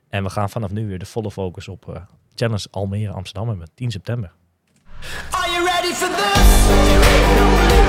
[0.10, 2.08] En we gaan vanaf nu weer de volle focus op
[2.42, 4.32] Challenge Almere Amsterdam hebben, 10 september.
[5.32, 7.81] Are you ready for this?